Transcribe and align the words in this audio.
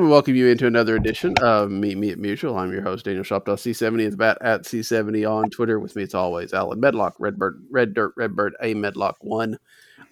We 0.00 0.06
welcome 0.06 0.34
you 0.34 0.46
into 0.46 0.66
another 0.66 0.96
edition 0.96 1.34
of 1.42 1.70
Meet 1.70 1.98
Me 1.98 2.08
at 2.08 2.16
Musial. 2.16 2.58
I'm 2.58 2.72
your 2.72 2.80
host, 2.80 3.04
Daniel 3.04 3.22
Shoptaw, 3.22 3.56
C70 3.56 4.06
at 4.06 4.10
the 4.12 4.16
bat 4.16 4.38
at 4.40 4.62
C70 4.62 5.30
on 5.30 5.50
Twitter. 5.50 5.78
With 5.78 5.94
me, 5.94 6.04
as 6.04 6.14
always, 6.14 6.54
Allen 6.54 6.80
Medlock, 6.80 7.16
Redbird, 7.18 7.62
Red 7.70 7.92
Dirt, 7.92 8.14
Redbird, 8.16 8.54
A 8.62 8.74
Medlock1 8.74 9.58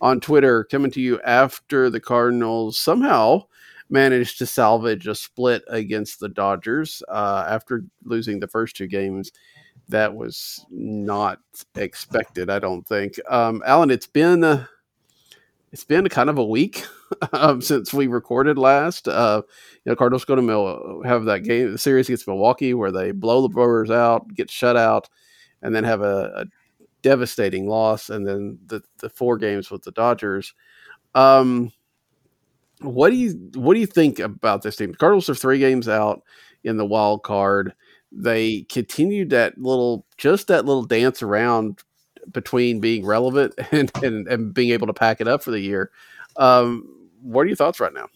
on 0.03 0.21
Twitter, 0.21 0.65
coming 0.65 0.91
to 0.91 1.01
you 1.01 1.19
after 1.23 1.89
the 1.89 2.01
Cardinals 2.01 2.79
somehow 2.79 3.45
managed 3.89 4.37
to 4.41 4.47
salvage 4.47 5.07
a 5.07 5.15
split 5.15 5.65
against 5.69 6.21
the 6.21 6.29
Dodgers 6.29 7.03
uh, 7.09 7.47
after 7.49 7.83
losing 8.05 8.41
the 8.41 8.47
first 8.47 8.77
two 8.77 8.89
games. 8.89 9.33
That 9.89 10.15
was 10.15 10.67
not 10.71 11.39
expected, 11.77 12.51
I 12.51 12.59
don't 12.59 12.87
think. 12.87 13.19
Um, 13.31 13.63
Allen, 13.65 13.91
it's 13.91 14.07
been. 14.07 14.67
It's 15.73 15.85
been 15.85 16.09
kind 16.09 16.29
of 16.29 16.37
a 16.37 16.45
week 16.45 16.85
um, 17.33 17.61
since 17.61 17.93
we 17.93 18.07
recorded 18.07 18.59
last. 18.59 19.09
Uh, 19.09 19.43
you 19.85 19.91
know, 19.91 19.97
Cardinals 19.97 20.25
go 20.25 20.35
to 20.35 20.43
Mil- 20.43 21.03
have 21.05 21.25
that 21.25 21.45
game, 21.45 21.73
the 21.73 21.79
series 21.79 22.09
against 22.09 22.27
Milwaukee, 22.27 22.75
where 22.75 22.93
they 22.93 23.13
blow 23.13 23.43
the 23.43 23.49
Brewers 23.49 23.91
out, 23.91 24.33
get 24.35 24.51
shut 24.51 24.77
out, 24.77 25.09
and 25.63 25.75
then 25.75 25.85
have 25.85 26.03
a, 26.03 26.33
a 26.37 26.45
devastating 27.03 27.69
loss, 27.69 28.11
and 28.11 28.27
then 28.27 28.59
the, 28.67 28.83
the 28.99 29.09
four 29.09 29.37
games 29.37 29.71
with 29.71 29.83
the 29.83 29.93
Dodgers. 29.93 30.55
Um, 31.15 31.73
what 32.81 33.11
do 33.11 33.17
you 33.17 33.51
what 33.55 33.75
do 33.75 33.81
you 33.81 33.87
think 33.87 34.19
about 34.19 34.63
this 34.63 34.77
team? 34.77 34.93
The 34.93 34.99
Cardinals 34.99 35.29
are 35.29 35.35
three 35.35 35.59
games 35.59 35.89
out 35.89 36.23
in 36.65 36.77
the 36.77 36.87
wild 36.87 37.23
card. 37.23 37.75
They 38.13 38.63
continued 38.63 39.31
that 39.31 39.59
little, 39.59 40.07
just 40.17 40.49
that 40.49 40.65
little 40.65 40.85
dance 40.85 41.23
around 41.23 41.83
between 42.33 42.81
being 42.81 43.05
relevant 43.05 43.55
and, 43.73 43.91
and, 44.03 44.27
and 44.29 44.55
being 44.55 44.71
able 44.71 44.87
to 44.87 44.95
pack 44.95 45.21
it 45.21 45.29
up 45.29 45.43
for 45.43 45.51
the 45.51 45.61
year. 45.61 45.91
Um, 46.37 46.98
what 47.23 47.43
are 47.43 47.47
your 47.47 47.57
thoughts 47.57 47.81
right 47.81 47.93
now? 47.93 48.09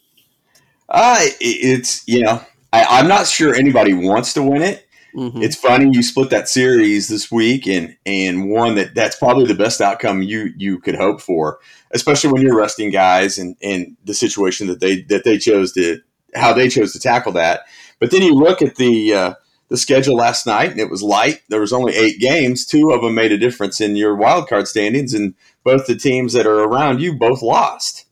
Uh, 0.89 1.19
it's, 1.41 2.06
you 2.06 2.22
know, 2.22 2.42
I, 2.72 3.00
am 3.00 3.09
not 3.09 3.27
sure 3.27 3.55
anybody 3.55 3.94
wants 3.94 4.34
to 4.34 4.42
win 4.42 4.62
it. 4.62 4.86
Mm-hmm. 5.14 5.42
It's 5.42 5.56
funny 5.56 5.91
you 5.92 6.03
split 6.03 6.31
that 6.31 6.48
series 6.48 7.09
this 7.09 7.31
week 7.31 7.67
and 7.67 7.97
and 8.06 8.50
one 8.50 8.77
that 8.77 8.94
that's 8.94 9.17
probably 9.17 9.44
the 9.44 9.55
best 9.55 9.83
outcome 9.83 10.22
you 10.22 10.55
you 10.56 10.78
could 10.78 10.94
hope 10.94 11.21
for, 11.21 11.59
especially 11.91 12.32
when 12.32 12.41
you're 12.41 12.56
resting 12.56 12.91
guys 12.91 13.37
and 13.37 13.54
and 13.62 13.94
the 14.04 14.15
situation 14.15 14.69
that 14.69 14.81
they 14.81 15.03
that 15.03 15.25
they 15.25 15.37
chose 15.37 15.72
to 15.75 16.00
how 16.34 16.55
they 16.55 16.69
chose 16.69 16.94
to 16.94 16.99
tackle 16.99 17.32
that. 17.32 17.66
But 18.00 18.10
then 18.10 18.22
you 18.22 18.34
look 18.34 18.62
at 18.62 18.76
the 18.76 19.12
uh, 19.12 19.34
the 19.69 19.76
schedule 19.76 20.16
last 20.16 20.47
night, 20.47 20.71
and 20.71 20.81
it 20.81 20.91
was 20.91 21.03
light. 21.03 21.43
There 21.50 21.60
was 21.60 21.75
only 21.75 21.94
eight 21.94 22.19
games. 22.19 22.65
Two 22.65 22.91
of 22.91 23.03
them 23.03 23.15
made 23.15 23.32
a 23.32 23.38
difference 23.38 23.82
in 23.82 23.97
your 23.97 24.16
wild 24.16 24.49
card 24.49 24.66
standings, 24.66 25.12
and 25.12 25.34
both 25.62 25.87
the 25.87 25.94
teams 25.94 26.32
that 26.32 26.47
are 26.47 26.65
around 26.65 27.03
you 27.03 27.19
both 27.19 27.43
lost. 27.43 28.06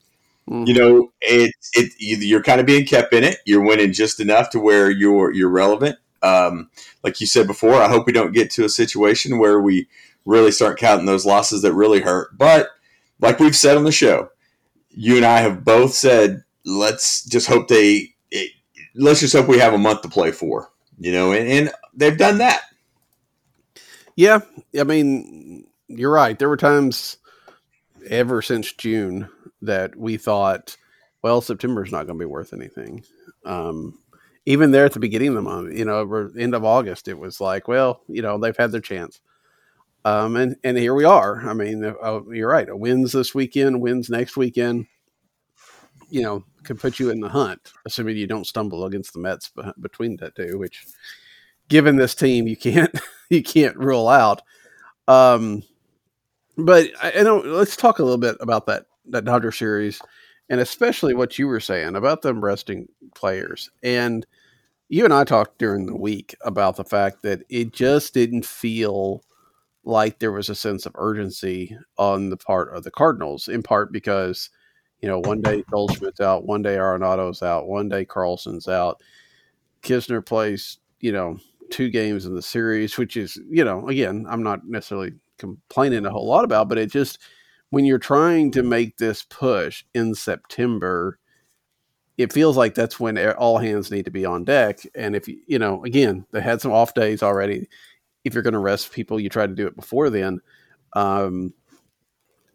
Mm-hmm. 0.51 0.67
You 0.67 0.73
know, 0.73 1.11
it, 1.21 1.53
it 1.73 1.93
you're 1.99 2.43
kind 2.43 2.59
of 2.59 2.65
being 2.65 2.85
kept 2.85 3.13
in 3.13 3.23
it. 3.23 3.37
You're 3.45 3.65
winning 3.65 3.93
just 3.93 4.19
enough 4.19 4.49
to 4.51 4.59
where 4.59 4.91
you're 4.91 5.33
you're 5.33 5.49
relevant. 5.49 5.97
Um, 6.21 6.69
like 7.03 7.21
you 7.21 7.27
said 7.27 7.47
before, 7.47 7.75
I 7.75 7.87
hope 7.87 8.05
we 8.05 8.13
don't 8.13 8.33
get 8.33 8.51
to 8.51 8.65
a 8.65 8.69
situation 8.69 9.39
where 9.39 9.61
we 9.61 9.87
really 10.25 10.51
start 10.51 10.77
counting 10.77 11.05
those 11.05 11.25
losses 11.25 11.61
that 11.61 11.73
really 11.73 12.01
hurt. 12.01 12.37
But 12.37 12.69
like 13.19 13.39
we've 13.39 13.55
said 13.55 13.77
on 13.77 13.85
the 13.85 13.91
show, 13.91 14.29
you 14.89 15.15
and 15.15 15.25
I 15.25 15.39
have 15.39 15.63
both 15.63 15.93
said, 15.93 16.43
let's 16.65 17.23
just 17.25 17.47
hope 17.47 17.69
they. 17.69 18.13
It, 18.29 18.51
let's 18.93 19.21
just 19.21 19.33
hope 19.33 19.47
we 19.47 19.59
have 19.59 19.73
a 19.73 19.79
month 19.79 20.01
to 20.01 20.09
play 20.09 20.31
for 20.31 20.71
you 21.01 21.11
know, 21.11 21.33
and, 21.33 21.47
and 21.47 21.71
they've 21.95 22.17
done 22.17 22.37
that. 22.37 22.61
Yeah, 24.15 24.41
I 24.79 24.83
mean, 24.83 25.65
you're 25.87 26.11
right. 26.11 26.37
There 26.37 26.47
were 26.47 26.57
times 26.57 27.17
ever 28.07 28.43
since 28.43 28.71
June 28.71 29.27
that 29.61 29.95
we 29.95 30.17
thought, 30.17 30.77
well, 31.21 31.41
September's 31.41 31.91
not 31.91 32.07
going 32.07 32.17
to 32.17 32.25
be 32.25 32.29
worth 32.29 32.53
anything. 32.53 33.03
Um, 33.45 33.99
even 34.45 34.71
there 34.71 34.85
at 34.85 34.93
the 34.93 34.99
beginning 34.99 35.29
of 35.29 35.35
the 35.35 35.41
month, 35.41 35.77
you 35.77 35.85
know, 35.85 36.31
end 36.37 36.55
of 36.55 36.65
August, 36.65 37.07
it 37.07 37.17
was 37.17 37.39
like, 37.39 37.67
well, 37.67 38.01
you 38.07 38.21
know, 38.21 38.37
they've 38.37 38.57
had 38.57 38.71
their 38.71 38.81
chance. 38.81 39.21
Um, 40.03 40.35
and, 40.35 40.55
and 40.63 40.77
here 40.77 40.95
we 40.95 41.03
are. 41.03 41.47
I 41.47 41.53
mean, 41.53 41.85
uh, 41.85 42.21
you're 42.29 42.49
right. 42.49 42.67
A 42.67 42.75
wins 42.75 43.11
this 43.11 43.35
weekend, 43.35 43.81
wins 43.81 44.09
next 44.09 44.35
weekend, 44.35 44.87
you 46.09 46.21
know, 46.21 46.43
could 46.63 46.79
put 46.79 46.99
you 46.99 47.09
in 47.09 47.19
the 47.19 47.29
hunt, 47.29 47.71
assuming 47.85 48.17
you 48.17 48.27
don't 48.27 48.47
stumble 48.47 48.85
against 48.85 49.13
the 49.13 49.19
Mets 49.19 49.51
between 49.79 50.17
that 50.17 50.35
two, 50.35 50.57
which, 50.57 50.85
given 51.69 51.95
this 51.95 52.15
team, 52.15 52.47
you 52.47 52.57
can't 52.57 52.93
you 53.29 53.41
can't 53.41 53.77
rule 53.77 54.07
out. 54.07 54.41
Um, 55.07 55.63
but 56.57 56.89
I, 57.01 57.13
I 57.19 57.23
know 57.23 57.39
let's 57.39 57.75
talk 57.75 57.99
a 57.99 58.03
little 58.03 58.17
bit 58.17 58.37
about 58.39 58.65
that 58.67 58.85
that 59.11 59.25
Dodger 59.25 59.51
series, 59.51 60.01
and 60.49 60.59
especially 60.59 61.13
what 61.13 61.37
you 61.39 61.47
were 61.47 61.59
saying 61.59 61.95
about 61.95 62.21
them 62.21 62.43
resting 62.43 62.87
players. 63.15 63.69
And 63.83 64.25
you 64.89 65.05
and 65.05 65.13
I 65.13 65.23
talked 65.23 65.59
during 65.59 65.85
the 65.85 65.95
week 65.95 66.35
about 66.41 66.75
the 66.75 66.83
fact 66.83 67.23
that 67.23 67.43
it 67.49 67.71
just 67.71 68.13
didn't 68.13 68.45
feel 68.45 69.23
like 69.83 70.19
there 70.19 70.31
was 70.31 70.49
a 70.49 70.55
sense 70.55 70.85
of 70.85 70.95
urgency 70.95 71.75
on 71.97 72.29
the 72.29 72.37
part 72.37 72.75
of 72.75 72.83
the 72.83 72.91
Cardinals, 72.91 73.47
in 73.47 73.63
part 73.63 73.91
because 73.91 74.49
you 75.01 75.09
know, 75.09 75.19
one 75.19 75.41
day 75.41 75.63
Goldschmidt's 75.69 76.21
out, 76.21 76.45
one 76.45 76.61
day 76.61 76.77
Arenado's 76.77 77.41
out, 77.41 77.67
one 77.67 77.89
day 77.89 78.05
Carlson's 78.05 78.67
out. 78.67 79.01
Knizner 79.81 80.23
plays, 80.23 80.77
you 80.99 81.11
know, 81.11 81.37
two 81.71 81.89
games 81.89 82.25
in 82.25 82.35
the 82.35 82.41
series, 82.41 82.97
which 82.97 83.17
is, 83.17 83.39
you 83.49 83.65
know, 83.65 83.87
again, 83.87 84.25
I'm 84.29 84.43
not 84.43 84.67
necessarily 84.67 85.13
complaining 85.39 86.05
a 86.05 86.11
whole 86.11 86.27
lot 86.27 86.43
about, 86.43 86.69
but 86.69 86.77
it 86.77 86.91
just 86.91 87.19
when 87.71 87.85
you're 87.85 87.97
trying 87.97 88.51
to 88.51 88.63
make 88.63 88.97
this 88.97 89.23
push 89.23 89.83
in 89.93 90.13
September, 90.13 91.17
it 92.17 92.31
feels 92.31 92.55
like 92.55 92.75
that's 92.75 92.99
when 92.99 93.17
all 93.31 93.57
hands 93.57 93.89
need 93.89 94.05
to 94.05 94.11
be 94.11 94.25
on 94.25 94.43
deck. 94.43 94.81
And 94.93 95.15
if 95.15 95.27
you, 95.27 95.39
you 95.47 95.57
know, 95.57 95.83
again, 95.83 96.25
they 96.31 96.41
had 96.41 96.61
some 96.61 96.71
off 96.71 96.93
days 96.93 97.23
already. 97.23 97.67
If 98.23 98.33
you're 98.33 98.43
going 98.43 98.53
to 98.53 98.59
rest 98.59 98.91
people, 98.91 99.19
you 99.19 99.29
try 99.29 99.47
to 99.47 99.55
do 99.55 99.65
it 99.65 99.75
before 99.75 100.09
then. 100.09 100.41
Um, 100.93 101.53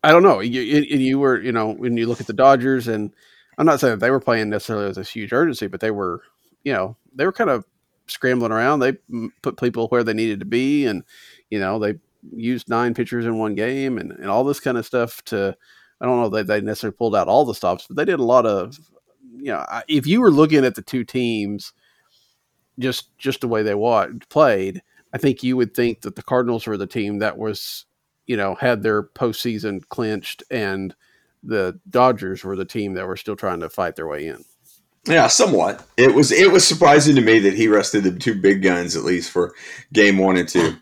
I 0.05 0.13
don't 0.13 0.23
know. 0.23 0.41
You, 0.41 0.61
you 0.61 1.19
were, 1.19 1.41
you 1.41 1.51
know, 1.51 1.73
when 1.73 1.97
you 1.97 2.07
look 2.07 2.21
at 2.21 2.27
the 2.27 2.33
Dodgers, 2.33 2.87
and 2.87 3.13
I'm 3.59 3.67
not 3.67 3.81
saying 3.81 3.95
that 3.95 4.01
they 4.01 4.11
were 4.11 4.21
playing 4.21 4.51
necessarily 4.51 4.87
with 4.87 4.97
this 4.97 5.11
huge 5.11 5.33
urgency, 5.33 5.67
but 5.67 5.81
they 5.81 5.91
were, 5.91 6.23
you 6.63 6.73
know, 6.75 6.97
they 7.15 7.25
were 7.25 7.33
kind 7.33 7.51
of 7.51 7.65
scrambling 8.07 8.53
around. 8.53 8.81
They 8.81 8.93
put 9.43 9.59
people 9.59 9.89
where 9.89 10.05
they 10.05 10.13
needed 10.13 10.41
to 10.41 10.47
be, 10.47 10.87
and 10.87 11.03
you 11.51 11.59
know, 11.59 11.79
they 11.79 11.95
used 12.35 12.69
nine 12.69 12.95
pitchers 12.95 13.27
in 13.27 13.39
one 13.39 13.55
game, 13.55 13.99
and, 13.99 14.13
and 14.13 14.29
all 14.29 14.45
this 14.45 14.61
kind 14.61 14.79
of 14.79 14.87
stuff. 14.87 15.23
To 15.25 15.57
I 16.01 16.07
don't 16.07 16.21
know 16.21 16.29
that 16.31 16.47
they 16.47 16.61
necessarily 16.61 16.97
pulled 16.97 17.17
out 17.17 17.29
all 17.29 17.45
the 17.45 17.55
stops, 17.55 17.87
but 17.87 17.97
they 17.97 18.05
did 18.05 18.21
a 18.21 18.25
lot 18.25 18.47
of, 18.47 18.79
you 19.37 19.53
know, 19.53 19.65
if 19.89 20.07
you 20.07 20.21
were 20.21 20.31
looking 20.31 20.65
at 20.65 20.75
the 20.75 20.83
two 20.83 21.05
teams, 21.05 21.73
just 22.79 23.17
just 23.19 23.41
the 23.41 23.49
way 23.49 23.63
they 23.63 23.75
watched, 23.75 24.29
played, 24.29 24.83
I 25.13 25.19
think 25.19 25.43
you 25.43 25.57
would 25.57 25.75
think 25.75 26.03
that 26.03 26.17
the 26.17 26.23
Cardinals 26.23 26.67
were 26.67 26.77
the 26.77 26.87
team 26.87 27.19
that 27.19 27.39
was 27.39 27.87
you 28.27 28.37
know, 28.37 28.55
had 28.57 28.83
their 28.83 29.03
postseason 29.03 29.87
clinched, 29.89 30.43
and 30.51 30.95
the 31.43 31.81
Dodgers 31.89 32.45
were 32.45 32.57
the 32.57 32.65
team 32.65 32.95
that 32.95 33.07
were 33.07 33.17
still 33.17 33.37
trying 33.37 33.61
to 33.61 33.69
fight 33.69 33.97
their 33.97 34.09
way 34.09 34.27
in. 34.27 34.45
Yeah, 35.07 35.29
somewhat. 35.29 35.87
It 35.97 36.15
was 36.15 36.33
it 36.33 36.51
was 36.51 36.67
surprising 36.67 37.15
to 37.15 37.21
me 37.21 37.39
that 37.39 37.55
he 37.55 37.69
rested 37.69 38.03
the 38.03 38.13
two 38.13 38.35
big 38.35 38.63
guns 38.63 38.97
at 38.97 39.05
least 39.05 39.31
for 39.31 39.55
game 39.93 40.19
one 40.19 40.37
and 40.37 40.49
two. 40.49 40.77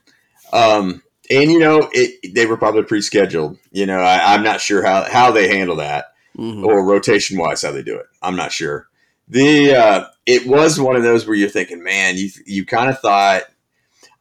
Um, 0.52 1.02
and 1.30 1.50
you 1.50 1.58
know, 1.58 1.88
it, 1.92 2.34
they 2.34 2.46
were 2.46 2.56
probably 2.56 2.82
pre-scheduled. 2.82 3.58
You 3.72 3.86
know, 3.86 3.98
I, 3.98 4.34
am 4.34 4.42
not 4.42 4.60
sure 4.60 4.84
how 4.84 5.04
how 5.10 5.30
they 5.30 5.48
handle 5.48 5.76
that 5.76 6.06
mm-hmm. 6.36 6.64
or 6.64 6.84
rotation 6.84 7.38
wise 7.38 7.62
how 7.62 7.72
they 7.72 7.82
do 7.82 7.96
it. 7.96 8.06
I'm 8.22 8.36
not 8.36 8.52
sure. 8.52 8.88
The 9.28 9.74
uh, 9.74 10.04
it 10.26 10.46
was 10.46 10.78
one 10.78 10.96
of 10.96 11.02
those 11.02 11.26
where 11.26 11.36
you're 11.36 11.48
thinking, 11.48 11.82
man, 11.82 12.16
you 12.16 12.30
you 12.46 12.66
kind 12.66 12.90
of 12.90 12.98
thought. 13.00 13.42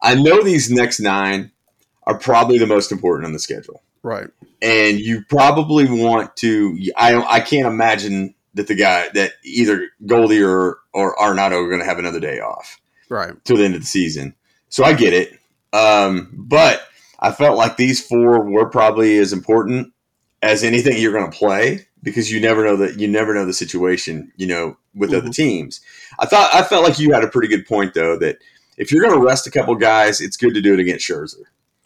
I 0.01 0.15
know 0.15 0.43
these 0.43 0.69
next 0.69 0.99
nine 0.99 1.51
are 2.03 2.17
probably 2.17 2.57
the 2.57 2.67
most 2.67 2.91
important 2.91 3.25
on 3.25 3.33
the 3.33 3.39
schedule. 3.39 3.81
Right. 4.01 4.27
And 4.61 4.99
you 4.99 5.23
probably 5.29 5.85
want 5.89 6.35
to. 6.37 6.77
I 6.95 7.11
don't. 7.11 7.27
I 7.27 7.39
can't 7.39 7.67
imagine 7.67 8.35
that 8.53 8.67
the 8.67 8.75
guy 8.75 9.09
that 9.13 9.33
either 9.43 9.89
Goldie 10.05 10.43
or 10.43 10.79
or 10.93 11.15
Arenado 11.15 11.63
are 11.63 11.67
going 11.67 11.79
to 11.79 11.85
have 11.85 11.99
another 11.99 12.19
day 12.19 12.39
off. 12.39 12.79
right 13.09 13.33
till 13.43 13.57
the 13.57 13.65
end 13.65 13.75
of 13.75 13.81
the 13.81 13.87
season. 13.87 14.35
So 14.69 14.83
I 14.83 14.93
get 14.93 15.13
it, 15.13 15.37
um, 15.71 16.31
but 16.33 16.81
I 17.23 17.31
felt 17.31 17.57
like 17.57 17.77
these 17.77 18.05
four 18.05 18.43
were 18.43 18.69
probably 18.69 19.17
as 19.17 19.31
important 19.31 19.93
as 20.41 20.61
anything 20.63 20.97
you're 20.97 21.13
going 21.13 21.31
to 21.31 21.37
play 21.37 21.87
because 22.03 22.29
you 22.29 22.41
never 22.41 22.65
know 22.65 22.75
that 22.75 22.99
you 22.99 23.07
never 23.07 23.33
know 23.33 23.45
the 23.45 23.53
situation, 23.53 24.31
you 24.35 24.45
know, 24.45 24.77
with 24.93 25.11
mm-hmm. 25.11 25.19
other 25.19 25.29
teams. 25.29 25.79
I 26.19 26.25
thought 26.25 26.53
I 26.53 26.63
felt 26.63 26.83
like 26.83 26.99
you 26.99 27.13
had 27.13 27.23
a 27.23 27.29
pretty 27.29 27.47
good 27.47 27.65
point 27.65 27.93
though 27.93 28.17
that 28.17 28.39
if 28.77 28.91
you're 28.91 29.01
going 29.01 29.17
to 29.17 29.25
rest 29.25 29.47
a 29.47 29.51
couple 29.51 29.73
guys, 29.75 30.19
it's 30.19 30.35
good 30.35 30.53
to 30.53 30.61
do 30.61 30.73
it 30.73 30.81
against 30.81 31.07
Scherzer, 31.07 31.43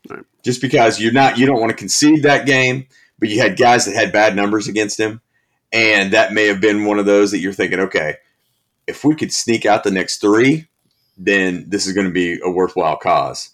right. 0.09 0.25
just 0.43 0.59
because 0.59 0.99
you're 0.99 1.13
not 1.13 1.37
you 1.37 1.45
don't 1.45 1.59
want 1.59 1.69
to 1.69 1.77
concede 1.77 2.23
that 2.23 2.47
game, 2.47 2.87
but 3.19 3.29
you 3.29 3.39
had 3.39 3.57
guys 3.57 3.85
that 3.85 3.95
had 3.95 4.11
bad 4.11 4.35
numbers 4.35 4.67
against 4.67 4.99
him, 4.99 5.21
and 5.71 6.11
that 6.13 6.33
may 6.33 6.47
have 6.47 6.59
been 6.59 6.85
one 6.85 6.97
of 6.97 7.05
those 7.05 7.29
that 7.29 7.39
you're 7.39 7.53
thinking, 7.53 7.79
okay, 7.79 8.15
if 8.87 9.03
we 9.03 9.13
could 9.13 9.31
sneak 9.31 9.67
out 9.67 9.83
the 9.83 9.91
next 9.91 10.19
three, 10.19 10.67
then 11.15 11.65
this 11.67 11.85
is 11.85 11.93
going 11.93 12.07
to 12.07 12.13
be 12.13 12.39
a 12.43 12.49
worthwhile 12.49 12.97
cause. 12.97 13.51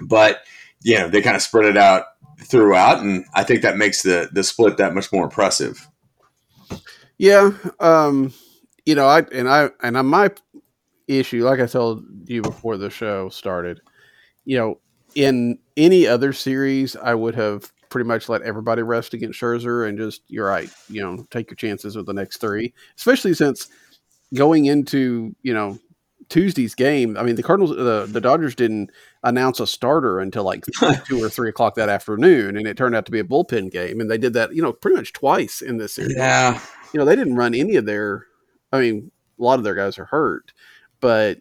But 0.00 0.42
you 0.82 0.98
know 0.98 1.08
they 1.08 1.22
kind 1.22 1.36
of 1.36 1.42
spread 1.42 1.66
it 1.66 1.76
out 1.76 2.04
throughout, 2.44 3.00
and 3.00 3.24
I 3.34 3.44
think 3.44 3.62
that 3.62 3.76
makes 3.76 4.02
the 4.02 4.28
the 4.32 4.42
split 4.42 4.76
that 4.78 4.94
much 4.94 5.12
more 5.12 5.24
impressive. 5.24 5.88
Yeah, 7.18 7.50
um, 7.80 8.32
you 8.86 8.94
know, 8.94 9.06
I 9.06 9.20
and 9.32 9.48
I 9.48 9.70
and 9.82 9.98
I, 9.98 10.02
my 10.02 10.30
issue, 11.06 11.44
like 11.44 11.60
I 11.60 11.66
told 11.66 12.04
you 12.26 12.42
before 12.42 12.76
the 12.76 12.90
show 12.90 13.28
started, 13.28 13.80
you 14.44 14.56
know, 14.56 14.80
in 15.14 15.58
any 15.76 16.06
other 16.06 16.32
series, 16.32 16.96
I 16.96 17.14
would 17.14 17.34
have 17.34 17.72
pretty 17.90 18.06
much 18.06 18.28
let 18.28 18.42
everybody 18.42 18.82
rest 18.82 19.12
against 19.14 19.40
Scherzer 19.40 19.88
and 19.88 19.98
just 19.98 20.22
you're 20.28 20.46
right, 20.46 20.70
you 20.88 21.02
know, 21.02 21.26
take 21.30 21.50
your 21.50 21.56
chances 21.56 21.96
with 21.96 22.06
the 22.06 22.12
next 22.14 22.38
three, 22.38 22.72
especially 22.96 23.34
since 23.34 23.68
going 24.34 24.66
into 24.66 25.34
you 25.42 25.52
know 25.52 25.78
Tuesday's 26.30 26.74
game, 26.74 27.16
I 27.18 27.22
mean, 27.22 27.34
the 27.34 27.42
Cardinals, 27.42 27.76
the, 27.76 28.06
the 28.08 28.20
Dodgers 28.20 28.54
didn't 28.54 28.90
announce 29.22 29.60
a 29.60 29.66
starter 29.66 30.18
until 30.20 30.44
like 30.44 30.64
two 31.04 31.22
or 31.22 31.28
three 31.28 31.50
o'clock 31.50 31.74
that 31.74 31.90
afternoon, 31.90 32.56
and 32.56 32.66
it 32.66 32.76
turned 32.76 32.96
out 32.96 33.04
to 33.06 33.12
be 33.12 33.18
a 33.18 33.24
bullpen 33.24 33.70
game. 33.70 34.00
And 34.00 34.10
they 34.10 34.16
did 34.16 34.32
that, 34.32 34.54
you 34.54 34.62
know, 34.62 34.72
pretty 34.72 34.96
much 34.96 35.12
twice 35.12 35.60
in 35.60 35.76
this 35.76 35.94
series. 35.94 36.16
Yeah, 36.16 36.58
you 36.94 36.98
know, 36.98 37.04
they 37.04 37.16
didn't 37.16 37.36
run 37.36 37.54
any 37.54 37.76
of 37.76 37.84
their. 37.84 38.26
I 38.72 38.80
mean, 38.80 39.10
a 39.38 39.42
lot 39.42 39.58
of 39.58 39.64
their 39.64 39.74
guys 39.74 39.98
are 39.98 40.06
hurt, 40.06 40.52
but 41.00 41.40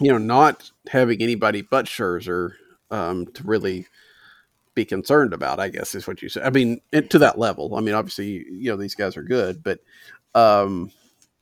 you 0.00 0.10
know, 0.10 0.18
not 0.18 0.70
having 0.88 1.22
anybody 1.22 1.62
but 1.62 1.86
Scherzer 1.86 2.52
um, 2.90 3.26
to 3.34 3.42
really 3.44 3.86
be 4.74 4.84
concerned 4.84 5.32
about, 5.32 5.60
I 5.60 5.68
guess, 5.68 5.94
is 5.94 6.06
what 6.06 6.22
you 6.22 6.28
said. 6.28 6.44
I 6.44 6.50
mean, 6.50 6.80
it, 6.92 7.10
to 7.10 7.18
that 7.18 7.38
level. 7.38 7.76
I 7.76 7.80
mean, 7.80 7.94
obviously, 7.94 8.44
you 8.50 8.70
know, 8.70 8.76
these 8.76 8.94
guys 8.94 9.16
are 9.16 9.22
good, 9.22 9.62
but 9.62 9.80
um, 10.34 10.90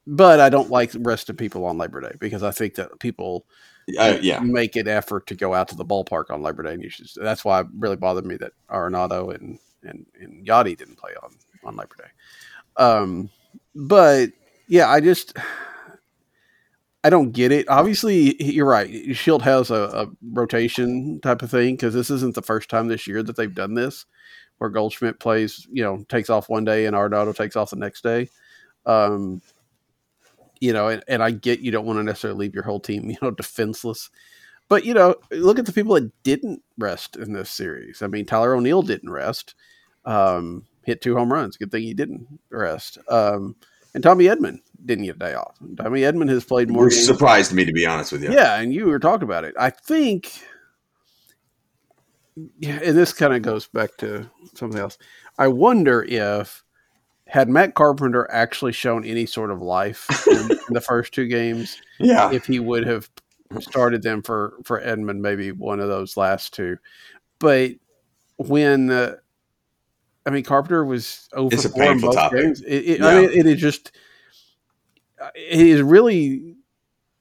but 0.07 0.41
I 0.41 0.49
don't 0.49 0.71
like 0.71 0.93
resting 0.99 1.37
people 1.37 1.65
on 1.65 1.79
Labor 1.79 2.01
Day 2.01 2.13
because 2.19 2.43
I 2.43 2.51
think 2.51 2.75
that 2.77 2.99
people 2.99 3.47
uh, 3.99 4.19
yeah. 4.21 4.41
make 4.41 4.77
an 4.77 4.89
effort 4.89 5.27
to 5.29 5.35
go 5.35 5.55
out 5.55 5.69
to 5.69 5.77
the 5.77 5.85
ballpark 5.85 6.31
on 6.31 6.43
Labor 6.43 6.63
Day. 6.63 6.75
And 6.75 6.83
you 6.83 6.91
should, 6.91 7.09
that's 7.17 7.45
why 7.45 7.61
it 7.61 7.67
really 7.79 7.97
bothered 7.97 8.27
me 8.27 8.37
that 8.37 8.53
Arenado 8.71 9.35
and, 9.35 9.59
and, 9.83 10.07
and 10.21 10.47
Yadi 10.47 10.77
didn't 10.77 10.99
play 10.99 11.13
on, 11.23 11.35
on 11.65 11.77
Labor 11.77 11.97
Day. 11.99 12.83
Um, 12.83 13.31
but 13.75 14.31
yeah, 14.69 14.89
I 14.89 15.01
just, 15.01 15.37
I 17.03 17.11
don't 17.11 17.33
get 17.33 17.51
it. 17.51 17.69
Obviously, 17.69 18.43
you're 18.43 18.67
right. 18.67 18.91
Shildt 18.91 19.43
has 19.43 19.71
a, 19.71 19.75
a 19.75 20.07
rotation 20.33 21.21
type 21.21 21.43
of 21.43 21.51
thing 21.51 21.75
because 21.75 21.95
this 21.95 22.11
isn't 22.11 22.35
the 22.35 22.43
first 22.43 22.69
time 22.69 22.89
this 22.89 23.07
year 23.07 23.23
that 23.23 23.37
they've 23.37 23.55
done 23.55 23.75
this, 23.75 24.07
where 24.59 24.71
Goldschmidt 24.71 25.19
plays, 25.19 25.67
you 25.71 25.83
know, 25.83 26.05
takes 26.09 26.31
off 26.31 26.49
one 26.49 26.65
day 26.65 26.87
and 26.87 26.95
Arenado 26.95 27.35
takes 27.35 27.57
off 27.57 27.71
the 27.71 27.77
next 27.77 28.03
day. 28.03 28.29
Um, 28.87 29.41
you 30.61 30.73
know, 30.73 30.89
and, 30.89 31.03
and 31.09 31.23
I 31.23 31.31
get 31.31 31.61
you 31.61 31.71
don't 31.71 31.87
want 31.87 31.99
to 31.99 32.03
necessarily 32.05 32.47
leave 32.47 32.55
your 32.55 32.65
whole 32.65 32.81
team, 32.81 33.11
you 33.11 33.17
know, 33.21 33.31
defenseless. 33.31 34.11
But, 34.69 34.85
you 34.85 34.95
know, 34.95 35.17
look 35.33 35.59
at 35.59 35.67
the 35.67 35.73
people 35.73 35.95
that 35.95 36.23
didn't 36.23 36.63
rest 36.79 37.17
in 37.17 37.33
this 37.33 37.51
series. 37.51 38.03
I 38.03 38.07
mean, 38.07 38.25
Tyler 38.25 38.55
O'Neill 38.55 38.83
didn't 38.83 39.11
rest, 39.11 39.57
um, 40.05 40.65
hit 40.85 41.03
two 41.03 41.17
home 41.17 41.33
runs. 41.33 41.57
Good 41.57 41.73
thing 41.73 41.83
he 41.83 41.93
didn't 41.93 42.29
rest. 42.51 42.97
Um, 43.09 43.57
and 43.95 44.05
Tommy 44.05 44.27
Edman 44.27 44.61
didn't 44.87 45.07
get 45.07 45.17
a 45.17 45.19
day 45.19 45.35
off. 45.35 45.57
Tommy 45.77 46.03
Edman 46.03 46.29
has 46.29 46.45
played 46.45 46.71
more. 46.71 46.85
Which 46.85 46.95
games. 46.95 47.07
surprised 47.07 47.53
me, 47.53 47.65
to 47.65 47.73
be 47.73 47.85
honest 47.85 48.13
with 48.13 48.23
you. 48.23 48.31
Yeah, 48.31 48.61
and 48.61 48.73
you 48.73 48.87
were 48.87 49.01
talking 49.01 49.25
about 49.25 49.45
it. 49.45 49.57
I 49.59 49.71
think, 49.71 50.31
yeah, 52.61 52.79
and 52.85 52.97
this 52.97 53.13
kind 53.13 53.35
of 53.35 53.43
goes 53.43 53.67
back 53.67 53.97
to 53.99 54.31
something 54.55 54.79
else. 54.79 54.99
I 55.37 55.49
wonder 55.49 56.05
if 56.05 56.63
had 57.31 57.49
Matt 57.49 57.75
Carpenter 57.75 58.29
actually 58.33 58.73
shown 58.73 59.05
any 59.05 59.25
sort 59.25 59.53
of 59.53 59.63
life 59.63 60.09
in, 60.27 60.49
the 60.69 60.81
first 60.81 61.15
two 61.15 61.29
games, 61.29 61.81
yeah, 62.01 62.33
if 62.33 62.45
he 62.45 62.59
would 62.59 62.87
have 62.87 63.09
started 63.61 64.03
them 64.03 64.21
for 64.21 64.55
for 64.65 64.81
Edman, 64.81 65.21
maybe 65.21 65.53
one 65.53 65.79
of 65.79 65.89
those 65.89 66.17
last 66.17 66.53
two. 66.53 66.77
But 67.39 67.73
when 68.37 68.91
uh, 68.91 69.17
I 70.27 70.31
mean 70.31 70.43
Carpenter 70.43 70.85
was 70.85 71.29
over 71.33 71.55
it's 71.55 71.65
a 71.65 71.71
painful 71.71 72.13
topic. 72.13 72.41
Games, 72.41 72.63
it, 72.63 72.75
it, 72.75 73.01
yeah. 73.01 73.07
I 73.07 73.21
mean, 73.21 73.31
it 73.31 73.47
is 73.47 73.61
just 73.61 73.93
it 75.37 75.61
is 75.61 75.83
really 75.83 76.57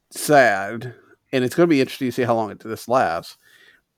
sad, 0.10 0.96
and 1.32 1.44
it's 1.44 1.54
going 1.54 1.68
to 1.68 1.72
be 1.72 1.82
interesting 1.82 2.08
to 2.08 2.12
see 2.12 2.24
how 2.24 2.36
long 2.36 2.50
it, 2.50 2.60
this 2.60 2.88
lasts. 2.88 3.38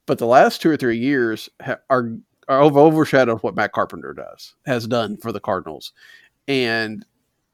But 0.07 0.17
the 0.17 0.27
last 0.27 0.61
two 0.61 0.69
or 0.69 0.77
three 0.77 0.97
years 0.97 1.47
ha- 1.61 1.79
are 1.89 2.17
overshadowed 2.59 3.41
what 3.41 3.55
Matt 3.55 3.71
Carpenter 3.71 4.13
does 4.13 4.55
has 4.65 4.87
done 4.87 5.17
for 5.17 5.31
the 5.31 5.39
Cardinals, 5.39 5.93
and 6.47 7.05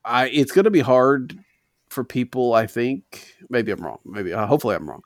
I 0.04 0.30
it's 0.30 0.52
going 0.52 0.66
to 0.66 0.72
be 0.72 0.80
hard 0.80 1.38
for 1.90 2.04
people. 2.04 2.54
I 2.54 2.68
think 2.68 3.36
maybe 3.50 3.72
I'm 3.72 3.82
wrong. 3.82 4.00
Maybe 4.06 4.34
uh, 4.34 4.48
hopefully 4.48 4.76
I'm 4.76 4.90
wrong. 4.90 5.04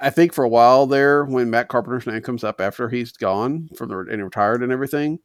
I 0.00 0.10
think 0.10 0.32
for 0.32 0.44
a 0.44 0.48
while 0.48 0.86
there, 0.86 1.24
when 1.24 1.50
Matt 1.50 1.68
Carpenter's 1.68 2.06
name 2.06 2.20
comes 2.20 2.44
up 2.44 2.60
after 2.60 2.88
he's 2.88 3.12
gone 3.12 3.68
from 3.76 3.88
the 3.88 3.98
and 4.10 4.22
retired 4.22 4.62
and 4.62 4.72
everything, 4.72 5.18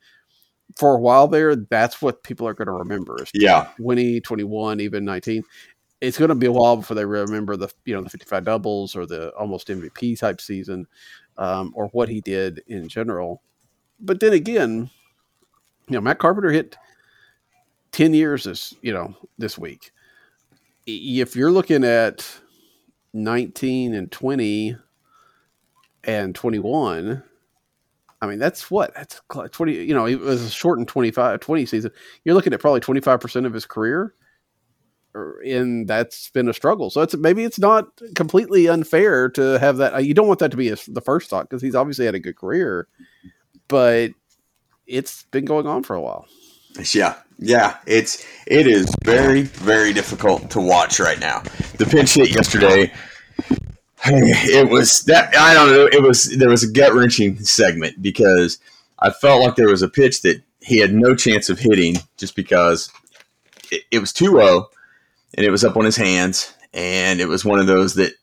for 0.77 0.95
a 0.95 0.99
while 0.99 1.27
there, 1.27 1.55
that's 1.55 2.01
what 2.01 2.23
people 2.23 2.47
are 2.47 2.53
going 2.53 2.67
to 2.67 2.73
remember. 2.73 3.17
Yeah, 3.33 3.69
20, 3.77 4.21
21, 4.21 4.79
even 4.79 5.03
19. 5.05 5.43
It's 6.01 6.17
going 6.17 6.29
to 6.29 6.35
be 6.35 6.45
a 6.45 6.51
while 6.51 6.77
before 6.77 6.95
they 6.95 7.03
remember 7.03 7.57
the 7.57 7.69
you 7.85 7.93
know 7.93 8.01
the 8.01 8.09
55 8.09 8.45
doubles 8.45 8.95
or 8.95 9.05
the 9.05 9.31
almost 9.31 9.67
MVP 9.67 10.17
type 10.17 10.39
season, 10.39 10.87
um, 11.37 11.73
or 11.75 11.87
what 11.87 12.07
he 12.07 12.21
did 12.21 12.63
in 12.67 12.87
general 12.87 13.41
but 13.99 14.19
then 14.19 14.33
again, 14.33 14.89
you 15.87 15.95
know, 15.95 16.01
Matt 16.01 16.19
Carpenter 16.19 16.51
hit 16.51 16.77
10 17.91 18.13
years 18.13 18.43
this, 18.43 18.73
you 18.81 18.93
know, 18.93 19.15
this 19.37 19.57
week. 19.57 19.91
If 20.85 21.35
you're 21.35 21.51
looking 21.51 21.83
at 21.83 22.27
19 23.13 23.93
and 23.93 24.11
20 24.11 24.77
and 26.03 26.35
21, 26.35 27.23
I 28.21 28.27
mean, 28.27 28.39
that's 28.39 28.69
what? 28.69 28.93
That's 28.95 29.21
20, 29.29 29.73
you 29.73 29.93
know, 29.93 30.05
it 30.05 30.19
was 30.19 30.43
a 30.43 30.49
shortened 30.49 30.87
25, 30.87 31.39
20 31.39 31.65
season. 31.65 31.91
You're 32.23 32.35
looking 32.35 32.53
at 32.53 32.59
probably 32.59 32.81
25% 32.81 33.45
of 33.45 33.53
his 33.53 33.65
career. 33.65 34.13
Er, 35.15 35.41
and 35.43 35.87
that's 35.87 36.29
been 36.29 36.49
a 36.49 36.53
struggle. 36.53 36.91
So 36.91 37.01
it's 37.01 37.15
maybe 37.15 37.43
it's 37.43 37.57
not 37.57 37.87
completely 38.13 38.67
unfair 38.67 39.29
to 39.29 39.57
have 39.57 39.77
that. 39.77 39.95
Uh, 39.95 39.99
you 39.99 40.13
don't 40.13 40.27
want 40.27 40.39
that 40.39 40.51
to 40.51 40.57
be 40.57 40.69
the 40.69 41.01
first 41.01 41.29
thought 41.29 41.49
because 41.49 41.63
he's 41.63 41.73
obviously 41.73 42.05
had 42.05 42.13
a 42.13 42.19
good 42.19 42.35
career 42.35 42.87
but 43.69 44.11
it's 44.85 45.23
been 45.31 45.45
going 45.45 45.65
on 45.65 45.83
for 45.83 45.95
a 45.95 46.01
while. 46.01 46.27
Yeah, 46.93 47.15
yeah, 47.37 47.77
it's 47.87 48.25
it 48.45 48.67
is 48.67 48.93
very 49.05 49.43
very 49.43 49.93
difficult 49.93 50.51
to 50.51 50.59
watch 50.59 50.99
right 50.99 51.19
now. 51.19 51.41
The 51.77 51.85
pinch 51.85 52.15
hit 52.15 52.35
yesterday, 52.35 52.91
it 54.05 54.69
was 54.69 55.03
that 55.05 55.33
I 55.37 55.53
don't 55.53 55.71
know. 55.71 55.85
It 55.85 56.03
was 56.03 56.37
there 56.37 56.49
was 56.49 56.63
a 56.63 56.71
gut 56.71 56.93
wrenching 56.93 57.39
segment 57.39 58.01
because 58.01 58.59
I 58.99 59.11
felt 59.11 59.41
like 59.41 59.55
there 59.55 59.69
was 59.69 59.81
a 59.81 59.89
pitch 59.89 60.21
that 60.23 60.41
he 60.61 60.79
had 60.79 60.93
no 60.93 61.15
chance 61.15 61.49
of 61.49 61.59
hitting 61.59 61.95
just 62.17 62.35
because 62.35 62.91
it, 63.71 63.83
it 63.91 63.99
was 63.99 64.11
2-0 64.11 64.65
and 65.35 65.45
it 65.45 65.51
was 65.51 65.63
up 65.63 65.77
on 65.77 65.85
his 65.85 65.95
hands 65.95 66.53
and 66.73 67.21
it 67.21 67.27
was 67.27 67.45
one 67.45 67.59
of 67.59 67.67
those 67.67 67.95
that 67.95 68.13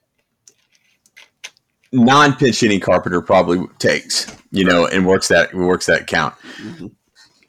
non 1.97 2.35
pinch 2.35 2.61
hitting 2.61 2.81
Carpenter 2.81 3.21
probably 3.21 3.67
takes, 3.79 4.26
you 4.50 4.65
know, 4.65 4.87
and 4.87 5.07
works 5.07 5.29
that 5.29 5.55
works 5.55 5.87
that 5.87 6.07
count. 6.07 6.35
Mm-hmm. 6.61 6.87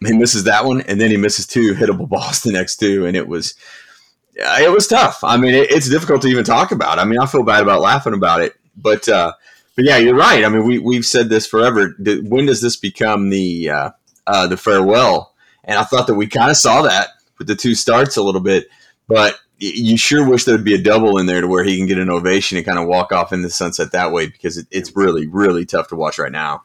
He 0.06 0.13
misses 0.13 0.44
that 0.46 0.66
one, 0.66 0.82
and 0.82 1.01
then 1.01 1.12
he 1.12 1.18
misses 1.18 1.46
two 1.48 1.74
hittable 1.74 2.08
balls 2.10 2.42
the 2.42 2.51
next 2.51 2.77
two, 2.77 3.06
and 3.06 3.16
it 3.16 3.27
was 3.27 3.56
it 4.36 4.72
was 4.72 4.88
tough. 4.88 5.24
I 5.24 5.38
mean, 5.38 5.54
it, 5.54 5.72
it's 5.72 5.89
difficult 5.89 6.22
to 6.24 6.27
even 6.27 6.44
talk 6.44 6.72
about. 6.72 7.00
I 7.00 7.06
mean, 7.06 7.20
I 7.20 7.25
feel 7.25 7.44
bad 7.44 7.63
about 7.63 7.82
laughing 7.82 8.13
about 8.13 8.42
it, 8.42 8.56
but 8.75 9.08
uh, 9.10 9.34
but 9.75 9.86
yeah, 9.86 9.98
you're 9.98 10.16
right. 10.16 10.44
I 10.44 10.50
mean, 10.50 10.66
we 10.66 10.80
we've 10.80 11.06
said 11.06 11.30
this 11.30 11.46
forever. 11.46 11.96
When 12.00 12.46
does 12.46 12.62
this 12.62 12.75
become 12.75 13.30
the 13.30 13.70
uh, 13.70 13.89
uh, 14.25 14.48
the 14.48 14.58
farewell? 14.58 15.34
And 15.63 15.77
I 15.77 15.84
thought 15.84 16.08
that 16.08 16.16
we 16.16 16.27
kind 16.27 16.50
of 16.50 16.58
saw 16.58 16.84
that 16.84 17.10
with 17.38 17.48
the 17.48 17.56
two 17.56 17.75
starts 17.75 18.16
a 18.16 18.24
little 18.24 18.42
bit, 18.42 18.70
but 19.08 19.38
you 19.60 19.98
sure 19.98 20.28
wish 20.28 20.46
there'd 20.46 20.64
be 20.64 20.76
a 20.76 20.82
double 20.82 21.18
in 21.18 21.26
there 21.26 21.42
to 21.42 21.48
where 21.48 21.64
he 21.64 21.78
can 21.78 21.88
get 21.88 21.98
an 21.98 22.10
ovation 22.10 22.58
and 22.58 22.66
kind 22.66 22.80
of 22.80 22.88
walk 22.88 23.12
off 23.12 23.34
in 23.34 23.42
the 23.42 23.50
sunset 23.50 23.92
that 23.92 24.12
way 24.12 24.28
because 24.28 24.58
it, 24.58 24.68
it's 24.72 24.96
really 24.96 25.28
really 25.28 25.66
tough 25.66 25.88
to 25.88 25.96
watch 25.96 26.20
right 26.20 26.32
now. 26.32 26.64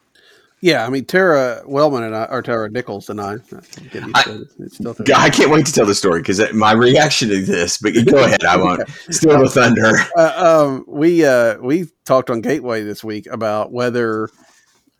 Yeah, 0.61 0.87
I 0.87 0.91
mean 0.91 1.05
Tara 1.05 1.63
Wellman 1.67 2.05
and 2.05 2.15
I, 2.15 2.25
or 2.27 2.41
Tara 2.41 2.71
Nichols 2.71 3.11
and 3.11 3.21
I. 3.21 3.39
I, 3.95 4.47
I 5.17 5.31
can't 5.31 5.51
wait 5.51 5.67
to 5.67 5.73
tell 5.73 5.87
the 5.87 5.95
story 5.95 6.21
because 6.21 6.41
my 6.53 6.71
reaction 6.71 7.31
to 7.31 7.45
this. 7.45 7.79
But 7.79 7.95
go 8.07 8.19
ahead, 8.25 8.45
I 8.45 8.57
won't 8.57 8.89
steal 9.11 9.41
the 9.41 9.49
thunder. 9.49 9.91
Uh, 10.17 10.65
um, 10.65 10.85
we 10.87 11.25
uh, 11.25 11.59
we 11.59 11.89
talked 12.05 12.31
on 12.31 12.43
Gateway 12.43 12.85
this 12.85 13.03
week 13.03 13.27
about 13.27 13.73
whether 13.73 14.29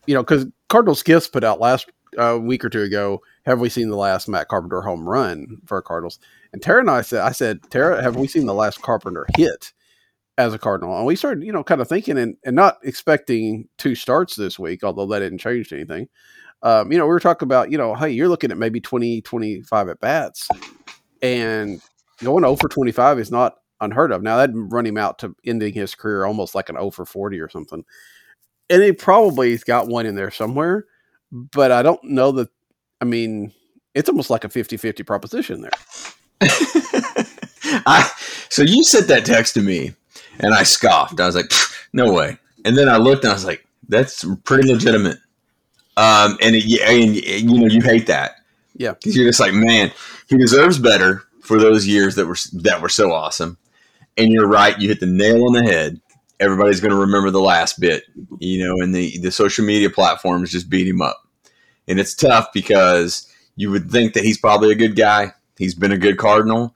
you 0.07 0.15
know 0.15 0.23
because 0.23 0.47
Cardinal 0.69 0.97
Skiffs 0.97 1.31
put 1.31 1.45
out 1.45 1.61
last 1.61 1.89
uh, 2.19 2.39
week 2.43 2.65
or 2.65 2.69
two 2.69 2.83
ago. 2.83 3.23
Have 3.45 3.61
we 3.61 3.69
seen 3.69 3.89
the 3.89 3.97
last 3.97 4.29
Matt 4.29 4.49
Carpenter 4.49 4.83
home 4.83 5.09
run 5.09 5.59
for 5.67 5.83
Cardinals? 5.83 6.19
And 6.53 6.63
Tara 6.63 6.81
and 6.81 6.91
I 6.91 7.03
said, 7.03 7.21
I 7.21 7.33
said, 7.33 7.61
Tara, 7.71 8.03
have 8.03 8.17
we 8.17 8.29
seen 8.29 8.47
the 8.47 8.55
last 8.55 8.83
Carpenter 8.83 9.27
hit? 9.37 9.73
as 10.39 10.55
a 10.55 10.59
Cardinal. 10.59 10.97
And 10.97 11.07
we 11.07 11.17
started, 11.17 11.45
you 11.45 11.53
know, 11.53 11.65
kind 11.65 11.81
of 11.81 11.89
thinking 11.89 12.19
and, 12.19 12.37
and 12.45 12.57
not 12.57 12.79
expecting 12.83 13.69
two 13.79 13.95
starts 13.95 14.35
this 14.35 14.59
week, 14.59 14.83
although 14.83 15.07
that 15.07 15.21
didn't 15.21 15.39
change 15.39 15.73
anything. 15.73 16.09
Um, 16.63 16.93
you 16.93 16.99
know, 16.99 17.05
we 17.05 17.11
were 17.11 17.21
talking 17.21 17.47
about, 17.47 17.71
you 17.71 17.79
know, 17.79 17.95
hey, 17.95 18.11
you're 18.11 18.29
looking 18.29 18.51
at 18.51 18.59
maybe 18.59 18.81
20, 18.81 19.21
25 19.23 19.89
at 19.89 20.01
bats. 20.01 20.49
And 21.21 21.81
going 22.23 22.45
0 22.45 22.57
for 22.57 22.69
25 22.69 23.19
is 23.19 23.31
not 23.31 23.57
unheard 23.81 24.13
of. 24.13 24.23
Now, 24.23 24.37
that'd 24.37 24.55
run 24.57 24.87
him 24.87 24.97
out 24.97 25.19
to 25.21 25.35
ending 25.45 25.75
his 25.75 25.95
career 25.95 26.25
almost 26.25 26.55
like 26.55 26.69
an 26.69 26.77
0 26.77 26.91
for 26.91 27.05
40 27.05 27.41
or 27.41 27.49
something. 27.49 27.85
And 28.71 28.83
he 28.83 28.93
probably 28.93 29.51
has 29.51 29.65
got 29.65 29.89
one 29.89 30.07
in 30.07 30.15
there 30.15 30.31
somewhere, 30.31 30.87
but 31.31 31.73
I 31.73 31.83
don't 31.83 32.03
know 32.05 32.33
that. 32.33 32.49
I 33.03 33.05
mean, 33.05 33.53
it's 33.95 34.09
almost 34.09 34.31
like 34.31 34.45
a 34.45 34.49
50 34.49 34.77
50 34.77 35.03
proposition 35.03 35.61
there. 35.61 35.73
I, 37.85 38.09
so 38.49 38.63
you 38.63 38.85
sent 38.85 39.09
that 39.09 39.25
text 39.27 39.55
to 39.55 39.61
me 39.61 39.93
and 40.39 40.55
I 40.55 40.63
scoffed. 40.63 41.19
I 41.19 41.27
was 41.27 41.35
like, 41.35 41.51
no 41.93 42.13
way. 42.13 42.39
And 42.65 42.79
then 42.79 42.89
I 42.89 42.99
looked 42.99 43.25
and 43.25 43.33
I 43.33 43.35
was 43.35 43.45
like, 43.45 43.67
that's 43.89 44.25
pretty 44.45 44.73
legitimate. 44.73 45.19
Um, 45.97 46.39
and, 46.41 46.55
it, 46.55 46.81
and 46.81 47.17
you 47.51 47.59
know, 47.59 47.67
you 47.67 47.81
hate 47.81 48.07
that. 48.07 48.37
Yeah. 48.77 48.95
Cause 49.03 49.17
you're 49.17 49.29
just 49.29 49.41
like, 49.41 49.53
man, 49.53 49.91
he 50.29 50.39
deserves 50.39 50.79
better 50.79 51.25
for 51.43 51.59
those 51.59 51.89
years 51.89 52.15
that 52.15 52.27
were, 52.27 52.37
that 52.53 52.81
were 52.81 52.89
so 52.89 53.13
awesome. 53.13 53.59
And 54.17 54.29
you're 54.29 54.47
right. 54.47 54.79
You 54.79 54.89
hit 54.89 55.01
the 55.01 55.07
nail 55.07 55.45
on 55.45 55.55
the 55.55 55.65
head. 55.65 56.01
Everybody's 56.39 56.81
going 56.81 56.93
to 56.93 57.01
remember 57.01 57.31
the 57.31 57.41
last 57.41 57.81
bit, 57.81 58.05
you 58.39 58.65
know, 58.65 58.77
and 58.81 58.95
the, 58.95 59.19
the 59.19 59.33
social 59.33 59.65
media 59.65 59.91
platforms 59.91 60.53
just 60.53 60.71
beat 60.71 60.87
him 60.87 61.03
up. 61.03 61.23
And 61.89 61.99
it's 61.99 62.15
tough 62.15 62.53
because 62.53 63.29
you 63.57 63.71
would 63.71 63.91
think 63.91 64.15
that 64.15 64.25
he's 64.25 64.39
probably 64.39 64.73
a 64.73 64.77
good 64.77 64.97
guy. 64.97 65.33
He's 65.59 65.75
been 65.75 65.93
a 65.93 65.99
good 65.99 66.19
Cardinal 66.19 66.75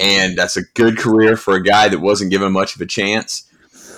and 0.00 0.36
that's 0.36 0.56
a 0.56 0.62
good 0.74 0.98
career 0.98 1.36
for 1.36 1.54
a 1.54 1.62
guy 1.62 1.88
that 1.88 2.00
wasn't 2.00 2.30
given 2.30 2.52
much 2.52 2.74
of 2.74 2.80
a 2.80 2.86
chance. 2.86 3.44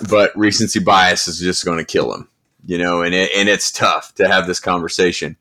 But 0.09 0.37
recency 0.37 0.79
bias 0.79 1.27
is 1.27 1.39
just 1.39 1.65
going 1.65 1.79
to 1.79 1.85
kill 1.85 2.13
him, 2.13 2.29
you 2.65 2.77
know, 2.77 3.01
and 3.01 3.15
it, 3.15 3.31
and 3.35 3.49
it's 3.49 3.71
tough 3.71 4.13
to 4.15 4.27
have 4.27 4.45
this 4.45 4.59
conversation. 4.59 5.37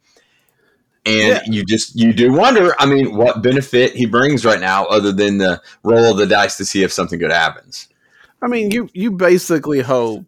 And 1.04 1.28
yeah. 1.28 1.42
you 1.46 1.64
just 1.64 1.94
you 1.94 2.12
do 2.12 2.32
wonder. 2.32 2.74
I 2.78 2.86
mean, 2.86 3.14
what 3.14 3.42
benefit 3.42 3.94
he 3.94 4.06
brings 4.06 4.44
right 4.44 4.58
now, 4.58 4.86
other 4.86 5.12
than 5.12 5.38
the 5.38 5.60
roll 5.82 6.10
of 6.10 6.16
the 6.16 6.26
dice 6.26 6.56
to 6.56 6.64
see 6.64 6.82
if 6.82 6.92
something 6.92 7.18
good 7.18 7.30
happens. 7.30 7.88
I 8.42 8.48
mean, 8.48 8.70
you 8.70 8.88
you 8.92 9.12
basically 9.12 9.80
hope 9.80 10.24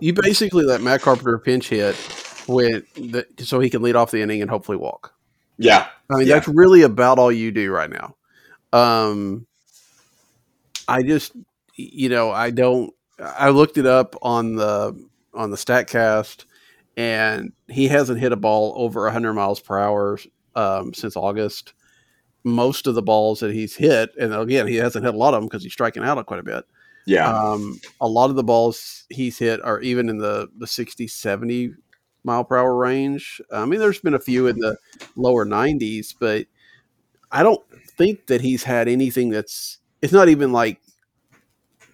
you 0.00 0.12
basically 0.12 0.64
let 0.64 0.82
Matt 0.82 1.02
Carpenter 1.02 1.38
pinch 1.38 1.68
hit 1.68 1.94
with 2.48 2.92
the, 2.94 3.26
so 3.38 3.60
he 3.60 3.70
can 3.70 3.82
lead 3.82 3.96
off 3.96 4.10
the 4.10 4.22
inning 4.22 4.42
and 4.42 4.50
hopefully 4.50 4.78
walk. 4.78 5.14
Yeah, 5.58 5.86
I 6.10 6.16
mean 6.16 6.26
yeah. 6.26 6.34
that's 6.34 6.48
really 6.48 6.82
about 6.82 7.18
all 7.18 7.32
you 7.32 7.50
do 7.50 7.70
right 7.70 7.90
now. 7.90 8.16
Um, 8.72 9.46
I 10.86 11.02
just, 11.02 11.32
you 11.76 12.08
know, 12.08 12.30
I 12.30 12.50
don't. 12.50 12.92
I 13.20 13.50
looked 13.50 13.78
it 13.78 13.86
up 13.86 14.14
on 14.22 14.56
the 14.56 15.08
on 15.34 15.50
the 15.50 15.56
Statcast, 15.56 16.44
and 16.96 17.52
he 17.68 17.88
hasn't 17.88 18.20
hit 18.20 18.32
a 18.32 18.36
ball 18.36 18.74
over 18.76 19.04
100 19.04 19.34
miles 19.34 19.60
per 19.60 19.78
hour 19.78 20.18
um, 20.54 20.94
since 20.94 21.16
August. 21.16 21.74
Most 22.44 22.86
of 22.86 22.94
the 22.94 23.02
balls 23.02 23.40
that 23.40 23.52
he's 23.52 23.74
hit, 23.74 24.10
and 24.18 24.32
again, 24.32 24.66
he 24.66 24.76
hasn't 24.76 25.04
hit 25.04 25.14
a 25.14 25.18
lot 25.18 25.34
of 25.34 25.40
them 25.40 25.48
because 25.48 25.62
he's 25.62 25.72
striking 25.72 26.04
out 26.04 26.24
quite 26.26 26.40
a 26.40 26.44
bit. 26.44 26.64
Yeah. 27.06 27.30
Um, 27.30 27.80
a 28.00 28.06
lot 28.06 28.30
of 28.30 28.36
the 28.36 28.44
balls 28.44 29.04
he's 29.08 29.38
hit 29.38 29.62
are 29.64 29.80
even 29.80 30.08
in 30.08 30.18
the, 30.18 30.48
the 30.58 30.66
60, 30.66 31.08
70 31.08 31.72
mile 32.24 32.44
per 32.44 32.56
hour 32.56 32.74
range. 32.74 33.40
I 33.52 33.64
mean, 33.64 33.80
there's 33.80 34.00
been 34.00 34.14
a 34.14 34.20
few 34.20 34.46
in 34.46 34.58
the 34.58 34.76
lower 35.16 35.46
90s, 35.46 36.14
but 36.18 36.46
I 37.30 37.42
don't 37.42 37.62
think 37.96 38.26
that 38.26 38.40
he's 38.40 38.64
had 38.64 38.88
anything 38.88 39.30
that's 39.30 39.78
it's 40.00 40.12
not 40.12 40.28
even 40.28 40.52
like 40.52 40.80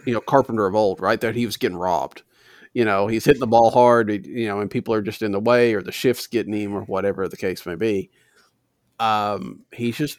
you 0.06 0.12
know 0.12 0.20
Carpenter 0.20 0.66
of 0.66 0.74
old, 0.74 1.00
right? 1.00 1.20
That 1.20 1.34
he 1.34 1.46
was 1.46 1.56
getting 1.56 1.78
robbed. 1.78 2.22
You 2.72 2.84
know, 2.84 3.06
he's 3.06 3.24
hitting 3.24 3.40
the 3.40 3.46
ball 3.46 3.70
hard, 3.70 4.10
you 4.26 4.46
know, 4.46 4.60
and 4.60 4.70
people 4.70 4.94
are 4.94 5.02
just 5.02 5.22
in 5.22 5.32
the 5.32 5.40
way, 5.40 5.74
or 5.74 5.82
the 5.82 5.92
shift's 5.92 6.26
getting 6.26 6.52
him, 6.52 6.74
or 6.74 6.82
whatever 6.82 7.28
the 7.28 7.36
case 7.36 7.64
may 7.66 7.76
be. 7.76 8.10
Um, 8.98 9.60
he's 9.72 9.96
just 9.96 10.18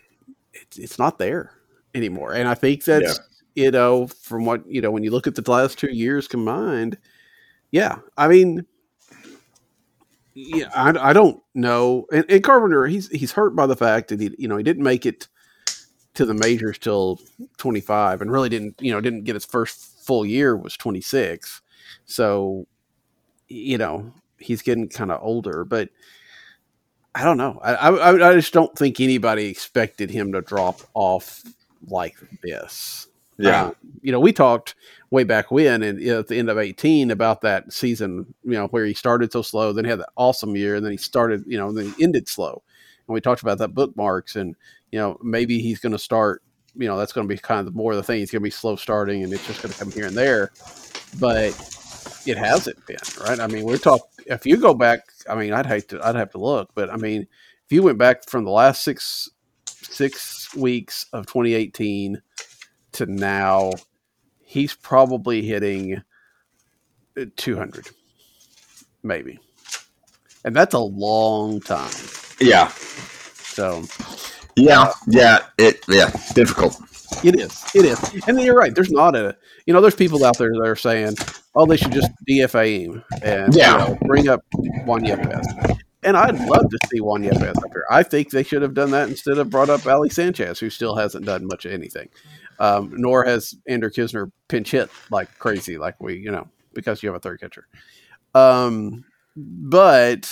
it's, 0.54 0.78
it's 0.78 1.00
not 1.00 1.20
there 1.20 1.52
anymore, 1.94 2.34
and 2.34 2.48
I 2.48 2.54
think 2.56 2.84
that's 2.84 3.20
yeah. 3.56 3.66
you 3.66 3.72
know 3.72 4.08
from 4.08 4.46
what 4.46 4.66
you 4.68 4.82
know 4.82 4.92
when 4.92 5.04
you 5.04 5.12
look 5.12 5.28
at 5.28 5.36
the 5.36 5.52
last 5.52 5.78
two 5.78 5.92
years 5.92 6.28
combined, 6.28 6.98
yeah, 7.72 7.98
I 8.18 8.28
mean. 8.28 8.66
Yeah, 10.36 10.70
I, 10.76 11.12
I 11.12 11.14
don't 11.14 11.42
know. 11.54 12.06
And, 12.12 12.26
and 12.30 12.44
Carpenter, 12.44 12.88
he's 12.88 13.10
he's 13.10 13.32
hurt 13.32 13.56
by 13.56 13.66
the 13.68 13.76
fact 13.76 14.10
that 14.10 14.20
he 14.20 14.36
you 14.38 14.48
know 14.50 14.58
he 14.58 14.64
didn't 14.64 14.84
make 14.84 15.06
it 15.06 15.28
to 16.16 16.26
the 16.26 16.34
majors 16.34 16.78
till 16.78 17.20
25 17.58 18.22
and 18.22 18.32
really 18.32 18.50
didn't 18.50 18.82
you 18.82 18.92
know 18.92 19.02
didn't 19.02 19.24
get 19.24 19.36
his 19.36 19.46
first 19.46 20.06
full 20.06 20.26
year 20.26 20.56
was 20.58 20.78
26 20.78 21.62
so 22.06 22.68
you 23.48 23.78
know 23.78 24.12
he's 24.40 24.62
getting 24.62 24.88
kind 24.90 25.12
of 25.12 25.22
older 25.22 25.66
but 25.66 25.90
i 27.14 27.24
don't 27.24 27.38
know. 27.38 27.60
I, 27.64 27.74
I, 27.76 28.30
I 28.32 28.34
just 28.34 28.54
don't 28.54 28.76
think 28.78 29.00
anybody 29.00 29.48
expected 29.48 30.12
him 30.12 30.32
to 30.34 30.42
drop 30.42 30.82
off 30.94 31.44
like 31.88 32.16
this 32.44 33.08
yeah 33.38 33.66
uh, 33.66 33.72
you 34.02 34.12
know 34.12 34.20
we 34.20 34.32
talked 34.32 34.76
way 35.12 35.24
back 35.24 35.52
when 35.52 35.84
and 35.84 36.02
at 36.02 36.28
the 36.28 36.38
end 36.38 36.50
of 36.50 36.58
18 36.58 37.12
about 37.12 37.42
that 37.42 37.72
season 37.72 38.34
you 38.44 38.52
know 38.52 38.68
where 38.68 38.86
he 38.86 38.94
started 38.94 39.32
so 39.32 39.42
slow 39.42 39.74
then 39.74 39.86
he 39.86 39.90
had 39.90 40.00
that 40.00 40.10
awesome 40.16 40.56
year 40.56 40.76
and 40.76 40.86
then 40.86 40.92
he 40.92 40.98
started 40.98 41.44
you 41.48 41.58
know 41.58 41.72
then 41.72 41.94
he 41.94 42.04
ended 42.04 42.28
slow 42.28 42.64
and 43.08 43.14
we 43.14 43.22
talked 43.22 43.42
about 43.42 43.58
that 43.58 43.74
bookmarks 43.74 44.36
and 44.36 44.56
you 44.96 45.02
know, 45.02 45.18
maybe 45.22 45.60
he's 45.60 45.80
going 45.80 45.92
to 45.92 46.00
start, 46.00 46.42
you 46.74 46.88
know, 46.88 46.98
that's 46.98 47.12
going 47.12 47.28
to 47.28 47.34
be 47.34 47.38
kind 47.38 47.68
of 47.68 47.76
more 47.76 47.92
of 47.92 47.98
the 47.98 48.04
thing. 48.04 48.20
He's 48.20 48.32
going 48.32 48.42
to 48.42 48.46
be 48.46 48.50
slow 48.50 48.78
starting 48.78 49.26
and 49.26 49.34
it's 49.34 49.46
just 49.46 49.62
going 49.62 49.74
to 49.74 49.78
come 49.78 49.92
here 49.92 50.06
and 50.06 50.16
there. 50.16 50.52
But 51.20 51.50
it 52.26 52.38
hasn't 52.38 52.86
been, 52.86 52.98
right? 53.20 53.42
I 53.42 53.48
mean, 53.48 53.66
we're 53.66 53.78
talking, 53.78 54.06
if 54.26 54.46
you 54.46 54.56
go 54.56 54.74
back, 54.74 55.02
I 55.30 55.36
mean, 55.36 55.52
I'd 55.52 55.66
hate 55.66 55.90
to, 55.90 56.06
I'd 56.06 56.16
have 56.16 56.32
to 56.32 56.38
look, 56.38 56.70
but 56.76 56.90
I 56.90 56.96
mean, 56.96 57.28
if 57.66 57.72
you 57.72 57.84
went 57.84 57.98
back 57.98 58.30
from 58.30 58.46
the 58.46 58.52
last 58.52 58.84
six, 58.84 59.30
six 59.66 60.56
weeks 60.56 61.08
of 61.12 61.26
2018 61.26 62.22
to 62.96 63.06
now, 63.06 63.72
he's 64.44 64.74
probably 64.74 65.42
hitting 65.42 66.02
uh, 67.20 67.26
200, 67.36 67.90
maybe. 69.04 69.40
And 70.44 70.56
that's 70.56 70.74
a 70.74 70.80
long 70.80 71.60
time. 71.62 71.92
Yeah. 72.40 72.68
So 72.68 73.84
yeah, 74.56 74.92
yeah, 75.08 75.40
it 75.58 75.84
yeah, 75.88 76.12
difficult. 76.34 76.80
It 77.24 77.40
is. 77.40 77.64
It 77.74 77.86
is. 77.86 78.28
And 78.28 78.40
you're 78.42 78.56
right. 78.56 78.74
There's 78.74 78.92
not 78.92 79.16
a 79.16 79.36
you 79.66 79.74
know, 79.74 79.82
there's 79.82 79.96
people 79.96 80.24
out 80.26 80.38
there 80.38 80.52
that 80.52 80.68
are 80.68 80.76
saying, 80.76 81.16
Oh, 81.56 81.66
they 81.66 81.78
should 81.78 81.92
just 81.92 82.12
DFA 82.30 82.86
him 82.86 83.04
and 83.22 83.56
yeah. 83.56 83.72
You 83.72 83.78
know, 83.78 83.98
bring 84.06 84.28
up 84.28 84.44
Juan 84.86 85.02
Yepez. 85.02 85.80
And 86.04 86.16
I'd 86.16 86.40
love 86.48 86.70
to 86.70 86.78
see 86.90 87.02
Juan 87.02 87.24
Yepez 87.24 87.58
up 87.58 87.72
here. 87.72 87.86
I 87.90 88.04
think 88.04 88.30
they 88.30 88.44
should 88.44 88.62
have 88.62 88.76
done 88.76 88.92
that 88.92 89.10
instead 89.10 89.40
of 89.40 89.50
brought 89.50 89.70
up 89.70 89.86
Ali 89.88 90.10
Sanchez, 90.10 90.60
who 90.60 90.70
still 90.70 90.96
hasn't 90.96 91.26
done 91.26 91.48
much 91.48 91.66
of 91.66 91.72
anything. 91.72 92.10
Um, 92.60 92.92
nor 92.96 93.24
has 93.26 93.54
Andrew 93.68 93.90
Knizner 93.90 94.32
pinch 94.48 94.72
hit 94.72 94.90
like 95.12 95.38
crazy, 95.40 95.78
like 95.78 96.02
we, 96.02 96.18
you 96.18 96.32
know, 96.32 96.48
because 96.74 97.04
you 97.04 97.10
have 97.10 97.16
a 97.16 97.20
third 97.20 97.42
catcher. 97.42 97.68
Um, 98.34 99.06
but 99.36 100.32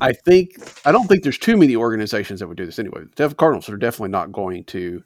I 0.00 0.12
think 0.12 0.56
I 0.84 0.92
don't 0.92 1.06
think 1.06 1.22
there's 1.22 1.38
too 1.38 1.56
many 1.56 1.76
organizations 1.76 2.40
that 2.40 2.48
would 2.48 2.56
do 2.56 2.66
this 2.66 2.78
anyway. 2.78 3.02
The 3.16 3.34
Cardinals 3.34 3.68
are 3.68 3.76
definitely 3.76 4.10
not 4.10 4.32
going 4.32 4.64
to 4.64 5.02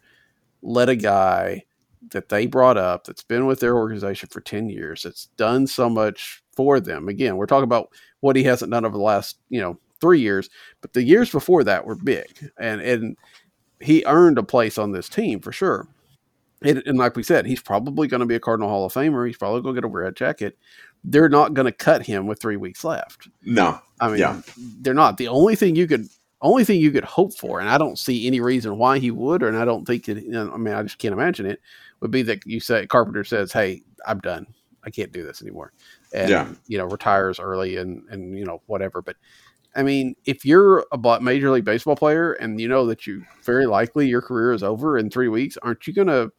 let 0.63 0.89
a 0.89 0.97
guy 0.97 1.65
that 2.11 2.29
they 2.29 2.47
brought 2.47 2.77
up 2.77 3.05
that's 3.05 3.23
been 3.23 3.47
with 3.47 3.61
their 3.61 3.77
organization 3.77 4.29
for 4.31 4.41
10 4.41 4.69
years 4.69 5.03
that's 5.03 5.27
done 5.37 5.67
so 5.67 5.89
much 5.89 6.43
for 6.57 6.81
them 6.81 7.09
again 7.09 7.37
we're 7.37 7.47
talking 7.47 7.65
about 7.65 7.91
what 8.21 8.37
he 8.37 8.43
hasn't 8.43 8.71
done 8.71 8.85
over 8.85 8.97
the 8.97 9.03
last 9.03 9.39
you 9.49 9.61
know 9.61 9.79
three 10.01 10.21
years 10.21 10.49
but 10.81 10.93
the 10.93 11.03
years 11.03 11.31
before 11.31 11.63
that 11.63 11.85
were 11.85 11.95
big 11.95 12.51
and 12.59 12.81
and 12.81 13.17
he 13.81 14.05
earned 14.07 14.39
a 14.39 14.43
place 14.43 14.79
on 14.79 14.93
this 14.93 15.09
team 15.09 15.41
for 15.41 15.53
sure 15.53 15.87
and, 16.63 16.83
and 16.87 16.99
like 16.99 17.17
we 17.17 17.23
said 17.23 17.47
he's 17.47 17.63
probably 17.63 18.07
going 18.09 18.21
to 18.21 18.27
be 18.27 18.35
a 18.35 18.41
cardinal 18.41 18.69
hall 18.69 18.85
of 18.87 18.93
famer 18.93 19.27
he's 19.27 19.37
probably 19.39 19.61
going 19.63 19.75
to 19.75 19.81
get 19.81 19.87
a 19.87 19.93
red 19.93 20.15
jacket 20.17 20.57
they're 21.05 21.29
not 21.29 21.55
going 21.55 21.67
to 21.67 21.73
cut 21.73 22.05
him 22.05 22.27
with 22.27 22.41
three 22.41 22.57
weeks 22.57 22.85
left. 22.85 23.29
No, 23.43 23.81
I 24.01 24.09
mean, 24.09 24.19
yeah. 24.19 24.41
they're 24.81 24.95
not. 24.95 25.17
The 25.17 25.29
only 25.29 25.57
thing 25.57 25.75
you 25.77 25.87
could, 25.87 26.09
only 26.43 26.65
thing 26.65 26.81
you 26.81 26.91
could 26.91 27.05
hope 27.05 27.35
for, 27.37 27.61
and 27.61 27.69
I 27.69 27.79
don't 27.79 27.99
see 27.99 28.27
any 28.27 28.41
reason 28.41 28.77
why 28.77 28.99
he 28.99 29.11
would, 29.11 29.43
or 29.43 29.49
and 29.49 29.57
I 29.57 29.65
don't 29.65 29.87
think 29.87 30.05
that. 30.07 30.19
I 30.19 30.57
mean, 30.57 30.75
I 30.75 30.83
just 30.83 30.99
can't 30.99 31.13
imagine 31.15 31.47
it. 31.47 31.61
Would 32.01 32.11
be 32.11 32.23
that 32.23 32.47
you 32.47 32.61
say 32.61 32.87
Carpenter 32.87 33.25
says, 33.25 33.53
"Hey, 33.53 33.83
I'm 34.07 34.21
done. 34.21 34.47
I 34.85 34.91
can't 34.91 35.13
do 35.13 35.25
this 35.25 35.43
anymore, 35.43 35.73
and 36.15 36.31
Yeah. 36.31 36.49
you 36.67 36.79
know 36.79 36.87
retires 36.87 37.41
early 37.41 37.77
and 37.77 38.03
and 38.11 38.39
you 38.39 38.45
know 38.45 38.63
whatever. 38.67 39.01
But 39.03 39.17
I 39.75 39.83
mean, 39.83 40.17
if 40.25 40.45
you're 40.45 40.85
a 40.93 41.21
major 41.21 41.51
league 41.51 41.65
baseball 41.65 41.97
player 41.97 42.33
and 42.33 42.61
you 42.61 42.69
know 42.69 42.87
that 42.87 43.07
you 43.07 43.25
very 43.45 43.67
likely 43.67 44.09
your 44.09 44.23
career 44.23 44.53
is 44.53 44.63
over 44.63 44.99
in 44.99 45.11
three 45.11 45.29
weeks, 45.29 45.57
aren't 45.63 45.87
you 45.87 45.93
going 45.93 46.09
to 46.09 46.33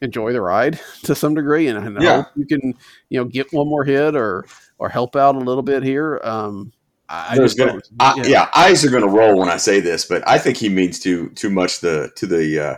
enjoy 0.00 0.32
the 0.32 0.40
ride 0.40 0.78
to 1.04 1.14
some 1.14 1.34
degree 1.34 1.68
and, 1.68 2.00
Yeah. 2.00 2.22
hope 2.22 2.26
you 2.36 2.46
can 2.46 2.74
you 3.08 3.18
know 3.18 3.24
get 3.24 3.52
one 3.52 3.68
more 3.68 3.84
hit 3.84 4.14
or 4.14 4.44
or 4.78 4.88
help 4.88 5.16
out 5.16 5.34
a 5.34 5.38
little 5.38 5.62
bit 5.62 5.82
here? 5.82 6.20
Um, 6.22 6.72
I, 7.08 7.32
I 7.32 7.36
There's 7.36 7.54
just 7.54 7.66
gonna, 7.66 7.80
I, 8.00 8.14
yeah. 8.18 8.26
yeah. 8.26 8.48
eyes 8.54 8.84
are 8.84 8.90
going 8.90 9.02
to 9.02 9.08
roll 9.08 9.38
when 9.38 9.48
I 9.48 9.56
say 9.56 9.80
this, 9.80 10.04
but 10.04 10.26
I 10.28 10.38
think 10.38 10.58
he 10.58 10.68
means 10.68 10.98
too 10.98 11.30
too 11.30 11.50
much 11.50 11.80
the 11.80 12.10
to 12.16 12.26
the 12.26 12.60
uh, 12.60 12.76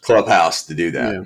clubhouse 0.00 0.66
to 0.66 0.74
do 0.74 0.90
that. 0.90 1.14
Yeah. 1.14 1.22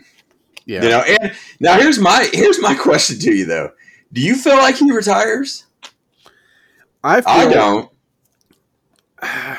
Yeah. 0.65 0.83
You 0.83 0.89
know, 0.91 1.01
and 1.01 1.33
now 1.61 1.79
here's 1.79 1.99
my 1.99 2.29
here's 2.33 2.61
my 2.61 2.75
question 2.81 3.19
to 3.21 3.35
you 3.35 3.47
though. 3.47 3.71
Do 4.13 4.21
you 4.21 4.35
feel 4.37 4.57
like 4.59 4.77
he 4.77 4.91
retires? 4.93 5.65
I 7.03 7.21
feel, 7.23 7.33
I 7.33 7.53
don't. 7.53 7.91
I 9.23 9.59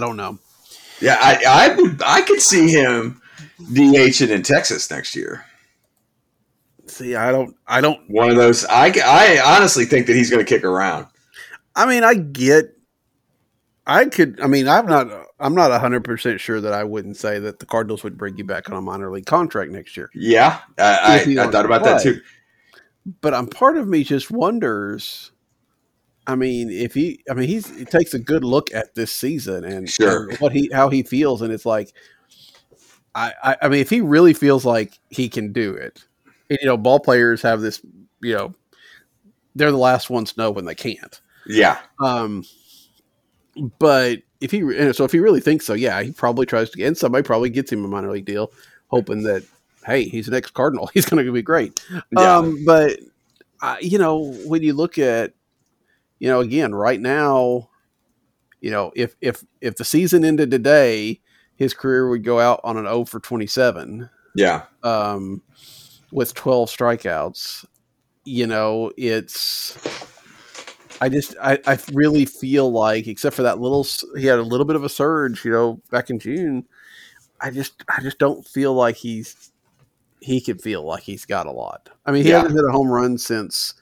don't 0.00 0.16
know. 0.16 0.38
Yeah, 1.00 1.18
I 1.20 1.42
I 1.46 1.74
would 1.74 2.02
I 2.04 2.22
could 2.22 2.40
see 2.40 2.70
him 2.70 3.20
DHing 3.60 4.30
in 4.30 4.42
Texas 4.42 4.90
next 4.90 5.14
year. 5.14 5.44
See, 6.86 7.14
I 7.14 7.32
don't. 7.32 7.56
I 7.66 7.80
don't. 7.80 8.08
One 8.10 8.30
of 8.30 8.36
those. 8.36 8.64
I 8.66 8.92
I 9.04 9.56
honestly 9.56 9.84
think 9.84 10.06
that 10.06 10.16
he's 10.16 10.30
going 10.30 10.44
to 10.44 10.48
kick 10.48 10.64
around. 10.64 11.06
I 11.74 11.86
mean, 11.86 12.04
I 12.04 12.14
get. 12.14 12.76
I 13.86 14.06
could. 14.06 14.40
I 14.40 14.46
mean, 14.46 14.68
I'm 14.68 14.86
not. 14.86 15.08
I'm 15.40 15.54
not 15.54 15.78
hundred 15.80 16.04
percent 16.04 16.40
sure 16.40 16.60
that 16.60 16.72
I 16.72 16.84
wouldn't 16.84 17.16
say 17.16 17.38
that 17.38 17.58
the 17.58 17.66
Cardinals 17.66 18.04
would 18.04 18.16
bring 18.16 18.36
you 18.36 18.44
back 18.44 18.70
on 18.70 18.76
a 18.76 18.80
minor 18.80 19.10
league 19.10 19.26
contract 19.26 19.72
next 19.72 19.96
year. 19.96 20.10
Yeah, 20.14 20.60
I, 20.78 21.24
I, 21.26 21.42
I 21.42 21.50
thought 21.50 21.64
about 21.64 21.84
that 21.84 22.02
too. 22.02 22.20
But 23.20 23.34
I'm 23.34 23.46
part 23.46 23.76
of 23.76 23.88
me 23.88 24.04
just 24.04 24.30
wonders. 24.30 25.32
I 26.26 26.36
mean, 26.36 26.70
if 26.70 26.94
he, 26.94 27.20
I 27.30 27.34
mean, 27.34 27.48
he's 27.48 27.68
he 27.76 27.84
takes 27.84 28.14
a 28.14 28.18
good 28.18 28.44
look 28.44 28.72
at 28.74 28.94
this 28.94 29.12
season 29.12 29.64
and, 29.64 29.88
Sure. 29.88 30.28
and 30.30 30.38
what 30.38 30.52
he 30.52 30.70
how 30.72 30.88
he 30.88 31.02
feels, 31.02 31.42
and 31.42 31.52
it's 31.52 31.66
like, 31.66 31.92
I, 33.14 33.32
I, 33.42 33.56
I 33.62 33.68
mean, 33.68 33.80
if 33.80 33.90
he 33.90 34.00
really 34.00 34.32
feels 34.34 34.64
like 34.64 34.98
he 35.10 35.28
can 35.28 35.52
do 35.52 35.74
it, 35.74 36.04
and, 36.50 36.58
you 36.60 36.66
know, 36.66 36.76
ball 36.76 36.98
players 37.00 37.42
have 37.42 37.60
this, 37.60 37.80
you 38.22 38.34
know, 38.34 38.54
they're 39.54 39.70
the 39.70 39.76
last 39.78 40.10
ones 40.10 40.32
to 40.32 40.40
know 40.40 40.50
when 40.50 40.64
they 40.64 40.74
can't. 40.74 41.20
Yeah, 41.46 41.78
Um, 42.00 42.44
but 43.78 44.20
if 44.40 44.50
he 44.50 44.60
so 44.92 45.04
if 45.04 45.12
he 45.12 45.20
really 45.20 45.40
thinks 45.40 45.64
so, 45.66 45.74
yeah, 45.74 46.02
he 46.02 46.12
probably 46.12 46.46
tries 46.46 46.70
to 46.70 46.78
get. 46.78 46.86
And 46.88 46.98
somebody 46.98 47.22
probably 47.22 47.50
gets 47.50 47.70
him 47.72 47.84
a 47.84 47.88
minor 47.88 48.10
league 48.10 48.24
deal, 48.24 48.50
hoping 48.88 49.22
that 49.24 49.44
hey, 49.86 50.04
he's 50.04 50.26
the 50.26 50.32
next 50.32 50.52
Cardinal. 50.54 50.86
He's 50.94 51.04
going 51.04 51.24
to 51.24 51.30
be 51.30 51.42
great. 51.42 51.84
yeah, 52.10 52.36
Um, 52.38 52.64
but 52.64 52.98
uh, 53.60 53.76
you 53.82 53.98
know, 53.98 54.32
when 54.46 54.62
you 54.62 54.72
look 54.72 54.96
at, 54.98 55.34
you 56.18 56.28
know, 56.28 56.40
again, 56.40 56.74
right 56.74 57.00
now, 57.00 57.68
you 58.60 58.70
know, 58.70 58.92
if 58.96 59.14
if 59.20 59.44
if 59.60 59.76
the 59.76 59.84
season 59.84 60.24
ended 60.24 60.50
today, 60.50 61.20
his 61.56 61.74
career 61.74 62.08
would 62.08 62.24
go 62.24 62.40
out 62.40 62.60
on 62.64 62.76
an 62.76 62.86
O 62.86 63.04
for 63.04 63.20
twenty 63.20 63.46
seven 63.46 64.08
yeah, 64.36 64.62
um, 64.82 65.42
with 66.10 66.34
12 66.34 66.68
strikeouts. 66.68 67.64
You 68.24 68.46
know, 68.48 68.90
it's. 68.96 69.76
I 71.00 71.08
just, 71.08 71.36
I, 71.42 71.58
I 71.66 71.78
really 71.92 72.24
feel 72.24 72.70
like, 72.70 73.06
except 73.06 73.36
for 73.36 73.42
that 73.42 73.60
little, 73.60 73.86
he 74.16 74.26
had 74.26 74.38
a 74.38 74.42
little 74.42 74.64
bit 74.64 74.76
of 74.76 74.84
a 74.84 74.88
surge, 74.88 75.44
you 75.44 75.50
know, 75.50 75.80
back 75.90 76.08
in 76.08 76.18
June. 76.18 76.66
I 77.40 77.50
just, 77.50 77.84
I 77.88 78.00
just 78.00 78.18
don't 78.18 78.46
feel 78.46 78.72
like 78.74 78.96
he's, 78.96 79.52
he 80.20 80.40
can 80.40 80.56
feel 80.58 80.84
like 80.84 81.02
he's 81.02 81.26
got 81.26 81.46
a 81.46 81.50
lot. 81.52 81.90
I 82.06 82.12
mean, 82.12 82.22
he 82.22 82.30
Yeah. 82.30 82.36
hasn't 82.38 82.54
hit 82.54 82.64
a 82.68 82.72
home 82.72 82.88
run 82.88 83.18
since 83.18 83.74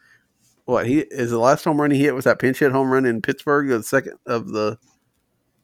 what 0.65 0.87
he 0.87 1.01
is 1.01 1.31
the 1.31 1.39
last 1.39 1.65
home 1.65 1.81
run 1.81 1.91
he 1.91 2.03
hit 2.03 2.15
was 2.15 2.25
that 2.25 2.39
pinch 2.39 2.59
hit 2.59 2.73
home 2.73 2.91
run 2.91 3.05
in 3.05 3.23
Pittsburgh, 3.23 3.69
the 3.69 3.83
second 3.83 4.19
of 4.27 4.49
the, 4.49 4.79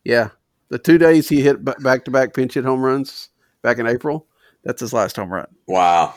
yeah, 0.05 0.31
the 0.69 0.79
two 0.79 0.99
days 0.99 1.29
he 1.29 1.41
hit 1.41 1.65
back 1.65 2.05
to 2.05 2.11
back 2.11 2.35
pinch 2.35 2.55
hit 2.55 2.65
home 2.65 2.83
runs 2.83 3.29
back 3.63 3.79
in 3.79 3.87
April. 3.87 4.27
That's 4.65 4.81
his 4.81 4.93
last 4.93 5.17
home 5.17 5.33
run. 5.33 5.47
wow, 5.67 6.15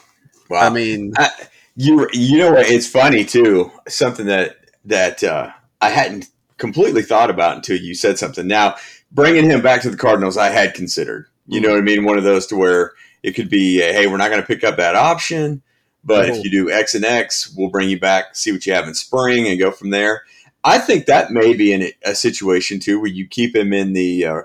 wow. 0.50 0.60
I 0.60 0.70
mean, 0.70 1.14
I, 1.18 1.30
you 1.76 2.08
you 2.12 2.38
know 2.38 2.52
what? 2.54 2.70
It's 2.70 2.88
funny 2.88 3.24
too. 3.24 3.72
Something 3.88 4.26
that 4.26 4.58
that 4.86 5.24
uh, 5.24 5.52
I 5.80 5.90
hadn't 5.90 6.28
completely 6.58 7.02
thought 7.02 7.30
about 7.30 7.56
until 7.56 7.78
you 7.78 7.94
said 7.94 8.18
something. 8.18 8.48
Now 8.48 8.76
bringing 9.12 9.46
him 9.46 9.62
back 9.62 9.82
to 9.82 9.90
the 9.90 9.98
Cardinals, 9.98 10.38
I 10.38 10.50
had 10.50 10.74
considered. 10.74 11.28
You 11.48 11.60
know 11.60 11.70
what 11.70 11.80
I 11.80 11.82
mean? 11.82 12.06
One 12.06 12.18
of 12.18 12.24
those 12.24 12.48
to 12.48 12.56
where 12.56 12.94
it 13.24 13.34
could 13.34 13.50
be, 13.50 13.82
uh, 13.82 13.92
hey, 13.94 14.08
we're 14.08 14.18
not 14.18 14.30
going 14.30 14.42
to 14.42 14.48
pick 14.48 14.64
up 14.64 14.78
that 14.78 14.96
option, 14.96 15.62
but 16.04 16.30
Oh. 16.30 16.34
if 16.36 16.44
you 16.44 16.50
do 16.52 16.72
X 16.72 16.96
and 16.96 17.06
X, 17.06 17.54
we'll 17.56 17.70
bring 17.70 17.90
you 17.90 18.00
back, 18.00 18.36
see 18.36 18.52
what 18.52 18.66
you 18.66 18.74
have 18.74 18.88
in 18.88 18.94
spring, 18.94 19.48
and 19.48 19.60
go 19.60 19.72
from 19.72 19.90
there. 19.92 20.24
I 20.64 20.78
think 20.78 21.06
that 21.08 21.32
may 21.32 21.54
be 21.56 21.74
in 21.74 21.92
a 22.04 22.14
situation 22.16 22.80
too, 22.80 23.00
where 23.00 23.10
you 23.10 23.28
keep 23.28 23.56
him 23.56 23.74
in 23.74 23.94
the 23.94 24.26
uh, 24.26 24.42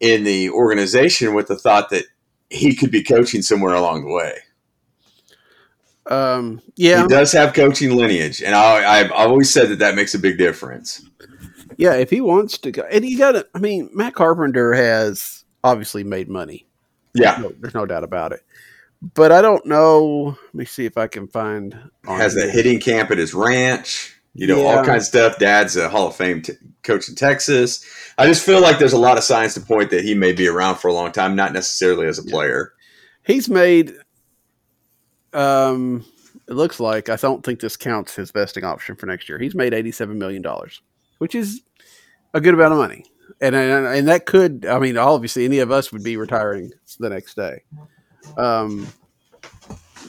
in 0.00 0.24
the 0.24 0.50
organization 0.50 1.34
with 1.34 1.46
the 1.48 1.56
thought 1.56 1.90
that 1.90 2.04
he 2.48 2.74
could 2.74 2.90
be 2.90 3.02
coaching 3.04 3.42
somewhere 3.42 3.74
along 3.74 4.04
the 4.04 4.12
way. 4.12 4.38
um, 6.06 6.60
yeah, 6.76 7.02
He 7.02 7.08
does 7.08 7.32
have 7.32 7.52
coaching 7.54 7.94
lineage, 7.96 8.42
and 8.42 8.54
I, 8.54 8.98
I've 9.00 9.12
always 9.12 9.50
said 9.52 9.68
that 9.68 9.78
that 9.78 9.94
makes 9.94 10.14
a 10.14 10.18
big 10.18 10.38
difference. 10.38 11.02
yeah. 11.76 11.94
If 11.94 12.10
he 12.10 12.20
wants 12.20 12.58
to 12.58 12.72
go, 12.72 12.82
and 12.90 13.04
he 13.04 13.16
got 13.16 13.32
to, 13.32 13.46
I 13.54 13.58
mean, 13.60 13.90
Matt 13.92 14.14
Carpenter 14.14 14.72
has 14.72 15.44
obviously 15.62 16.02
made 16.02 16.28
money. 16.28 16.66
Yeah, 17.14 17.38
No, 17.40 17.52
there's 17.60 17.74
no 17.74 17.86
doubt 17.86 18.02
about 18.04 18.32
it. 18.32 18.40
But 19.02 19.32
I 19.32 19.40
don't 19.40 19.64
know. 19.64 20.36
Let 20.46 20.54
me 20.54 20.64
see 20.66 20.84
if 20.84 20.98
I 20.98 21.06
can 21.06 21.26
find. 21.26 21.74
on 22.06 22.18
has 22.20 22.36
a 22.36 22.50
hitting 22.50 22.80
camp 22.80 23.10
at 23.10 23.18
his 23.18 23.32
ranch. 23.34 24.14
You 24.34 24.46
know, 24.46 24.58
Yeah. 24.62 24.64
all 24.76 24.84
kinds 24.84 25.04
of 25.04 25.08
stuff. 25.08 25.38
Dad's 25.38 25.76
a 25.76 25.88
Hall 25.88 26.06
of 26.08 26.14
Fame 26.16 26.42
t- 26.42 26.52
coach 26.84 27.08
in 27.08 27.14
Texas. 27.16 27.84
I 28.16 28.26
just 28.26 28.44
feel 28.44 28.60
like 28.60 28.78
there's 28.78 28.92
a 28.92 28.98
lot 28.98 29.18
of 29.18 29.24
signs 29.24 29.54
to 29.54 29.60
point 29.60 29.90
that 29.90 30.04
he 30.04 30.14
may 30.14 30.32
be 30.32 30.46
around 30.46 30.76
for 30.76 30.88
a 30.88 30.92
long 30.92 31.10
time, 31.12 31.34
not 31.34 31.52
necessarily 31.52 32.06
as 32.06 32.18
a 32.18 32.22
Yeah. 32.24 32.30
player. 32.32 32.72
He's 33.24 33.48
made. 33.48 33.94
Um, 35.32 36.04
it 36.48 36.54
looks 36.54 36.80
like 36.80 37.08
I 37.08 37.16
don't 37.16 37.44
think 37.44 37.60
this 37.60 37.76
counts 37.76 38.14
his 38.16 38.30
vesting 38.30 38.64
option 38.64 38.96
for 38.96 39.06
next 39.06 39.28
year. 39.28 39.38
He's 39.38 39.54
made 39.54 39.72
eighty-seven 39.74 40.18
million 40.18 40.42
dollars, 40.42 40.80
which 41.18 41.34
is 41.34 41.62
a 42.34 42.40
good 42.40 42.54
amount 42.54 42.72
of 42.72 42.78
money, 42.78 43.04
and, 43.40 43.54
and 43.54 43.86
and 43.86 44.08
that 44.08 44.26
could. 44.26 44.66
I 44.66 44.78
mean, 44.78 44.96
obviously, 44.96 45.44
any 45.44 45.58
of 45.60 45.70
us 45.70 45.92
would 45.92 46.02
be 46.02 46.16
retiring 46.16 46.72
the 46.98 47.08
next 47.10 47.34
day. 47.36 47.62
Um, 48.36 48.86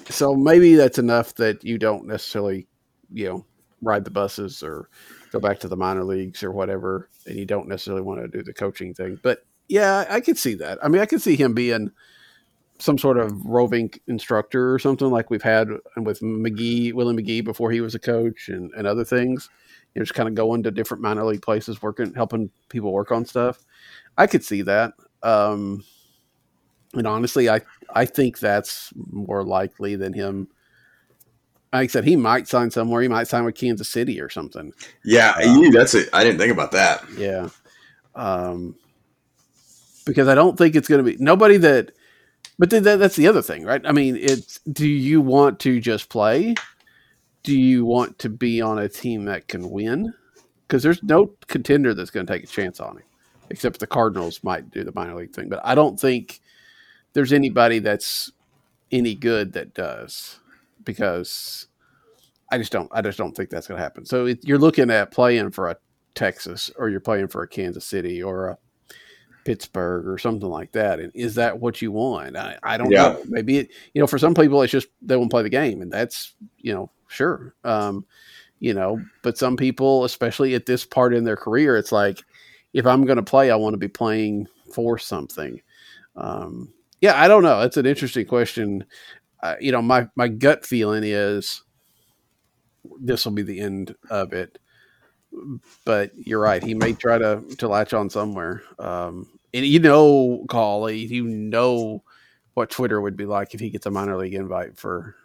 so 0.10 0.36
maybe 0.36 0.76
that's 0.76 0.98
enough 0.98 1.36
that 1.36 1.64
you 1.64 1.78
don't 1.78 2.06
necessarily, 2.08 2.68
you 3.14 3.28
know, 3.28 3.46
ride 3.82 4.06
the 4.06 4.12
buses 4.12 4.62
or 4.64 4.90
go 5.32 5.40
back 5.40 5.60
to 5.60 5.68
the 5.68 5.78
minor 5.78 6.04
leagues 6.04 6.44
or 6.44 6.52
whatever, 6.52 7.10
and 7.26 7.38
you 7.38 7.46
don't 7.46 7.68
necessarily 7.68 8.04
want 8.04 8.22
to 8.22 8.28
do 8.28 8.44
the 8.44 8.54
coaching 8.54 8.94
thing. 8.94 9.20
But 9.22 9.46
yeah, 9.68 10.06
I 10.10 10.20
could 10.20 10.38
see 10.38 10.56
that. 10.56 10.80
I 10.84 10.90
mean, 10.90 11.02
I 11.02 11.06
could 11.06 11.22
see 11.22 11.36
him 11.36 11.54
being 11.54 11.92
some 12.80 12.98
sort 12.98 13.18
of 13.18 13.46
roving 13.46 13.92
instructor 14.08 14.74
or 14.74 14.80
something 14.80 15.10
like 15.10 15.30
we've 15.30 15.44
had 15.44 15.70
with 15.98 16.20
McGee, 16.22 16.94
Willie 16.94 17.16
McGee 17.16 17.44
before 17.44 17.72
he 17.72 17.80
was 17.80 17.96
a 17.96 18.00
coach 18.00 18.50
and, 18.50 18.72
and 18.76 18.88
other 18.88 19.06
things. 19.06 19.50
You 19.94 20.00
know, 20.00 20.04
just 20.04 20.16
kind 20.16 20.28
of 20.28 20.36
going 20.36 20.64
to 20.64 20.72
different 20.72 21.04
minor 21.04 21.24
league 21.24 21.42
places, 21.42 21.82
working, 21.82 22.14
helping 22.14 22.50
people 22.70 22.92
work 22.92 23.12
on 23.12 23.26
stuff. 23.26 23.64
I 24.18 24.28
could 24.28 24.44
see 24.44 24.64
that. 24.64 24.94
Um, 25.22 25.84
and 26.94 27.08
honestly, 27.08 27.50
I, 27.50 27.62
I 27.94 28.06
think 28.06 28.40
that's 28.40 28.92
more 29.12 29.44
likely 29.44 29.96
than 29.96 30.14
him. 30.14 30.48
Like 31.74 31.84
I 31.84 31.88
said, 31.88 32.04
he 32.04 32.18
might 32.18 32.48
sign 32.48 32.70
somewhere. 32.70 33.02
He 33.02 33.08
might 33.08 33.28
sign 33.28 33.46
with 33.46 33.56
Kansas 33.56 33.90
City 33.90 34.20
or 34.20 34.30
something. 34.30 34.74
Yeah, 35.06 35.40
you, 35.40 35.72
that's 35.72 35.94
it. 35.94 36.10
I 36.12 36.24
didn't 36.24 36.40
think 36.40 36.52
about 36.52 36.74
that. 36.74 37.04
Yeah. 37.18 37.48
Um, 38.14 38.76
because 40.06 40.28
I 40.28 40.36
don't 40.36 40.58
think 40.58 40.76
it's 40.76 40.90
going 40.90 41.04
to 41.04 41.10
be 41.10 41.18
nobody 41.24 41.58
that, 41.58 41.92
but 42.60 42.70
that, 42.72 42.84
that's 42.84 43.16
the 43.16 43.28
other 43.28 43.42
thing, 43.42 43.64
right? 43.64 43.82
I 43.86 43.94
mean, 43.94 44.18
it's 44.18 44.60
do 44.70 44.88
you 44.88 45.22
want 45.22 45.60
to 45.62 45.80
just 45.80 46.10
play? 46.10 46.56
Do 47.44 47.58
you 47.58 47.86
want 47.86 48.20
to 48.20 48.30
be 48.30 48.62
on 48.62 48.78
a 48.78 48.90
team 48.90 49.26
that 49.26 49.48
can 49.48 49.70
win? 49.70 50.14
Because 50.68 50.84
there's 50.84 51.02
no 51.04 51.34
contender 51.48 51.94
that's 51.94 52.12
going 52.12 52.26
to 52.26 52.34
take 52.34 52.44
a 52.44 52.48
chance 52.48 52.80
on 52.80 52.98
him, 52.98 53.04
except 53.50 53.80
the 53.80 53.88
Cardinals 53.88 54.44
might 54.44 54.72
do 54.72 54.84
the 54.84 54.92
minor 54.94 55.16
league 55.16 55.34
thing. 55.34 55.50
But 55.50 55.62
I 55.64 55.74
don't 55.76 56.00
think 56.00 56.42
there's 57.14 57.34
anybody 57.34 57.80
that's 57.80 58.32
any 58.92 59.16
good 59.16 59.54
that 59.54 59.74
does 59.74 60.40
because 60.84 61.68
I 62.52 62.58
just 62.58 62.72
don't. 62.72 62.90
I 62.92 63.02
just 63.02 63.18
don't 63.18 63.36
think 63.36 63.50
that's 63.50 63.68
going 63.68 63.78
to 63.78 63.84
happen. 63.84 64.06
So 64.06 64.26
it, 64.26 64.40
you're 64.44 64.58
looking 64.60 64.90
at 64.92 65.12
playing 65.12 65.52
for 65.52 65.70
a 65.70 65.78
Texas 66.16 66.70
or 66.76 66.90
you're 66.90 67.00
playing 67.00 67.30
for 67.30 67.44
a 67.44 67.48
Kansas 67.48 67.86
City 67.86 68.22
or 68.22 68.50
a 68.50 68.58
Pittsburgh 69.46 70.08
or 70.08 70.18
something 70.18 70.50
like 70.50 70.74
that. 70.74 71.00
And 71.00 71.12
is 71.16 71.36
that 71.36 71.60
what 71.60 71.82
you 71.82 71.92
want? 71.92 72.36
I, 72.36 72.58
I 72.62 72.78
don't 72.78 72.92
Yeah. 72.92 73.04
know. 73.04 73.24
Maybe 73.28 73.58
it, 73.60 73.70
you 73.94 74.02
know, 74.02 74.08
for 74.08 74.18
some 74.18 74.34
people, 74.36 74.62
it's 74.62 74.72
just 74.72 74.88
they 75.02 75.16
won't 75.16 75.32
play 75.32 75.44
the 75.44 75.50
game, 75.50 75.82
and 75.82 75.92
that's 75.92 76.36
you 76.58 76.74
know, 76.74 76.92
sure. 77.08 77.56
Um, 77.64 78.06
you 78.60 78.74
know, 78.74 79.02
but 79.24 79.38
some 79.38 79.58
people, 79.58 80.04
especially 80.04 80.54
at 80.54 80.66
this 80.66 80.86
part 80.86 81.14
in 81.14 81.24
their 81.24 81.38
career, 81.38 81.78
it's 81.78 81.92
like 81.92 82.22
if 82.74 82.86
I'm 82.86 83.06
going 83.06 83.16
to 83.18 83.24
play, 83.24 83.50
I 83.50 83.56
want 83.56 83.74
to 83.74 83.80
be 83.80 83.88
playing 83.88 84.48
for 84.74 84.98
something. 84.98 85.62
Um, 86.16 86.74
yeah, 87.02 87.20
I 87.22 87.28
don't 87.28 87.44
know. 87.44 87.62
It's 87.62 87.78
an 87.78 87.86
interesting 87.86 88.26
question. 88.26 88.86
uh, 89.44 89.56
you 89.60 89.72
know, 89.72 89.82
my 89.82 90.08
my 90.16 90.28
gut 90.28 90.66
feeling 90.66 91.04
is 91.06 91.64
this 93.00 93.26
will 93.26 93.34
be 93.34 93.44
the 93.44 93.60
end 93.60 93.96
of 94.10 94.34
it. 94.34 94.60
But 95.86 96.12
you're 96.16 96.40
right; 96.42 96.64
he 96.64 96.74
may 96.74 96.94
try 96.94 97.18
to 97.18 97.42
to 97.58 97.68
latch 97.68 97.94
on 97.94 98.10
somewhere. 98.10 98.64
Um, 98.80 99.28
and 99.54 99.66
you 99.66 99.80
know, 99.80 100.46
Collie, 100.50 101.06
you 101.06 101.24
know 101.26 102.04
what 102.54 102.70
Twitter 102.70 103.00
would 103.00 103.16
be 103.18 103.26
like 103.26 103.54
if 103.54 103.60
he 103.60 103.70
gets 103.70 103.86
a 103.86 103.92
minor 103.92 104.18
league 104.18 104.34
invite 104.34 104.78
for 104.78 105.16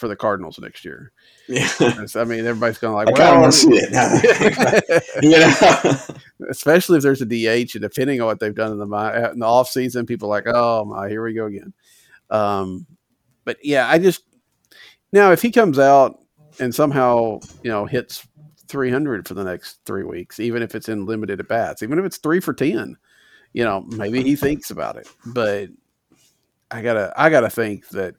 for 0.00 0.08
the 0.08 0.16
Cardinals 0.16 0.58
next 0.58 0.84
year. 0.84 1.12
Yeah, 1.46 1.68
I 2.16 2.24
mean, 2.24 2.46
everybody's 2.46 2.78
going 2.78 2.92
to 2.92 2.96
like, 2.96 3.08
I 3.08 3.32
well, 3.32 3.40
want 3.42 3.52
to 3.52 3.58
see 3.58 3.68
it. 3.72 5.02
yeah, 5.22 6.16
especially 6.50 6.96
if 6.96 7.02
there's 7.02 7.22
a 7.22 7.26
DH, 7.26 7.74
and 7.74 7.82
depending 7.82 8.20
on 8.20 8.26
what 8.26 8.40
they've 8.40 8.54
done 8.54 8.72
in 8.72 8.78
the 8.78 9.30
in 9.32 9.38
the 9.38 9.46
off 9.46 9.68
season, 9.68 10.06
people 10.06 10.28
are 10.28 10.42
like, 10.42 10.46
oh 10.46 10.84
my, 10.86 11.08
here 11.08 11.22
we 11.22 11.34
go 11.34 11.46
again. 11.46 11.72
Um, 12.30 12.86
but 13.44 13.58
yeah, 13.62 13.88
I 13.88 13.98
just 13.98 14.24
now 15.12 15.30
if 15.30 15.42
he 15.42 15.50
comes 15.50 15.78
out 15.78 16.18
and 16.58 16.74
somehow 16.74 17.40
you 17.62 17.70
know 17.70 17.86
hits 17.86 18.26
300 18.70 19.28
for 19.28 19.34
the 19.34 19.44
next 19.44 19.80
three 19.84 20.04
weeks, 20.04 20.40
even 20.40 20.62
if 20.62 20.74
it's 20.74 20.88
in 20.88 21.04
limited 21.04 21.40
at 21.40 21.48
bats, 21.48 21.82
even 21.82 21.98
if 21.98 22.04
it's 22.04 22.18
three 22.18 22.40
for 22.40 22.54
10, 22.54 22.96
you 23.52 23.64
know, 23.64 23.82
maybe 23.82 24.22
he 24.22 24.36
thinks 24.36 24.70
about 24.70 24.96
it. 24.96 25.08
But 25.26 25.68
I 26.70 26.80
gotta, 26.80 27.12
I 27.16 27.30
gotta 27.30 27.50
think 27.50 27.88
that 27.88 28.14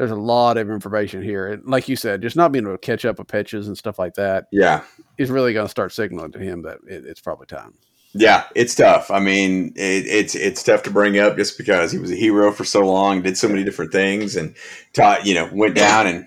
there's 0.00 0.10
a 0.10 0.16
lot 0.16 0.56
of 0.56 0.70
information 0.70 1.22
here. 1.22 1.48
And 1.48 1.66
like 1.66 1.86
you 1.86 1.94
said, 1.94 2.22
just 2.22 2.34
not 2.34 2.52
being 2.52 2.64
able 2.64 2.72
to 2.72 2.78
catch 2.78 3.04
up 3.04 3.18
with 3.18 3.28
pitches 3.28 3.68
and 3.68 3.76
stuff 3.76 3.98
like 3.98 4.14
that. 4.14 4.46
Yeah. 4.50 4.82
Is 5.18 5.30
really 5.30 5.52
going 5.52 5.66
to 5.66 5.70
start 5.70 5.92
signaling 5.92 6.32
to 6.32 6.38
him 6.38 6.62
that 6.62 6.78
it, 6.88 7.04
it's 7.04 7.20
probably 7.20 7.44
time. 7.44 7.74
Yeah, 8.14 8.44
it's 8.54 8.74
tough. 8.74 9.10
I 9.10 9.20
mean, 9.20 9.74
it, 9.76 10.06
it's 10.06 10.34
it's 10.34 10.62
tough 10.62 10.82
to 10.84 10.90
bring 10.90 11.18
up 11.18 11.36
just 11.36 11.58
because 11.58 11.92
he 11.92 11.98
was 11.98 12.10
a 12.10 12.16
hero 12.16 12.50
for 12.50 12.64
so 12.64 12.80
long, 12.80 13.20
did 13.20 13.36
so 13.36 13.46
many 13.46 13.62
different 13.62 13.92
things, 13.92 14.36
and 14.36 14.56
taught 14.94 15.26
you 15.26 15.34
know 15.34 15.48
went 15.52 15.76
down 15.76 16.08
and 16.08 16.26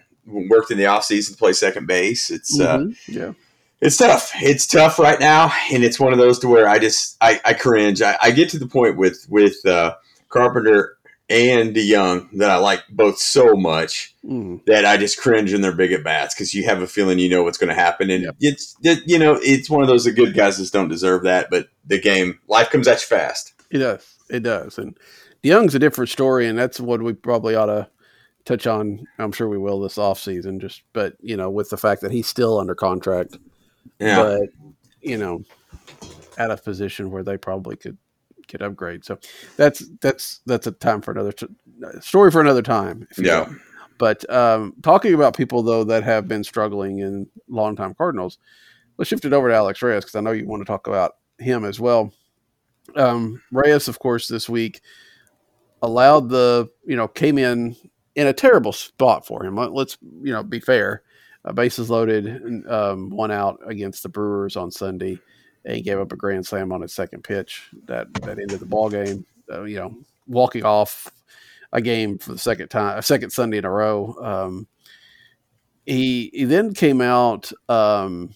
worked 0.50 0.72
in 0.72 0.78
the 0.78 0.86
off 0.86 1.04
season 1.04 1.34
to 1.34 1.38
play 1.38 1.52
second 1.52 1.88
base. 1.88 2.30
It's 2.30 2.58
uh, 2.58 2.78
mm-hmm. 2.78 3.18
uh, 3.18 3.22
yeah, 3.26 3.34
it's 3.82 3.98
tough. 3.98 4.32
It's 4.36 4.66
tough 4.66 4.98
right 4.98 5.20
now, 5.20 5.52
and 5.74 5.84
it's 5.84 6.00
one 6.00 6.14
of 6.14 6.20
those 6.20 6.40
to 6.40 6.48
where 6.48 6.70
I 6.70 6.80
just 6.80 7.18
I, 7.20 7.42
I 7.44 7.54
cringe. 7.54 8.02
I, 8.02 8.18
I, 8.22 8.32
get 8.32 8.48
to 8.52 8.60
the 8.60 8.68
point 8.68 8.96
with 8.96 9.26
with 9.28 9.66
uh, 9.66 9.96
Carpenter 10.30 10.96
and 11.34 11.76
DeJong 11.76 12.38
that 12.38 12.52
I 12.52 12.58
like 12.58 12.84
both 12.90 13.18
so 13.18 13.56
much 13.56 14.16
mm. 14.24 14.64
that 14.66 14.86
I 14.86 14.98
just 14.98 15.20
cringe 15.20 15.52
in 15.52 15.62
their 15.62 15.76
big 15.76 15.92
at 15.92 16.04
bats 16.04 16.36
because 16.36 16.54
you 16.54 16.64
have 16.66 16.82
a 16.82 16.88
feeling 16.88 17.18
you 17.18 17.30
know 17.30 17.44
what's 17.44 17.58
going 17.58 17.70
to 17.70 17.76
happen, 17.76 18.10
and 18.10 18.24
yep. 18.24 18.36
it's 18.40 18.76
you 18.82 19.18
know 19.18 19.40
it's 19.42 19.70
one 19.70 19.82
of 19.82 19.88
those 19.88 20.06
the 20.06 20.12
good 20.12 20.36
guys 20.36 20.58
just 20.58 20.74
don't 20.74 20.90
deserve 20.90 21.24
that, 21.24 21.48
but 21.50 21.68
the 21.86 22.00
game 22.00 22.40
life 22.48 22.70
comes 22.70 22.88
at 22.88 23.02
you 23.02 23.08
fast. 23.08 23.54
It 23.72 23.80
does, 23.80 24.16
it 24.30 24.44
does, 24.44 24.78
and 24.78 24.98
DeJong's 25.44 25.76
a 25.76 25.80
different 25.80 26.10
story, 26.10 26.48
and 26.48 26.58
that's 26.58 26.80
what 26.80 27.02
we 27.02 27.14
probably 27.14 27.56
ought 27.56 27.66
to 27.66 27.90
touch 28.46 28.68
on. 28.68 29.08
I'm 29.18 29.32
sure 29.32 29.50
we 29.50 29.58
will 29.58 29.80
this 29.80 29.98
off 29.98 30.20
season, 30.20 30.60
just 30.60 30.84
but 30.94 31.16
you 31.20 31.36
know 31.36 31.50
with 31.50 31.72
the 31.72 31.78
fact 31.78 32.02
that 32.02 32.12
he's 32.12 32.28
still 32.28 32.60
under 32.60 32.76
contract, 32.76 33.38
yeah. 34.00 34.22
but 34.22 34.50
you 35.02 35.18
know 35.18 35.44
at 36.38 36.52
a 36.52 36.58
position 36.58 37.12
where 37.12 37.24
they 37.24 37.38
probably 37.38 37.76
could 37.76 37.98
upgrade. 38.62 39.06
So 39.06 39.18
that's 39.58 39.84
that's 40.02 40.42
that's 40.46 40.68
a 40.68 40.72
time 40.72 41.02
for 41.02 41.12
another 41.12 41.32
t- 41.32 41.48
story 42.02 42.32
for 42.32 42.42
another 42.42 42.62
time. 42.62 43.08
yeah. 43.18 43.48
Will. 43.48 43.56
But 43.98 44.30
um, 44.30 44.74
talking 44.82 45.14
about 45.14 45.38
people 45.38 45.64
though 45.64 45.84
that 45.86 46.04
have 46.04 46.28
been 46.28 46.44
struggling 46.44 47.00
in 47.00 47.28
longtime 47.48 47.94
Cardinals, 47.96 48.38
let's 48.98 49.10
shift 49.10 49.26
it 49.26 49.34
over 49.34 49.50
to 49.50 49.56
Alex 49.56 49.82
Reyes 49.82 50.04
because 50.04 50.16
I 50.16 50.22
know 50.22 50.32
you 50.32 50.48
want 50.48 50.62
to 50.62 50.66
talk 50.66 50.88
about 50.88 51.18
him 51.38 51.64
as 51.64 51.80
well. 51.80 52.12
Um, 52.96 53.42
Reyes, 53.52 53.88
of 53.88 54.00
course, 54.00 54.28
this 54.28 54.50
week 54.50 54.82
allowed 55.82 56.30
the 56.30 56.70
you 56.86 56.96
know 56.96 57.08
came 57.08 57.38
in 57.38 57.76
in 58.16 58.28
a 58.28 58.34
terrible 58.34 58.72
spot 58.72 59.26
for 59.26 59.46
him. 59.46 59.56
Let's 59.56 59.98
you 60.02 60.34
know 60.34 60.44
be 60.44 60.60
fair. 60.60 61.04
Uh, 61.46 61.52
bases 61.52 61.90
loaded, 61.90 62.66
um, 62.70 63.10
one 63.10 63.30
out 63.30 63.60
against 63.68 64.02
the 64.02 64.08
Brewers 64.08 64.56
on 64.56 64.72
Sunday 64.72 65.20
he 65.66 65.82
gave 65.82 66.00
up 66.00 66.12
a 66.12 66.18
grand 66.18 66.46
slam 66.46 66.72
on 66.72 66.82
his 66.82 66.94
second 66.94 67.24
pitch 67.24 67.70
that 67.86 68.14
that 68.16 68.40
ended 68.40 68.60
the 68.60 68.66
ball 68.66 68.90
game. 68.90 69.26
Uh, 69.52 69.64
you 69.64 69.78
know, 69.78 69.96
walking 70.28 70.64
off 70.64 71.12
a 71.72 71.82
game 71.82 72.18
for 72.18 72.32
the 72.32 72.38
second 72.38 72.70
time, 72.70 72.98
a 72.98 73.02
second 73.02 73.30
Sunday 73.30 73.58
in 73.58 73.66
a 73.66 73.72
row. 73.72 74.16
Um, 74.22 74.68
he 75.86 76.30
he 76.34 76.46
then 76.46 76.74
came 76.74 77.02
out. 77.02 77.52
Um, 77.70 78.36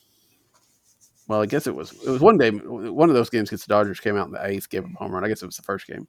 well, 1.28 1.42
I 1.42 1.46
guess 1.46 1.68
it 1.68 1.76
was 1.76 1.92
it 1.92 2.10
was 2.10 2.22
one 2.22 2.38
day. 2.38 2.52
One 2.52 3.10
of 3.10 3.16
those 3.16 3.30
games 3.30 3.50
against 3.50 3.68
the 3.68 3.74
Dodgers 3.74 4.00
came 4.00 4.18
out 4.18 4.28
in 4.28 4.34
the 4.34 4.46
eighth, 4.46 4.70
gave 4.70 4.84
him 4.84 4.96
a 4.96 5.04
home 5.04 5.13
run. 5.13 5.26
I 5.26 5.28
guess 5.28 5.44
it 5.44 5.48
was 5.48 5.58
the 5.58 5.63
first 5.63 5.88
game. 5.88 6.08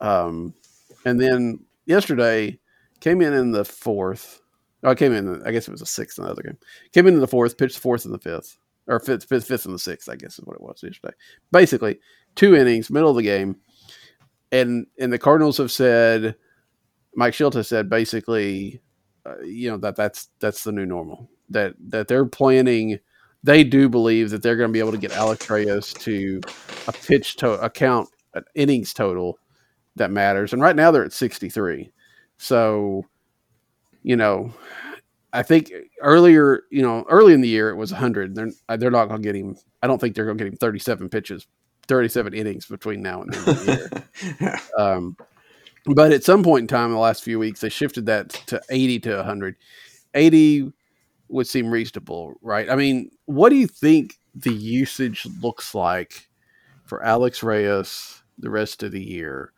Um, 0.00 0.54
and 1.06 1.18
then 1.18 1.64
yesterday 1.86 2.58
came 3.00 3.22
in 3.22 3.32
in 3.32 3.52
the 3.52 3.64
fourth. 3.64 4.40
Oh, 4.82 4.90
I 4.90 4.94
came 4.94 5.14
in. 5.14 5.42
I 5.44 5.52
guess 5.52 5.68
it 5.68 5.72
was 5.72 5.82
a 5.82 5.86
sixth 5.86 6.18
in 6.18 6.24
the 6.24 6.30
other 6.30 6.42
game. 6.42 6.58
Came 6.92 7.06
in 7.06 7.14
in 7.14 7.20
the 7.20 7.26
fourth, 7.26 7.56
pitched 7.56 7.76
the 7.76 7.80
fourth 7.80 8.04
and 8.04 8.12
the 8.12 8.18
fifth 8.18 8.58
or 8.88 9.00
fifth, 9.00 9.24
fifth, 9.24 9.46
fifth 9.46 9.64
and 9.64 9.74
the 9.74 9.78
sixth, 9.78 10.08
I 10.08 10.16
guess 10.16 10.38
is 10.38 10.44
what 10.44 10.56
it 10.56 10.62
was 10.62 10.82
yesterday. 10.82 11.14
Basically, 11.52 11.98
two 12.34 12.54
innings, 12.54 12.90
middle 12.90 13.10
of 13.10 13.16
the 13.16 13.22
game, 13.22 13.56
and 14.52 14.86
and 14.98 15.12
the 15.12 15.18
Cardinals 15.18 15.58
have 15.58 15.72
said, 15.72 16.36
Mike 17.14 17.34
Shildt 17.34 17.54
has 17.54 17.68
said 17.68 17.90
basically, 17.90 18.80
uh, 19.24 19.40
you 19.42 19.70
know 19.70 19.76
that 19.78 19.96
that's 19.96 20.28
that's 20.38 20.64
the 20.64 20.72
new 20.72 20.86
normal. 20.86 21.28
That 21.50 21.74
that 21.88 22.08
they're 22.08 22.26
planning. 22.26 22.98
They 23.42 23.62
do 23.62 23.88
believe 23.88 24.30
that 24.30 24.42
they're 24.42 24.56
going 24.56 24.70
to 24.70 24.72
be 24.72 24.80
able 24.80 24.92
to 24.92 24.98
get 24.98 25.12
Alex 25.12 25.48
Reyes 25.48 25.92
to 25.94 26.40
a 26.88 26.92
pitch 26.92 27.36
to 27.36 27.52
account 27.60 28.08
an 28.34 28.42
innings 28.56 28.92
total 28.92 29.38
that 29.94 30.10
matters. 30.10 30.52
And 30.52 30.60
right 30.60 30.74
now 30.74 30.90
they're 30.90 31.04
at 31.04 31.12
sixty 31.12 31.48
three. 31.48 31.92
So, 32.38 33.04
you 34.02 34.16
know, 34.16 34.52
I 35.36 35.42
think 35.42 35.70
earlier, 36.00 36.62
you 36.70 36.80
know, 36.80 37.04
early 37.10 37.34
in 37.34 37.42
the 37.42 37.48
year 37.48 37.68
it 37.68 37.76
was 37.76 37.92
100. 37.92 38.34
They're 38.34 38.50
they're 38.78 38.90
not 38.90 39.06
going 39.06 39.22
to 39.22 39.26
get 39.26 39.36
him. 39.36 39.56
I 39.82 39.86
don't 39.86 40.00
think 40.00 40.14
they're 40.14 40.24
going 40.24 40.38
to 40.38 40.44
get 40.44 40.52
him 40.52 40.56
37 40.56 41.10
pitches, 41.10 41.46
37 41.88 42.32
innings 42.32 42.66
between 42.66 43.02
now 43.02 43.22
and 43.22 43.32
the 43.32 43.38
end 43.38 43.48
of 43.48 43.66
the 43.66 44.36
year. 44.40 44.60
um, 44.78 45.16
but 45.84 46.12
at 46.12 46.24
some 46.24 46.42
point 46.42 46.62
in 46.62 46.66
time 46.68 46.86
in 46.86 46.92
the 46.92 46.98
last 46.98 47.22
few 47.22 47.38
weeks, 47.38 47.60
they 47.60 47.68
shifted 47.68 48.06
that 48.06 48.30
to 48.46 48.62
80 48.70 49.00
to 49.00 49.16
100. 49.16 49.56
80 50.14 50.72
would 51.28 51.46
seem 51.46 51.70
reasonable, 51.70 52.34
right? 52.40 52.70
I 52.70 52.76
mean, 52.76 53.10
what 53.26 53.50
do 53.50 53.56
you 53.56 53.66
think 53.66 54.14
the 54.34 54.54
usage 54.54 55.26
looks 55.42 55.74
like 55.74 56.28
for 56.86 57.04
Alex 57.04 57.42
Reyes 57.42 58.22
the 58.38 58.50
rest 58.50 58.82
of 58.82 58.92
the 58.92 59.04
year? 59.04 59.52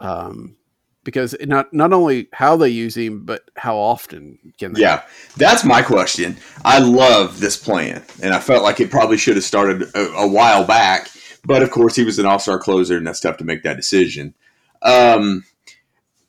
Um, 0.00 0.56
because 1.04 1.34
not 1.42 1.72
not 1.72 1.92
only 1.92 2.28
how 2.32 2.56
they 2.56 2.70
use 2.70 2.96
him, 2.96 3.24
but 3.24 3.42
how 3.56 3.76
often 3.76 4.38
can 4.58 4.72
they? 4.72 4.80
Yeah, 4.80 5.02
that's 5.36 5.64
my 5.64 5.82
question. 5.82 6.36
I 6.64 6.78
love 6.78 7.40
this 7.40 7.56
plan, 7.56 8.02
and 8.22 8.34
I 8.34 8.40
felt 8.40 8.62
like 8.62 8.80
it 8.80 8.90
probably 8.90 9.18
should 9.18 9.36
have 9.36 9.44
started 9.44 9.82
a, 9.94 10.12
a 10.14 10.28
while 10.28 10.64
back. 10.64 11.10
But 11.44 11.62
of 11.62 11.70
course, 11.70 11.94
he 11.94 12.04
was 12.04 12.18
an 12.18 12.24
all-star 12.24 12.58
closer, 12.58 12.96
and 12.96 13.06
that's 13.06 13.20
tough 13.20 13.36
to 13.36 13.44
make 13.44 13.62
that 13.64 13.76
decision. 13.76 14.34
Um, 14.82 15.44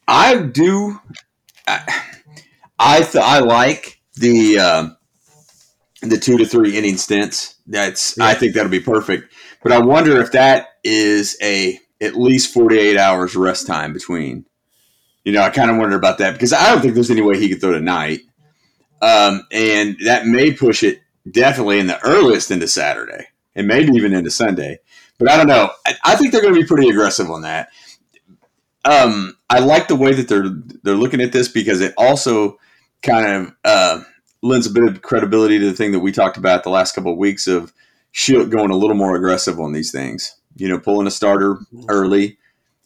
I 0.07 0.41
do. 0.41 0.99
I 1.67 2.01
I, 2.77 3.01
th- 3.01 3.23
I 3.23 3.39
like 3.39 4.01
the 4.15 4.59
uh, 4.59 4.89
the 6.01 6.17
two 6.17 6.38
to 6.38 6.45
three 6.45 6.77
inning 6.77 6.97
stints. 6.97 7.55
That's 7.65 8.17
yeah. 8.17 8.25
I 8.25 8.33
think 8.33 8.53
that'll 8.53 8.69
be 8.69 8.79
perfect. 8.79 9.33
But 9.63 9.71
I 9.71 9.79
wonder 9.79 10.21
if 10.21 10.33
that 10.33 10.67
is 10.83 11.38
a 11.41 11.79
at 12.01 12.15
least 12.15 12.53
forty 12.53 12.77
eight 12.77 12.97
hours 12.97 13.35
rest 13.35 13.67
time 13.67 13.93
between 13.93 14.45
you 15.25 15.31
know, 15.31 15.41
I 15.41 15.49
kind 15.49 15.71
of 15.71 15.77
wonder 15.77 15.97
about 15.97 16.19
that 16.19 16.33
because 16.33 16.53
I 16.53 16.71
don't 16.71 16.81
think 16.81 16.93
there's 16.93 17.11
any 17.11 17.21
way 17.21 17.38
he 17.38 17.49
could 17.49 17.59
throw 17.59 17.73
tonight. 17.73 18.21
Um, 19.01 19.45
and 19.51 19.97
that 20.05 20.25
may 20.25 20.53
push 20.53 20.83
it 20.83 21.01
definitely 21.29 21.79
in 21.79 21.88
the 21.88 21.99
earliest 22.05 22.51
into 22.51 22.67
Saturday 22.67 23.25
and 23.55 23.67
maybe 23.67 23.91
even 23.93 24.13
into 24.13 24.31
Sunday. 24.31 24.79
But 25.17 25.29
I 25.29 25.38
don't 25.38 25.47
know. 25.47 25.71
I, 25.85 25.95
I 26.05 26.15
think 26.15 26.31
they're 26.31 26.41
going 26.41 26.53
to 26.53 26.61
be 26.61 26.67
pretty 26.67 26.89
aggressive 26.89 27.29
on 27.29 27.41
that. 27.41 27.69
Um, 28.85 29.35
I 29.49 29.59
like 29.59 29.88
the 29.88 29.95
way 29.95 30.13
that 30.13 30.27
they're 30.27 30.49
they're 30.83 30.95
looking 30.95 31.21
at 31.21 31.31
this 31.31 31.47
because 31.47 31.81
it 31.81 31.95
also 31.97 32.59
kind 33.01 33.25
of 33.25 33.55
uh, 33.65 34.03
lends 34.43 34.67
a 34.67 34.71
bit 34.71 34.83
of 34.83 35.01
credibility 35.01 35.57
to 35.57 35.65
the 35.65 35.73
thing 35.73 35.91
that 35.93 36.01
we 36.01 36.11
talked 36.11 36.38
about 36.38 36.63
the 36.63 36.69
last 36.69 36.93
couple 36.93 37.11
of 37.11 37.17
weeks 37.17 37.47
of 37.47 37.73
Shildt 38.13 38.51
going 38.51 38.69
a 38.69 38.75
little 38.75 38.95
more 38.95 39.15
aggressive 39.15 39.59
on 39.59 39.73
these 39.73 39.91
things. 39.91 40.35
You 40.55 40.69
know, 40.69 40.79
pulling 40.79 41.07
a 41.07 41.11
starter 41.11 41.57
early, 41.89 42.38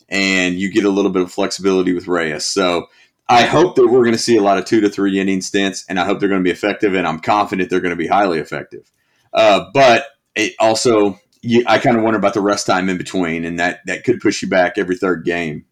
and 0.10 0.56
you 0.56 0.72
get 0.72 0.86
a 0.86 0.90
little 0.90 1.12
bit 1.12 1.22
of 1.22 1.32
flexibility 1.32 1.94
with 1.94 2.08
Reyes. 2.08 2.46
So 2.46 2.88
I 3.28 3.44
hope 3.44 3.76
that 3.76 3.88
we're 3.88 4.04
going 4.04 4.14
to 4.14 4.18
see 4.18 4.38
a 4.38 4.42
lot 4.42 4.58
of 4.58 4.66
two 4.66 4.82
to 4.82 4.90
three 4.90 5.20
inning 5.20 5.42
stints, 5.42 5.86
and 5.88 6.00
I 6.00 6.06
hope 6.06 6.20
they're 6.20 6.30
going 6.30 6.42
to 6.42 6.48
be 6.48 6.52
effective, 6.52 6.96
and 6.96 7.08
I'm 7.08 7.20
confident 7.20 7.70
they're 7.70 7.80
going 7.80 7.92
to 7.92 7.96
be 7.96 8.08
highly 8.08 8.40
effective. 8.40 8.92
Uh, 9.32 9.66
but 9.74 10.06
it 10.36 10.54
also, 10.60 11.20
you, 11.42 11.64
I 11.68 11.78
kind 11.78 11.96
of 11.96 12.04
wonder 12.04 12.18
about 12.18 12.34
the 12.34 12.42
rest 12.42 12.66
time 12.66 12.90
in 12.90 12.98
between, 12.98 13.46
and 13.46 13.60
that 13.60 13.82
that 13.86 14.04
could 14.04 14.20
push 14.20 14.42
you 14.42 14.50
back 14.50 14.78
every 14.78 14.98
third 14.98 15.26
game. 15.26 15.66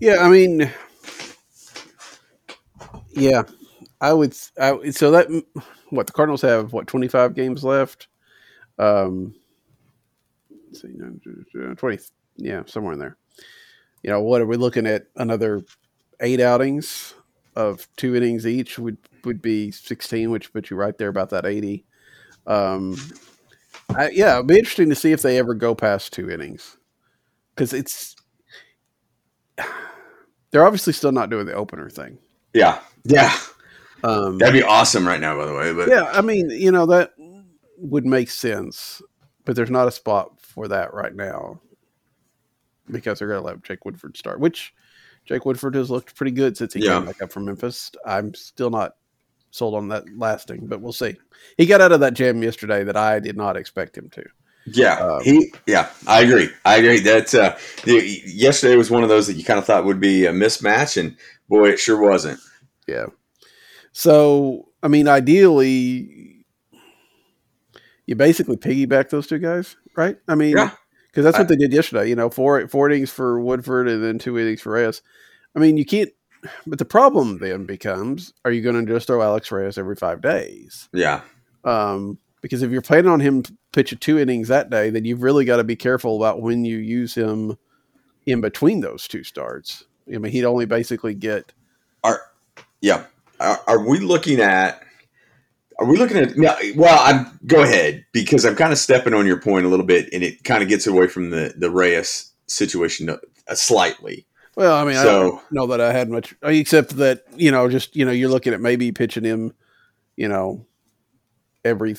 Yeah, 0.00 0.16
I 0.20 0.28
mean, 0.28 0.70
yeah, 3.12 3.44
I 4.00 4.12
would. 4.12 4.36
I, 4.60 4.90
so 4.90 5.12
that 5.12 5.28
what 5.88 6.06
the 6.06 6.12
Cardinals 6.12 6.42
have 6.42 6.74
what 6.74 6.86
25 6.86 7.34
games 7.34 7.64
left. 7.64 8.08
Um, 8.78 9.34
see, 10.72 10.88
20 11.76 11.98
yeah, 12.36 12.62
somewhere 12.66 12.92
in 12.92 12.98
there. 12.98 13.16
You 14.02 14.10
know, 14.10 14.20
what 14.20 14.40
are 14.40 14.46
we 14.46 14.56
looking 14.56 14.86
at? 14.86 15.06
Another 15.16 15.62
eight 16.20 16.40
outings 16.40 17.14
of 17.56 17.88
two 17.96 18.14
innings 18.14 18.46
each 18.46 18.78
would 18.78 18.98
would 19.24 19.40
be 19.40 19.70
16, 19.70 20.30
which 20.30 20.52
puts 20.52 20.70
you 20.70 20.76
right 20.76 20.96
there 20.98 21.08
about 21.08 21.30
that 21.30 21.46
80. 21.46 21.84
Um, 22.46 22.96
I, 23.96 24.10
yeah, 24.10 24.34
it'd 24.34 24.46
be 24.46 24.58
interesting 24.58 24.90
to 24.90 24.94
see 24.94 25.12
if 25.12 25.22
they 25.22 25.38
ever 25.38 25.54
go 25.54 25.74
past 25.74 26.12
two 26.12 26.30
innings 26.30 26.76
because 27.54 27.72
it's 27.72 28.16
they're 30.50 30.66
obviously 30.66 30.92
still 30.92 31.12
not 31.12 31.30
doing 31.30 31.46
the 31.46 31.54
opener 31.54 31.88
thing. 31.88 32.18
Yeah, 32.52 32.80
yeah, 33.04 33.36
Um, 34.04 34.38
that'd 34.38 34.52
be 34.52 34.62
awesome 34.62 35.06
right 35.06 35.20
now. 35.20 35.36
By 35.36 35.46
the 35.46 35.54
way, 35.54 35.72
but 35.72 35.88
yeah, 35.88 36.10
I 36.12 36.20
mean, 36.20 36.50
you 36.50 36.70
know 36.70 36.86
that 36.86 37.12
would 37.78 38.06
make 38.06 38.30
sense, 38.30 39.02
but 39.44 39.56
there's 39.56 39.70
not 39.70 39.88
a 39.88 39.92
spot 39.92 40.40
for 40.40 40.68
that 40.68 40.94
right 40.94 41.14
now 41.14 41.60
because 42.90 43.18
they're 43.18 43.28
going 43.28 43.40
to 43.40 43.46
let 43.46 43.62
Jake 43.62 43.84
Woodford 43.84 44.16
start, 44.16 44.40
which 44.40 44.72
Jake 45.26 45.44
Woodford 45.44 45.74
has 45.74 45.90
looked 45.90 46.14
pretty 46.16 46.32
good 46.32 46.56
since 46.56 46.74
he 46.74 46.80
Yeah. 46.84 46.96
came 46.98 47.06
back 47.06 47.22
up 47.22 47.32
from 47.32 47.44
Memphis. 47.46 47.90
I'm 48.04 48.34
still 48.34 48.70
not 48.70 48.96
sold 49.50 49.74
on 49.74 49.88
that 49.88 50.04
lasting, 50.18 50.66
but 50.66 50.80
we'll 50.80 50.92
see. 50.92 51.16
He 51.56 51.64
got 51.66 51.80
out 51.80 51.92
of 51.92 52.00
that 52.00 52.14
jam 52.14 52.42
yesterday 52.42 52.84
that 52.84 52.96
I 52.96 53.20
did 53.20 53.36
not 53.36 53.56
expect 53.56 53.96
him 53.96 54.10
to. 54.10 54.24
Yeah, 54.66 54.94
Um, 54.98 55.22
he. 55.22 55.52
Yeah, 55.66 55.90
I 56.06 56.22
agree. 56.22 56.48
I 56.64 56.76
agree. 56.78 56.98
That 57.00 57.34
uh, 57.34 57.54
the- 57.84 58.20
yesterday 58.26 58.76
was 58.76 58.90
one 58.90 59.02
of 59.02 59.08
those 59.10 59.26
that 59.26 59.34
you 59.34 59.44
kind 59.44 59.58
of 59.58 59.64
thought 59.66 59.84
would 59.84 60.00
be 60.00 60.24
a 60.26 60.32
mismatch, 60.32 60.96
and 60.98 61.16
boy, 61.48 61.68
it 61.70 61.78
sure 61.78 62.00
wasn't. 62.00 62.40
Yeah. 62.88 63.06
So, 63.92 64.70
I 64.82 64.88
mean, 64.88 65.06
ideally, 65.06 66.44
you 68.06 68.14
basically 68.16 68.56
piggyback 68.56 69.10
those 69.10 69.26
two 69.26 69.38
guys, 69.38 69.76
right? 69.96 70.16
I 70.28 70.34
mean, 70.34 70.56
Yeah. 70.56 70.70
Because 71.14 71.24
that's 71.24 71.38
what 71.38 71.44
I- 71.46 71.54
they 71.54 71.56
did 71.56 71.72
yesterday. 71.72 72.08
You 72.08 72.16
know, 72.16 72.28
four 72.28 72.66
four 72.68 72.90
innings 72.90 73.10
for 73.10 73.40
Woodford 73.40 73.88
and 73.88 74.02
then 74.02 74.18
two 74.18 74.36
innings 74.38 74.60
for 74.60 74.72
Reyes. 74.72 75.00
I 75.54 75.60
mean, 75.60 75.76
you 75.76 75.84
can't. 75.84 76.10
But 76.66 76.78
the 76.78 76.84
problem 76.84 77.38
then 77.38 77.64
becomes: 77.64 78.34
Are 78.44 78.50
you 78.50 78.60
going 78.62 78.84
to 78.84 78.92
just 78.92 79.06
throw 79.06 79.22
Alex 79.22 79.50
Reyes 79.52 79.78
every 79.78 79.96
five 79.96 80.20
days? 80.20 80.88
Yeah, 80.92 81.22
Um, 81.64 82.18
because 82.42 82.62
if 82.62 82.70
you're 82.70 82.82
planning 82.82 83.10
on 83.10 83.20
him 83.20 83.44
pitching 83.72 83.98
two 83.98 84.18
innings 84.18 84.48
that 84.48 84.68
day, 84.68 84.90
then 84.90 85.04
you've 85.06 85.22
really 85.22 85.44
got 85.46 85.56
to 85.56 85.64
be 85.64 85.76
careful 85.76 86.16
about 86.16 86.42
when 86.42 86.64
you 86.66 86.76
use 86.76 87.14
him 87.14 87.56
in 88.26 88.40
between 88.42 88.80
those 88.80 89.08
two 89.08 89.24
starts. 89.24 89.84
I 90.12 90.18
mean, 90.18 90.32
he'd 90.32 90.44
only 90.44 90.66
basically 90.66 91.14
get 91.14 91.52
are 92.02 92.20
yeah. 92.82 93.04
Are, 93.40 93.60
are 93.66 93.88
we 93.88 93.98
looking 94.00 94.40
at? 94.40 94.82
Are 95.78 95.86
we 95.86 95.96
looking 95.96 96.16
at? 96.18 96.36
Well, 96.76 96.98
I'm 97.00 97.38
go 97.46 97.62
ahead 97.62 98.04
because 98.12 98.44
I'm 98.44 98.54
kind 98.56 98.72
of 98.72 98.78
stepping 98.78 99.14
on 99.14 99.26
your 99.26 99.40
point 99.40 99.66
a 99.66 99.68
little 99.68 99.86
bit, 99.86 100.08
and 100.12 100.22
it 100.22 100.44
kind 100.44 100.62
of 100.62 100.68
gets 100.68 100.86
away 100.86 101.08
from 101.08 101.30
the 101.30 101.54
the 101.56 101.70
Reyes 101.70 102.30
situation 102.46 103.08
uh, 103.08 103.16
slightly. 103.54 104.26
Well, 104.56 104.76
I 104.76 104.84
mean, 104.84 104.96
I 104.96 105.04
don't 105.04 105.40
know 105.50 105.66
that 105.66 105.80
I 105.80 105.92
had 105.92 106.08
much, 106.08 106.34
except 106.42 106.96
that 106.98 107.24
you 107.36 107.50
know, 107.50 107.68
just 107.68 107.96
you 107.96 108.04
know, 108.04 108.12
you're 108.12 108.28
looking 108.30 108.52
at 108.54 108.60
maybe 108.60 108.92
pitching 108.92 109.24
him, 109.24 109.52
you 110.16 110.28
know, 110.28 110.64
every 111.64 111.96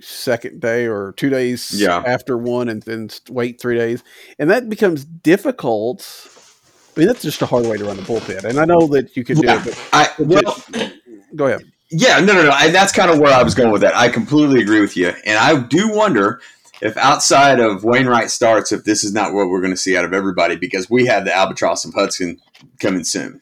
second 0.00 0.60
day 0.60 0.86
or 0.86 1.12
two 1.16 1.28
days 1.30 1.72
Yeah. 1.78 2.02
after 2.06 2.38
one, 2.38 2.68
and 2.70 2.82
then 2.82 3.10
wait 3.28 3.60
three 3.60 3.76
days, 3.76 4.02
and 4.38 4.48
that 4.50 4.68
becomes 4.70 5.04
difficult. 5.04 6.06
I 6.96 7.00
mean, 7.00 7.08
that's 7.08 7.22
just 7.22 7.42
a 7.42 7.46
hard 7.46 7.66
way 7.66 7.76
to 7.76 7.84
run 7.84 7.96
the 7.96 8.02
bullpen, 8.02 8.44
and 8.44 8.58
I 8.58 8.64
know 8.64 8.86
that 8.88 9.14
you 9.16 9.24
could 9.24 9.36
do 9.38 9.46
Yeah. 9.46 9.60
it. 9.60 9.64
But 9.64 9.88
I 9.92 10.08
well, 10.18 10.64
go 11.34 11.46
ahead. 11.46 11.62
Yeah, 11.90 12.18
no, 12.20 12.32
no, 12.32 12.42
no. 12.44 12.52
And 12.52 12.74
that's 12.74 12.92
kind 12.92 13.10
of 13.10 13.18
where 13.18 13.32
I 13.32 13.42
was 13.42 13.54
going 13.54 13.70
with 13.70 13.82
that. 13.82 13.96
I 13.96 14.08
completely 14.08 14.60
agree 14.60 14.80
with 14.80 14.96
you. 14.96 15.12
And 15.24 15.38
I 15.38 15.60
do 15.60 15.92
wonder 15.92 16.40
if 16.82 16.96
outside 16.96 17.60
of 17.60 17.84
Wainwright 17.84 18.30
starts, 18.30 18.72
if 18.72 18.84
this 18.84 19.04
is 19.04 19.12
not 19.12 19.32
what 19.32 19.48
we're 19.48 19.60
going 19.60 19.72
to 19.72 19.76
see 19.76 19.96
out 19.96 20.04
of 20.04 20.12
everybody, 20.12 20.56
because 20.56 20.90
we 20.90 21.06
have 21.06 21.24
the 21.24 21.34
albatross 21.34 21.84
of 21.84 21.94
Hudson 21.94 22.40
coming 22.80 23.04
soon. 23.04 23.40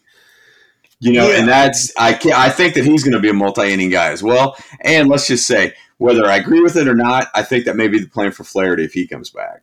You 1.01 1.13
know, 1.13 1.31
and 1.31 1.49
that's 1.49 1.93
I 1.99 2.13
can't. 2.15 2.39
I 2.39 2.49
think 2.49 2.75
that 2.75 2.85
he's 2.85 3.03
going 3.03 3.13
to 3.13 3.21
be 3.21 3.29
a 3.29 3.35
multi-inning 3.35 3.91
guy 3.91 4.11
as 4.13 4.23
well. 4.23 4.57
And 4.81 5.09
let's 5.09 5.27
just 5.27 5.47
say, 5.47 5.75
whether 5.99 6.25
I 6.27 6.37
agree 6.37 6.61
with 6.61 6.77
it 6.77 6.89
or 6.89 6.95
not, 6.95 7.29
I 7.35 7.43
think 7.43 7.65
that 7.65 7.77
may 7.77 7.89
be 7.89 7.99
the 7.99 8.07
plan 8.07 8.31
for 8.31 8.45
Flaherty 8.45 8.85
if 8.85 8.93
he 8.93 9.07
comes 9.07 9.29
back. 9.31 9.63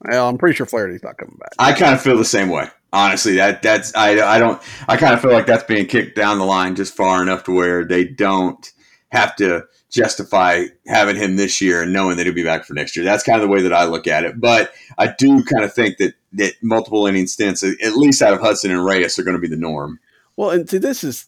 Well, 0.00 0.28
I'm 0.28 0.38
pretty 0.38 0.56
sure 0.56 0.66
Flaherty's 0.66 1.02
not 1.02 1.16
coming 1.18 1.36
back. 1.38 1.50
I 1.58 1.72
kind 1.72 1.94
of 1.94 2.00
feel 2.00 2.16
the 2.16 2.24
same 2.24 2.48
way. 2.48 2.68
Honestly, 2.92 3.36
that 3.36 3.62
that's 3.62 3.94
I 3.94 4.20
I 4.20 4.38
don't 4.38 4.60
I 4.88 4.96
kind 4.96 5.14
of 5.14 5.20
feel 5.20 5.32
like 5.32 5.46
that's 5.46 5.64
being 5.64 5.86
kicked 5.86 6.16
down 6.16 6.38
the 6.38 6.44
line 6.44 6.74
just 6.74 6.96
far 6.96 7.22
enough 7.22 7.44
to 7.44 7.52
where 7.52 7.84
they 7.84 8.04
don't 8.04 8.70
have 9.10 9.36
to 9.36 9.64
justify 9.90 10.64
having 10.86 11.16
him 11.16 11.36
this 11.36 11.60
year 11.60 11.82
and 11.82 11.92
knowing 11.92 12.16
that 12.16 12.24
he'll 12.26 12.34
be 12.34 12.44
back 12.44 12.64
for 12.64 12.74
next 12.74 12.96
year. 12.96 13.04
That's 13.04 13.24
kind 13.24 13.40
of 13.40 13.42
the 13.42 13.52
way 13.52 13.62
that 13.62 13.72
I 13.72 13.84
look 13.84 14.06
at 14.06 14.24
it. 14.24 14.40
But 14.40 14.72
I 14.98 15.12
do 15.18 15.42
kind 15.44 15.64
of 15.64 15.74
think 15.74 15.98
that 15.98 16.14
that 16.32 16.54
multiple 16.62 17.06
inning 17.06 17.26
stints, 17.26 17.62
at 17.62 17.96
least 17.96 18.22
out 18.22 18.32
of 18.32 18.40
Hudson 18.40 18.70
and 18.70 18.84
Reyes, 18.84 19.18
are 19.18 19.24
going 19.24 19.36
to 19.36 19.40
be 19.40 19.48
the 19.48 19.56
norm. 19.56 19.98
Well, 20.36 20.50
and 20.50 20.68
see, 20.68 20.78
this 20.78 21.02
is, 21.02 21.26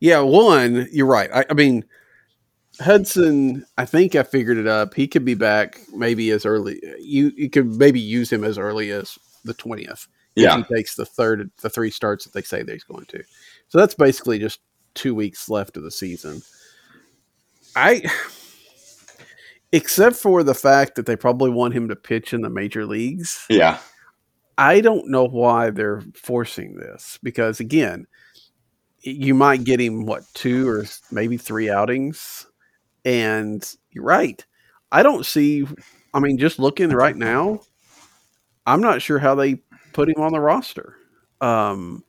yeah, 0.00 0.20
one, 0.20 0.88
you're 0.90 1.06
right. 1.06 1.30
I, 1.32 1.44
I 1.50 1.54
mean, 1.54 1.84
Hudson, 2.80 3.64
I 3.78 3.84
think 3.84 4.16
I 4.16 4.24
figured 4.24 4.58
it 4.58 4.66
up. 4.66 4.94
He 4.94 5.06
could 5.06 5.24
be 5.24 5.34
back 5.34 5.80
maybe 5.94 6.30
as 6.30 6.44
early. 6.44 6.80
You 6.98 7.32
you 7.36 7.48
could 7.48 7.76
maybe 7.76 8.00
use 8.00 8.32
him 8.32 8.42
as 8.42 8.58
early 8.58 8.90
as 8.90 9.18
the 9.44 9.54
twentieth. 9.54 10.08
Yeah. 10.34 10.58
if 10.58 10.66
he 10.66 10.74
takes 10.76 10.94
the 10.94 11.04
third, 11.04 11.50
the 11.60 11.68
three 11.68 11.90
starts 11.90 12.24
that 12.24 12.32
they 12.32 12.42
say 12.42 12.62
that 12.62 12.72
he's 12.72 12.84
going 12.84 13.04
to. 13.06 13.22
So 13.68 13.78
that's 13.78 13.94
basically 13.94 14.38
just 14.38 14.60
two 14.94 15.14
weeks 15.14 15.48
left 15.48 15.76
of 15.76 15.82
the 15.82 15.90
season. 15.90 16.42
I, 17.76 18.02
except 19.72 20.16
for 20.16 20.42
the 20.42 20.54
fact 20.54 20.94
that 20.94 21.06
they 21.06 21.16
probably 21.16 21.50
want 21.50 21.74
him 21.74 21.88
to 21.88 21.96
pitch 21.96 22.32
in 22.32 22.40
the 22.40 22.50
major 22.50 22.86
leagues. 22.86 23.44
Yeah. 23.48 23.78
I 24.56 24.80
don't 24.80 25.08
know 25.08 25.24
why 25.24 25.70
they're 25.70 26.02
forcing 26.14 26.76
this 26.76 27.18
because 27.22 27.60
again, 27.60 28.06
you 29.00 29.34
might 29.34 29.64
get 29.64 29.80
him 29.80 30.06
what 30.06 30.22
two 30.34 30.68
or 30.68 30.84
maybe 31.10 31.36
three 31.36 31.68
outings, 31.68 32.46
and 33.04 33.68
you're 33.90 34.04
right. 34.04 34.44
I 34.92 35.02
don't 35.02 35.26
see. 35.26 35.66
I 36.14 36.20
mean, 36.20 36.38
just 36.38 36.58
looking 36.58 36.90
right 36.90 37.16
now, 37.16 37.62
I'm 38.66 38.80
not 38.80 39.02
sure 39.02 39.18
how 39.18 39.34
they 39.34 39.56
put 39.92 40.08
him 40.08 40.22
on 40.22 40.32
the 40.32 40.40
roster. 40.40 40.96
Um, 41.40 42.04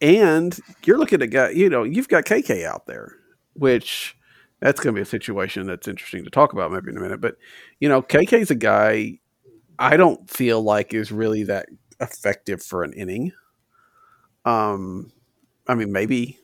and 0.00 0.58
you're 0.84 0.98
looking 0.98 1.22
at 1.22 1.30
guy. 1.30 1.50
You 1.50 1.68
know, 1.70 1.82
you've 1.82 2.08
got 2.08 2.24
KK 2.24 2.64
out 2.64 2.86
there, 2.86 3.12
which 3.54 4.16
that's 4.60 4.80
going 4.80 4.94
to 4.94 4.98
be 4.98 5.02
a 5.02 5.06
situation 5.06 5.66
that's 5.66 5.88
interesting 5.88 6.24
to 6.24 6.30
talk 6.30 6.52
about 6.52 6.72
maybe 6.72 6.90
in 6.90 6.96
a 6.96 7.00
minute. 7.00 7.20
But 7.20 7.36
you 7.80 7.88
know, 7.88 8.02
KK's 8.02 8.50
a 8.50 8.54
guy 8.54 9.18
I 9.78 9.96
don't 9.96 10.28
feel 10.30 10.62
like 10.62 10.94
is 10.94 11.12
really 11.12 11.44
that 11.44 11.68
effective 12.00 12.62
for 12.62 12.82
an 12.82 12.92
inning. 12.92 13.32
Um, 14.44 15.12
I 15.66 15.74
mean, 15.74 15.92
maybe. 15.92 16.38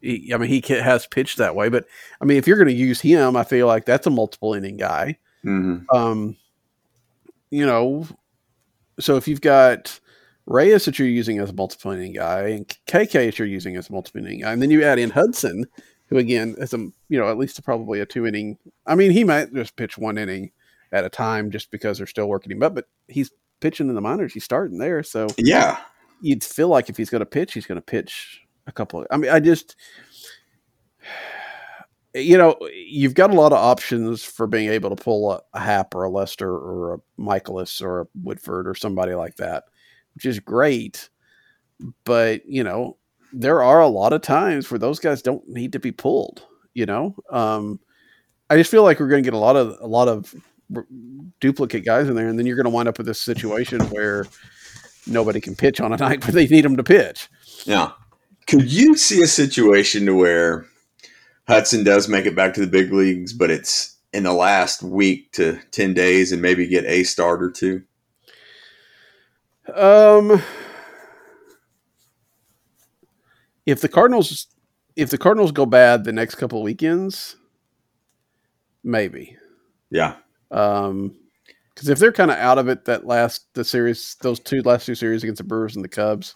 He, 0.00 0.32
I 0.32 0.36
mean, 0.36 0.48
he 0.48 0.62
has 0.74 1.06
pitched 1.08 1.38
that 1.38 1.56
way, 1.56 1.68
but 1.68 1.86
I 2.20 2.24
mean, 2.24 2.36
if 2.38 2.46
you're 2.46 2.56
going 2.56 2.68
to 2.68 2.72
use 2.74 3.00
him, 3.00 3.36
I 3.36 3.42
feel 3.42 3.66
like 3.66 3.84
that's 3.84 4.06
a 4.06 4.10
multiple 4.10 4.54
inning 4.54 4.76
guy. 4.76 5.18
hmm 5.42 5.78
Um, 5.92 6.36
you 7.50 7.66
know, 7.66 8.06
so 9.00 9.16
if 9.16 9.26
you've 9.28 9.40
got 9.40 9.98
Reyes 10.46 10.84
that 10.86 10.98
you're 10.98 11.08
using 11.08 11.38
as 11.38 11.50
a 11.50 11.54
multiple 11.54 11.90
inning 11.92 12.14
guy, 12.14 12.48
and 12.48 12.66
KK 12.86 13.12
that 13.12 13.38
you're 13.38 13.48
using 13.48 13.76
as 13.76 13.88
a 13.88 13.92
multiple 13.92 14.20
inning 14.24 14.40
guy, 14.40 14.52
and 14.52 14.62
then 14.62 14.70
you 14.70 14.82
add 14.82 14.98
in 14.98 15.10
Hudson, 15.10 15.66
who 16.06 16.16
again 16.18 16.54
is 16.58 16.72
a 16.74 16.78
you 16.78 17.18
know 17.18 17.28
at 17.30 17.36
least 17.38 17.62
probably 17.64 18.00
a 18.00 18.06
two 18.06 18.26
inning. 18.26 18.58
I 18.86 18.94
mean, 18.94 19.10
he 19.10 19.24
might 19.24 19.52
just 19.52 19.76
pitch 19.76 19.98
one 19.98 20.16
inning 20.18 20.50
at 20.92 21.04
a 21.04 21.10
time 21.10 21.50
just 21.50 21.70
because 21.70 21.98
they're 21.98 22.06
still 22.06 22.28
working 22.28 22.50
him 22.50 22.62
up, 22.62 22.74
but 22.74 22.86
he's 23.08 23.30
pitching 23.60 23.88
in 23.88 23.94
the 23.94 24.00
minors. 24.00 24.32
He's 24.32 24.44
starting 24.44 24.78
there, 24.78 25.02
so 25.02 25.26
Yeah. 25.36 25.78
you'd 26.22 26.42
feel 26.42 26.68
like 26.68 26.88
if 26.88 26.96
he's 26.96 27.10
going 27.10 27.20
to 27.20 27.26
pitch, 27.26 27.52
he's 27.52 27.66
going 27.66 27.76
to 27.76 27.84
pitch 27.84 28.40
a 28.66 28.72
couple. 28.72 29.00
Of, 29.00 29.06
I 29.10 29.18
mean, 29.18 29.30
I 29.30 29.38
just, 29.40 29.76
you 32.22 32.36
know, 32.36 32.56
you've 32.72 33.14
got 33.14 33.30
a 33.30 33.34
lot 33.34 33.52
of 33.52 33.58
options 33.58 34.22
for 34.24 34.46
being 34.46 34.68
able 34.68 34.94
to 34.94 35.02
pull 35.02 35.32
a, 35.32 35.40
a 35.54 35.60
Happ 35.60 35.94
or 35.94 36.04
a 36.04 36.10
Lester 36.10 36.50
or 36.50 36.94
a 36.94 37.20
Mikolas 37.20 37.82
or 37.82 38.02
a 38.02 38.06
Woodford 38.22 38.68
or 38.68 38.74
somebody 38.74 39.14
like 39.14 39.36
that, 39.36 39.64
which 40.14 40.26
is 40.26 40.40
great. 40.40 41.08
But 42.04 42.46
you 42.46 42.64
know, 42.64 42.96
there 43.32 43.62
are 43.62 43.80
a 43.80 43.88
lot 43.88 44.12
of 44.12 44.22
times 44.22 44.70
where 44.70 44.78
those 44.78 44.98
guys 44.98 45.22
don't 45.22 45.46
need 45.48 45.72
to 45.72 45.78
be 45.78 45.92
pulled. 45.92 46.44
You 46.74 46.86
know, 46.86 47.16
um, 47.30 47.80
I 48.50 48.56
just 48.56 48.70
feel 48.70 48.82
like 48.82 49.00
we're 49.00 49.08
going 49.08 49.22
to 49.22 49.26
get 49.26 49.34
a 49.34 49.38
lot 49.38 49.56
of 49.56 49.76
a 49.80 49.86
lot 49.86 50.08
of 50.08 50.34
duplicate 51.40 51.84
guys 51.84 52.08
in 52.08 52.14
there, 52.14 52.28
and 52.28 52.38
then 52.38 52.46
you're 52.46 52.56
going 52.56 52.64
to 52.64 52.70
wind 52.70 52.88
up 52.88 52.98
with 52.98 53.06
this 53.06 53.20
situation 53.20 53.80
where 53.90 54.26
nobody 55.06 55.40
can 55.40 55.56
pitch 55.56 55.80
on 55.80 55.92
a 55.92 55.96
night 55.98 56.24
where 56.24 56.32
they 56.32 56.46
need 56.46 56.64
them 56.64 56.76
to 56.76 56.84
pitch. 56.84 57.28
Yeah. 57.64 57.92
Could 58.46 58.72
you 58.72 58.96
see 58.96 59.22
a 59.22 59.26
situation 59.26 60.06
to 60.06 60.14
where 60.14 60.66
Hudson 61.48 61.82
does 61.82 62.08
make 62.08 62.26
it 62.26 62.36
back 62.36 62.52
to 62.54 62.60
the 62.60 62.66
big 62.66 62.92
leagues, 62.92 63.32
but 63.32 63.50
it's 63.50 63.96
in 64.12 64.24
the 64.24 64.32
last 64.32 64.82
week 64.82 65.32
to 65.32 65.58
10 65.70 65.94
days 65.94 66.30
and 66.30 66.42
maybe 66.42 66.66
get 66.66 66.84
a 66.84 67.04
start 67.04 67.42
or 67.42 67.50
two? 67.50 67.82
Um, 69.74 70.42
if 73.66 73.80
the 73.80 73.88
Cardinals, 73.88 74.46
if 74.96 75.10
the 75.10 75.18
Cardinals 75.18 75.52
go 75.52 75.66
bad 75.66 76.04
the 76.04 76.12
next 76.12 76.36
couple 76.36 76.58
of 76.58 76.64
weekends, 76.64 77.36
maybe. 78.82 79.36
Yeah. 79.90 80.16
Um, 80.50 81.14
because 81.74 81.88
if 81.90 81.98
they're 81.98 82.12
kind 82.12 82.30
of 82.30 82.38
out 82.38 82.58
of 82.58 82.68
it, 82.68 82.86
that 82.86 83.06
last 83.06 83.46
the 83.54 83.64
series, 83.64 84.16
those 84.20 84.40
two 84.40 84.62
last 84.62 84.84
two 84.84 84.94
series 84.96 85.22
against 85.22 85.38
the 85.38 85.44
Brewers 85.44 85.76
and 85.76 85.84
the 85.84 85.88
Cubs, 85.88 86.34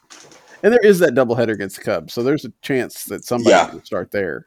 and 0.62 0.72
there 0.72 0.84
is 0.84 1.00
that 1.00 1.14
doubleheader 1.14 1.52
against 1.54 1.76
the 1.76 1.82
Cubs, 1.82 2.12
so 2.14 2.22
there's 2.22 2.44
a 2.44 2.52
chance 2.62 3.04
that 3.04 3.24
somebody 3.24 3.50
Yeah. 3.50 3.68
can 3.68 3.84
start 3.84 4.10
there. 4.12 4.46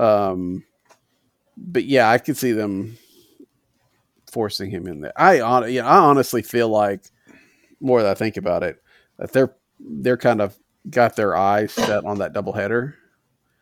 Um, 0.00 0.64
but 1.56 1.84
yeah, 1.84 2.08
I 2.10 2.18
could 2.18 2.36
see 2.36 2.52
them 2.52 2.96
forcing 4.30 4.70
him 4.70 4.86
in 4.86 5.00
there. 5.00 5.12
I 5.16 5.40
on, 5.40 5.70
yeah, 5.72 5.86
I 5.86 5.98
honestly 5.98 6.42
feel 6.42 6.68
like 6.68 7.02
more 7.80 8.02
that 8.02 8.10
I 8.10 8.14
think 8.14 8.36
about 8.36 8.62
it, 8.62 8.82
that 9.18 9.32
they're 9.32 9.54
they're 9.78 10.16
kind 10.16 10.40
of 10.40 10.56
got 10.88 11.16
their 11.16 11.36
eyes 11.36 11.72
set 11.72 12.04
on 12.04 12.18
that 12.18 12.32
doubleheader. 12.32 12.94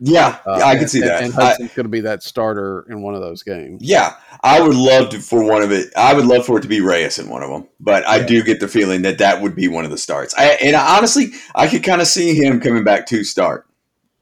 Yeah, 0.00 0.38
Uh, 0.46 0.52
I 0.64 0.74
can 0.74 0.82
and- 0.82 0.90
see 0.90 1.00
that. 1.00 1.24
And 1.24 1.34
Hudson's 1.34 1.74
going 1.74 1.84
to 1.84 1.90
be 1.90 2.02
that 2.02 2.22
starter 2.22 2.86
in 2.88 3.02
one 3.02 3.16
of 3.16 3.20
those 3.20 3.42
games. 3.42 3.82
Yeah, 3.82 4.14
I 4.44 4.60
would 4.60 4.76
love 4.76 5.08
to, 5.10 5.18
for 5.18 5.42
one 5.42 5.60
of 5.60 5.72
it. 5.72 5.92
I 5.96 6.14
would 6.14 6.24
love 6.26 6.46
for 6.46 6.58
it 6.58 6.62
to 6.62 6.68
be 6.68 6.80
Reyes 6.80 7.18
in 7.18 7.28
one 7.28 7.42
of 7.42 7.50
them, 7.50 7.66
but 7.80 8.06
I 8.06 8.18
Yeah. 8.18 8.26
do 8.26 8.42
get 8.44 8.60
the 8.60 8.68
feeling 8.68 9.02
that 9.02 9.18
that 9.18 9.42
would 9.42 9.56
be 9.56 9.66
one 9.66 9.84
of 9.84 9.90
the 9.90 9.98
starts. 9.98 10.34
I, 10.38 10.50
and 10.62 10.76
honestly, 10.76 11.32
I 11.56 11.66
could 11.66 11.82
kind 11.82 12.00
of 12.00 12.06
see 12.06 12.32
him 12.34 12.60
coming 12.60 12.84
back 12.84 13.06
to 13.06 13.24
start. 13.24 13.66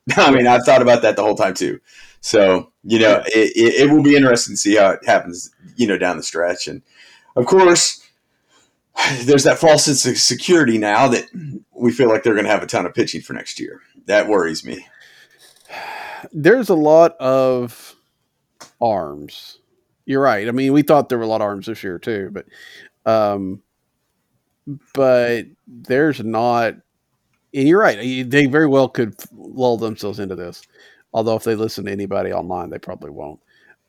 I 0.16 0.30
mean, 0.30 0.46
I've 0.46 0.64
thought 0.64 0.82
about 0.82 1.02
that 1.02 1.16
the 1.16 1.22
whole 1.22 1.34
time 1.34 1.54
too. 1.54 1.80
So 2.20 2.72
you 2.84 2.98
know, 2.98 3.22
it, 3.26 3.52
it, 3.56 3.74
it 3.82 3.90
will 3.90 4.02
be 4.02 4.16
interesting 4.16 4.54
to 4.54 4.58
see 4.58 4.76
how 4.76 4.90
it 4.90 5.04
happens. 5.06 5.50
You 5.76 5.86
know, 5.86 5.98
down 5.98 6.16
the 6.16 6.22
stretch, 6.22 6.68
and 6.68 6.82
of 7.34 7.46
course, 7.46 8.02
there's 9.22 9.44
that 9.44 9.58
false 9.58 9.84
sense 9.84 10.06
of 10.06 10.16
security 10.18 10.78
now 10.78 11.08
that 11.08 11.26
we 11.72 11.92
feel 11.92 12.08
like 12.08 12.22
they're 12.22 12.34
going 12.34 12.46
to 12.46 12.50
have 12.50 12.62
a 12.62 12.66
ton 12.66 12.86
of 12.86 12.94
pitching 12.94 13.20
for 13.20 13.32
next 13.32 13.60
year. 13.60 13.80
That 14.06 14.28
worries 14.28 14.64
me. 14.64 14.86
There's 16.32 16.68
a 16.68 16.74
lot 16.74 17.16
of 17.18 17.94
arms. 18.80 19.58
You're 20.06 20.22
right. 20.22 20.48
I 20.48 20.52
mean, 20.52 20.72
we 20.72 20.82
thought 20.82 21.08
there 21.08 21.18
were 21.18 21.24
a 21.24 21.28
lot 21.28 21.40
of 21.40 21.46
arms 21.46 21.66
this 21.66 21.82
year 21.82 21.98
too, 21.98 22.30
but 22.32 22.46
um, 23.10 23.62
but 24.94 25.46
there's 25.66 26.22
not. 26.22 26.74
And 27.56 27.66
you're 27.66 27.80
right. 27.80 27.96
They 28.30 28.46
very 28.46 28.66
well 28.66 28.88
could 28.88 29.14
lull 29.34 29.78
themselves 29.78 30.18
into 30.20 30.36
this. 30.36 30.62
Although 31.14 31.36
if 31.36 31.44
they 31.44 31.54
listen 31.54 31.86
to 31.86 31.90
anybody 31.90 32.32
online, 32.32 32.68
they 32.70 32.78
probably 32.78 33.10
won't. 33.10 33.40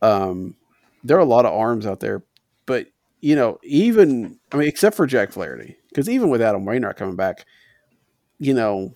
Um, 0.02 0.56
there 1.04 1.18
are 1.18 1.22
a 1.22 1.26
lot 1.26 1.46
of 1.46 1.54
arms 1.54 1.86
out 1.86 2.00
there, 2.00 2.24
but 2.66 2.88
you 3.20 3.36
know, 3.36 3.60
even 3.64 4.40
I 4.52 4.58
mean, 4.58 4.68
except 4.68 4.96
for 4.96 5.06
Jack 5.06 5.32
Flaherty, 5.32 5.76
because 5.90 6.08
even 6.08 6.30
with 6.30 6.42
Adam 6.42 6.64
Wainwright 6.66 6.96
coming 6.96 7.16
back, 7.18 7.46
you 8.40 8.54
know, 8.54 8.94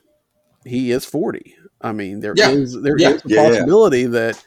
he 0.65 0.91
is 0.91 1.03
forty. 1.05 1.55
I 1.81 1.91
mean, 1.91 2.19
there 2.21 2.34
is 2.34 2.75
Yeah. 2.75 2.81
there 2.81 2.95
is 2.95 3.01
Yeah. 3.01 3.10
a 3.10 3.19
Yeah, 3.25 3.41
yeah. 3.41 3.49
possibility 3.49 4.05
that 4.05 4.41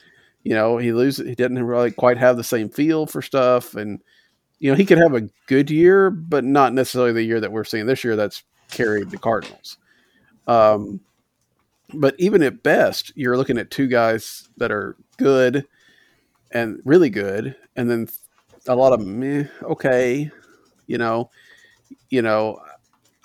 you 0.45 0.55
know 0.55 0.79
he 0.79 0.93
loses. 0.93 1.27
He 1.29 1.35
doesn't 1.35 1.63
really 1.63 1.91
quite 1.91 2.17
have 2.17 2.37
the 2.39 2.45
same 2.45 2.71
feel 2.71 3.07
for 3.07 3.21
stuff, 3.21 3.75
and 3.75 4.01
you 4.61 4.71
know 4.71 4.77
he 4.77 4.87
could 4.87 4.99
have 4.99 5.15
a 5.15 5.29
good 5.49 5.71
year, 5.71 6.09
but 6.11 6.45
not 6.45 6.73
necessarily 6.73 7.13
the 7.13 7.23
year 7.25 7.41
that 7.41 7.53
we're 7.53 7.65
seeing 7.65 7.87
this 7.87 8.05
year. 8.05 8.17
That's 8.17 8.43
carried 8.71 9.11
the 9.11 9.19
Cardinals. 9.19 9.77
Um, 10.47 11.01
but 11.93 12.15
even 12.19 12.43
at 12.43 12.63
best, 12.63 13.13
you're 13.15 13.37
looking 13.37 13.59
at 13.59 13.71
two 13.71 13.87
guys 13.87 14.49
that 14.57 14.73
are 14.73 14.97
good 15.17 15.67
and 16.51 16.81
really 16.85 17.11
good, 17.11 17.57
and 17.77 17.91
then 17.91 18.09
a 18.67 18.75
lot 18.75 18.93
of 18.93 19.05
meh, 19.05 19.45
okay, 19.63 20.31
you 20.87 20.99
know, 20.99 21.31
you 22.11 22.23
know. 22.23 22.61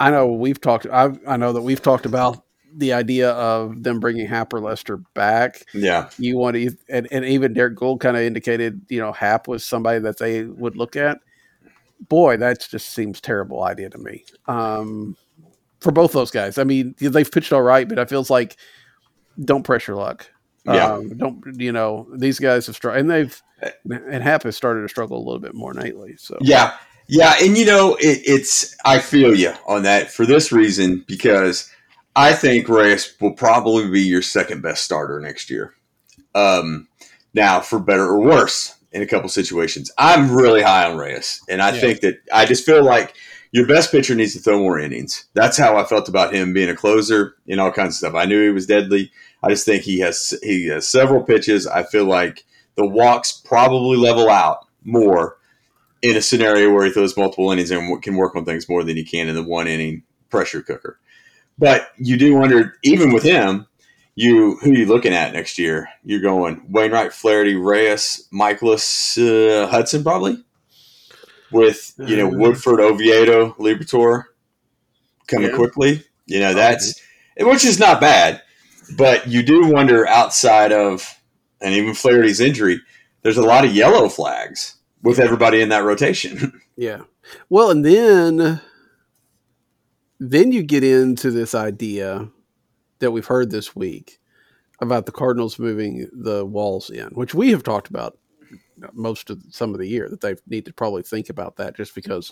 I 0.01 0.11
know 0.11 0.27
we've 0.27 0.61
talked. 0.61 0.85
I 0.85 1.09
I 1.27 1.35
know 1.35 1.51
that 1.51 1.61
we've 1.61 1.81
talked 1.81 2.05
about 2.05 2.41
the 2.75 2.93
idea 2.93 3.31
of 3.31 3.83
them 3.83 3.99
bringing 3.99 4.27
Happer 4.27 4.59
Lester 4.59 4.97
back. 5.13 5.65
Yeah, 5.73 6.09
You 6.17 6.37
want 6.37 6.55
to, 6.55 6.71
and, 6.87 7.07
and 7.11 7.25
even 7.25 7.53
Derrick 7.53 7.75
Goold 7.75 7.99
kind 7.99 8.15
of 8.15 8.23
indicated, 8.23 8.81
you 8.89 8.99
know, 8.99 9.11
Happ 9.11 9.47
was 9.47 9.65
somebody 9.65 9.99
that 9.99 10.17
they 10.17 10.43
would 10.43 10.77
look 10.77 10.95
at. 10.95 11.19
Boy, 12.07 12.37
that 12.37 12.65
just 12.69 12.91
seems 12.91 13.19
terrible 13.19 13.63
idea 13.63 13.89
to 13.89 13.97
me. 13.97 14.23
Um, 14.47 15.17
for 15.81 15.91
both 15.91 16.11
those 16.11 16.31
guys, 16.31 16.57
I 16.57 16.63
mean, 16.63 16.95
they've 16.99 17.31
pitched 17.31 17.53
all 17.53 17.61
right, 17.61 17.87
but 17.87 17.97
it 17.97 18.09
feels 18.09 18.29
like 18.29 18.57
don't 19.43 19.63
pressure 19.63 19.95
luck. 19.95 20.29
Yeah. 20.65 20.93
Um, 20.93 21.17
don't 21.17 21.41
you 21.59 21.71
know 21.71 22.07
these 22.15 22.37
guys 22.39 22.67
have 22.67 22.75
struggled, 22.75 22.99
and 23.01 23.09
they've 23.09 23.41
and 23.85 24.21
Happ 24.23 24.43
has 24.43 24.55
started 24.55 24.81
to 24.81 24.89
struggle 24.89 25.17
a 25.17 25.23
little 25.25 25.39
bit 25.39 25.53
more 25.55 25.73
lately. 25.73 26.15
So 26.17 26.37
Yeah, 26.41 26.75
yeah, 27.07 27.35
and 27.41 27.57
you 27.57 27.65
know, 27.65 27.95
it, 27.95 28.21
it's 28.25 28.75
I 28.85 28.99
feel 28.99 29.33
you 29.33 29.53
on 29.65 29.83
that 29.83 30.11
for 30.11 30.25
this 30.25 30.51
reason 30.51 31.03
because 31.07 31.71
I 32.15 32.33
think 32.33 32.67
Reyes 32.67 33.15
will 33.21 33.33
probably 33.33 33.89
be 33.89 34.01
your 34.01 34.21
second 34.21 34.61
best 34.61 34.83
starter 34.83 35.19
next 35.19 35.49
year. 35.49 35.73
Um, 36.35 36.87
now, 37.33 37.61
for 37.61 37.79
better 37.79 38.05
or 38.05 38.19
worse, 38.19 38.75
in 38.91 39.01
a 39.01 39.07
couple 39.07 39.29
situations, 39.29 39.91
I'm 39.97 40.35
really 40.35 40.61
high 40.61 40.89
on 40.89 40.97
Reyes, 40.97 41.41
and 41.49 41.61
I 41.61 41.73
Yeah. 41.73 41.81
think 41.81 42.01
that 42.01 42.15
I 42.33 42.45
just 42.45 42.65
feel 42.65 42.83
like 42.83 43.15
your 43.51 43.65
best 43.65 43.91
pitcher 43.91 44.15
needs 44.15 44.33
to 44.33 44.39
throw 44.39 44.59
more 44.59 44.79
innings. 44.79 45.25
That's 45.33 45.57
how 45.57 45.77
I 45.77 45.83
felt 45.83 46.07
about 46.07 46.33
him 46.33 46.53
being 46.53 46.69
a 46.69 46.75
closer 46.75 47.35
and 47.47 47.59
all 47.59 47.71
kinds 47.71 47.95
of 47.95 47.95
stuff. 47.95 48.15
I 48.15 48.25
knew 48.25 48.43
he 48.43 48.51
was 48.51 48.67
deadly. 48.67 49.11
I 49.41 49.49
just 49.49 49.65
think 49.65 49.83
he 49.83 49.99
has 49.99 50.37
he 50.43 50.67
has 50.67 50.87
several 50.87 51.23
pitches. 51.23 51.65
I 51.65 51.83
feel 51.83 52.05
like 52.05 52.45
the 52.75 52.85
walks 52.85 53.31
probably 53.31 53.97
level 53.97 54.29
out 54.29 54.67
more 54.83 55.37
in 56.01 56.15
a 56.15 56.21
scenario 56.21 56.71
where 56.71 56.85
he 56.85 56.91
throws 56.91 57.17
multiple 57.17 57.51
innings 57.51 57.71
and 57.71 58.01
can 58.01 58.15
work 58.15 58.35
on 58.35 58.45
things 58.45 58.69
more 58.69 58.83
than 58.83 58.95
he 58.95 59.03
can 59.03 59.27
in 59.27 59.35
the 59.35 59.43
one 59.43 59.67
inning 59.67 60.03
pressure 60.29 60.61
cooker. 60.61 60.99
But 61.57 61.89
you 61.97 62.17
do 62.17 62.35
wonder, 62.35 62.75
even 62.83 63.11
with 63.11 63.23
him, 63.23 63.65
you 64.15 64.57
who 64.57 64.71
are 64.71 64.75
you 64.75 64.85
looking 64.85 65.13
at 65.13 65.33
next 65.33 65.57
year? 65.57 65.89
You're 66.03 66.21
going 66.21 66.65
Wainwright, 66.69 67.13
Flaherty, 67.13 67.55
Reyes, 67.55 68.27
Mikolas, 68.31 69.17
uh, 69.17 69.67
Hudson, 69.67 70.03
probably 70.03 70.43
with 71.51 71.93
you 71.99 72.15
know 72.17 72.27
Woodford, 72.29 72.79
Oviedo, 72.79 73.51
Liberatore 73.59 74.25
coming 75.27 75.49
Yeah. 75.49 75.55
quickly. 75.55 76.03
You 76.25 76.39
know 76.39 76.53
that's 76.53 77.01
which 77.39 77.65
is 77.65 77.79
not 77.79 78.01
bad, 78.01 78.41
but 78.97 79.27
you 79.27 79.41
do 79.43 79.65
wonder 79.67 80.07
outside 80.07 80.71
of 80.71 81.15
and 81.61 81.73
even 81.73 81.93
Flaherty's 81.93 82.39
injury, 82.39 82.79
there's 83.21 83.37
a 83.37 83.41
lot 83.41 83.65
of 83.65 83.73
yellow 83.75 84.07
flags 84.09 84.75
with 85.03 85.19
everybody 85.19 85.61
in 85.61 85.69
that 85.69 85.83
rotation. 85.83 86.61
Yeah. 86.77 87.01
Well, 87.49 87.71
and 87.71 87.83
then 87.83 88.61
then 90.19 90.51
you 90.51 90.63
get 90.63 90.83
into 90.83 91.31
this 91.31 91.55
idea 91.55 92.29
that 92.99 93.11
we've 93.11 93.25
heard 93.25 93.51
this 93.51 93.75
week 93.75 94.19
about 94.81 95.05
the 95.05 95.11
Cardinals 95.11 95.59
moving 95.59 96.09
the 96.13 96.45
walls 96.45 96.89
in, 96.89 97.07
which 97.09 97.33
we 97.33 97.51
have 97.51 97.63
talked 97.63 97.89
about 97.89 98.17
most 98.93 99.29
of 99.29 99.41
some 99.49 99.73
of 99.73 99.79
the 99.79 99.87
year 99.87 100.09
that 100.09 100.21
they 100.21 100.35
need 100.47 100.65
to 100.65 100.73
probably 100.73 101.03
think 101.03 101.29
about 101.29 101.55
that 101.57 101.75
just 101.75 101.91
mm-hmm. 101.91 102.01
because 102.01 102.31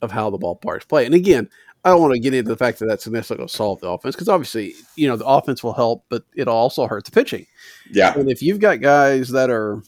of 0.00 0.10
how 0.10 0.30
the 0.30 0.38
ballparks 0.38 0.88
play. 0.88 1.06
And 1.06 1.14
again, 1.14 1.48
I 1.84 1.90
don't 1.90 2.00
want 2.00 2.14
to 2.14 2.20
get 2.20 2.34
into 2.34 2.48
the 2.48 2.56
fact 2.56 2.78
that 2.78 2.86
that's 2.86 3.06
necessarily 3.06 3.38
going 3.38 3.48
to 3.48 3.54
solve 3.54 3.80
the 3.80 3.88
offense 3.88 4.14
because 4.14 4.28
obviously, 4.28 4.74
you 4.96 5.08
know, 5.08 5.16
the 5.16 5.26
offense 5.26 5.62
will 5.62 5.72
help, 5.72 6.04
but 6.08 6.24
it'll 6.34 6.54
also 6.54 6.86
hurt 6.86 7.04
the 7.04 7.10
pitching. 7.10 7.46
yeah, 7.90 8.14
And 8.14 8.30
if 8.30 8.42
you've 8.42 8.60
got 8.60 8.80
guys 8.80 9.28
that 9.30 9.50
are 9.50 9.82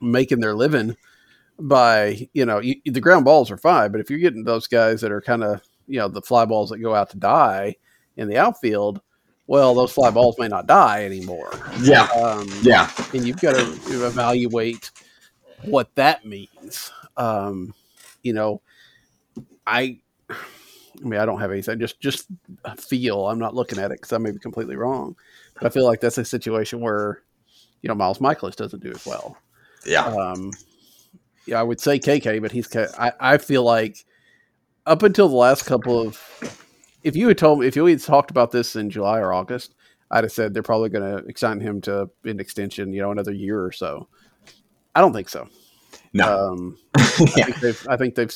making 0.00 0.40
their 0.40 0.54
living 0.54 0.96
by, 1.58 2.28
you 2.32 2.46
know, 2.46 2.60
you, 2.60 2.76
the 2.84 3.00
ground 3.00 3.24
balls 3.24 3.50
are 3.50 3.56
fine, 3.56 3.90
but 3.90 4.00
if 4.00 4.08
you're 4.08 4.20
getting 4.20 4.44
those 4.44 4.66
guys 4.66 5.00
that 5.00 5.10
are 5.10 5.20
kind 5.20 5.42
of, 5.42 5.60
you 5.88 5.98
know, 5.98 6.08
the 6.08 6.22
fly 6.22 6.44
balls 6.44 6.70
that 6.70 6.78
go 6.78 6.94
out 6.94 7.10
to 7.10 7.16
die 7.16 7.74
in 8.16 8.28
the 8.28 8.36
outfield, 8.36 9.00
well, 9.48 9.74
those 9.74 9.90
fly 9.92 10.10
balls 10.10 10.38
may 10.38 10.46
not 10.46 10.66
die 10.68 11.04
anymore. 11.04 11.50
yeah, 11.80 12.04
Um, 12.04 12.48
yeah, 12.62 12.88
and 13.12 13.26
you've 13.26 13.40
got 13.40 13.56
to 13.56 14.06
evaluate 14.06 14.92
what 15.64 15.92
that 15.96 16.24
means. 16.24 16.92
Um, 17.16 17.74
you 18.22 18.32
know, 18.34 18.60
I, 19.66 19.98
I 20.30 20.34
mean, 21.00 21.18
I 21.18 21.26
don't 21.26 21.40
have 21.40 21.50
anything. 21.50 21.80
Just, 21.80 21.98
just 21.98 22.26
feel. 22.76 23.26
I'm 23.26 23.38
not 23.38 23.54
looking 23.54 23.78
at 23.78 23.90
it 23.90 23.98
because 23.98 24.12
I 24.12 24.18
may 24.18 24.30
be 24.30 24.38
completely 24.38 24.76
wrong, 24.76 25.16
but 25.54 25.66
I 25.66 25.70
feel 25.70 25.84
like 25.84 26.00
that's 26.00 26.18
a 26.18 26.24
situation 26.24 26.80
where, 26.80 27.22
you 27.82 27.88
know, 27.88 27.94
Miles 27.94 28.18
Mikolas 28.18 28.54
doesn't 28.56 28.82
do 28.82 28.90
as 28.92 29.04
well. 29.06 29.36
yeah, 29.86 30.04
Um, 30.04 30.52
yeah, 31.46 31.58
I 31.58 31.62
would 31.62 31.80
say 31.80 31.98
KK, 31.98 32.42
but 32.42 32.52
he's. 32.52 32.68
I, 32.76 33.12
I 33.18 33.38
feel 33.38 33.62
like 33.62 34.04
up 34.84 35.02
until 35.02 35.28
the 35.28 35.36
last 35.36 35.64
couple 35.64 36.00
of, 36.00 36.20
if 37.02 37.16
you 37.16 37.28
had 37.28 37.38
told 37.38 37.60
me, 37.60 37.66
if 37.66 37.76
you 37.76 37.86
had 37.86 38.00
talked 38.00 38.30
about 38.30 38.50
this 38.50 38.76
in 38.76 38.90
July 38.90 39.18
or 39.18 39.32
August, 39.32 39.74
I'd 40.10 40.24
have 40.24 40.32
said 40.32 40.54
they're 40.54 40.62
probably 40.62 40.88
going 40.88 41.18
to 41.18 41.28
extend 41.28 41.62
him 41.62 41.80
to 41.82 42.10
an 42.24 42.40
extension, 42.40 42.92
you 42.92 43.02
know, 43.02 43.10
another 43.10 43.32
year 43.32 43.62
or 43.62 43.72
so. 43.72 44.08
I 44.94 45.00
don't 45.00 45.12
think 45.12 45.28
so. 45.28 45.48
no, 46.12 46.52
Um, 46.52 46.78
I 46.96 47.04
think 47.04 47.60
they've. 47.60 47.86
I 47.88 47.96
think 47.96 48.14
they've 48.14 48.34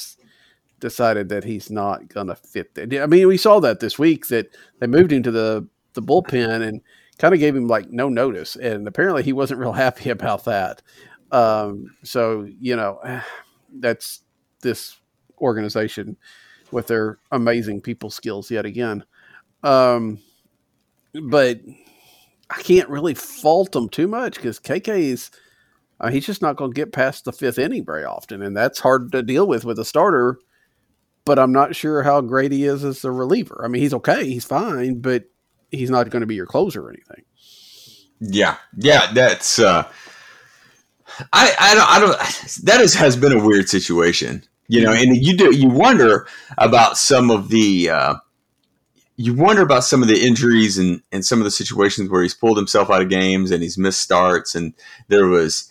decided 0.80 1.28
that 1.30 1.44
he's 1.44 1.70
not 1.70 2.08
going 2.08 2.26
to 2.26 2.34
fit. 2.34 2.74
That. 2.74 2.94
I 2.94 3.06
mean, 3.06 3.26
we 3.26 3.36
saw 3.36 3.60
that 3.60 3.80
this 3.80 3.98
week 3.98 4.28
that 4.28 4.54
they 4.78 4.86
moved 4.86 5.12
him 5.12 5.22
to 5.22 5.30
the 5.30 5.66
the 5.94 6.02
bullpen 6.02 6.62
and 6.62 6.80
kind 7.18 7.34
of 7.34 7.40
gave 7.40 7.56
him 7.56 7.66
like 7.66 7.90
no 7.90 8.08
notice, 8.08 8.56
and 8.56 8.86
apparently 8.86 9.22
he 9.22 9.32
wasn't 9.32 9.60
real 9.60 9.72
happy 9.72 10.10
about 10.10 10.44
that. 10.44 10.82
Um, 11.30 11.96
so 12.04 12.46
you 12.60 12.76
know, 12.76 13.00
that's 13.74 14.20
this 14.60 14.98
organization 15.40 16.16
with 16.72 16.86
their 16.88 17.18
amazing 17.30 17.80
people 17.80 18.10
skills 18.10 18.50
yet 18.50 18.64
again. 18.64 19.04
Um, 19.62 20.18
but 21.28 21.60
I 22.50 22.62
can't 22.62 22.88
really 22.88 23.14
fault 23.14 23.72
them 23.72 23.88
too 23.88 24.08
much 24.08 24.36
because 24.36 24.58
KK 24.58 24.88
is. 24.88 25.30
Uh, 26.00 26.10
he's 26.10 26.26
just 26.26 26.42
not 26.42 26.56
going 26.56 26.72
to 26.72 26.74
get 26.74 26.92
past 26.92 27.24
the 27.24 27.32
fifth 27.32 27.58
inning 27.58 27.84
very 27.84 28.04
often, 28.04 28.42
and 28.42 28.56
that's 28.56 28.80
hard 28.80 29.12
to 29.12 29.22
deal 29.22 29.46
with 29.46 29.64
with 29.64 29.78
a 29.78 29.84
starter 29.84 30.38
but 31.24 31.38
I'm 31.38 31.52
not 31.52 31.76
sure 31.76 32.02
how 32.02 32.20
great 32.20 32.52
he 32.52 32.64
is 32.64 32.84
as 32.84 33.04
a 33.04 33.10
reliever. 33.10 33.62
I 33.64 33.68
mean, 33.68 33.82
he's 33.82 33.94
okay, 33.94 34.24
he's 34.24 34.44
fine, 34.44 35.00
but 35.00 35.24
he's 35.70 35.90
not 35.90 36.10
going 36.10 36.20
to 36.20 36.26
be 36.26 36.34
your 36.34 36.46
closer 36.46 36.84
or 36.84 36.90
anything. 36.90 37.24
Yeah, 38.20 38.56
yeah, 38.76 39.12
that's. 39.12 39.58
uh 39.58 39.88
I 41.32 41.54
I 41.58 41.74
don't 41.74 41.90
I 41.90 42.00
don't. 42.00 42.64
That 42.64 42.80
is 42.80 42.94
has 42.94 43.16
been 43.16 43.32
a 43.32 43.44
weird 43.44 43.68
situation, 43.68 44.44
you 44.68 44.82
know, 44.82 44.92
and 44.92 45.16
you 45.16 45.36
do 45.36 45.54
you 45.56 45.68
wonder 45.68 46.26
about 46.58 46.96
some 46.96 47.30
of 47.30 47.48
the. 47.48 47.90
uh 47.90 48.14
you 49.16 49.34
wonder 49.34 49.60
about 49.60 49.84
some 49.84 50.02
of 50.02 50.08
the 50.08 50.26
injuries 50.26 50.78
and, 50.78 51.02
and 51.12 51.24
some 51.24 51.38
of 51.38 51.44
the 51.44 51.50
situations 51.50 52.08
where 52.08 52.22
he's 52.22 52.34
pulled 52.34 52.56
himself 52.56 52.90
out 52.90 53.02
of 53.02 53.10
games 53.10 53.50
and 53.50 53.62
he's 53.62 53.76
missed 53.76 54.00
starts 54.00 54.54
and 54.54 54.72
there 55.08 55.26
was 55.26 55.70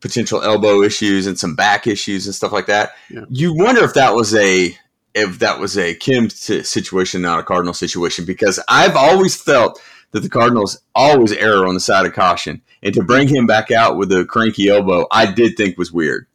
potential 0.00 0.42
elbow 0.42 0.82
issues 0.82 1.26
and 1.26 1.38
some 1.38 1.56
back 1.56 1.86
issues 1.86 2.26
and 2.26 2.34
stuff 2.34 2.52
like 2.52 2.66
that. 2.66 2.92
Yeah. 3.10 3.24
You 3.30 3.54
wonder 3.54 3.82
if 3.82 3.94
that 3.94 4.14
was 4.14 4.34
a 4.34 4.76
if 5.14 5.40
that 5.40 5.58
was 5.58 5.76
a 5.76 5.94
Kim 5.94 6.30
situation, 6.30 7.22
not 7.22 7.40
a 7.40 7.42
Cardinal 7.42 7.74
situation, 7.74 8.24
because 8.24 8.60
I've 8.68 8.94
always 8.94 9.40
felt 9.40 9.80
that 10.12 10.20
the 10.20 10.28
Cardinals 10.28 10.80
always 10.94 11.32
err 11.32 11.66
on 11.66 11.74
the 11.74 11.80
side 11.80 12.06
of 12.06 12.12
caution, 12.12 12.62
and 12.82 12.94
to 12.94 13.02
bring 13.02 13.26
him 13.26 13.46
back 13.46 13.72
out 13.72 13.96
with 13.96 14.12
a 14.12 14.24
cranky 14.24 14.68
elbow, 14.68 15.06
I 15.10 15.26
did 15.26 15.56
think 15.56 15.76
was 15.76 15.90
weird. 15.90 16.27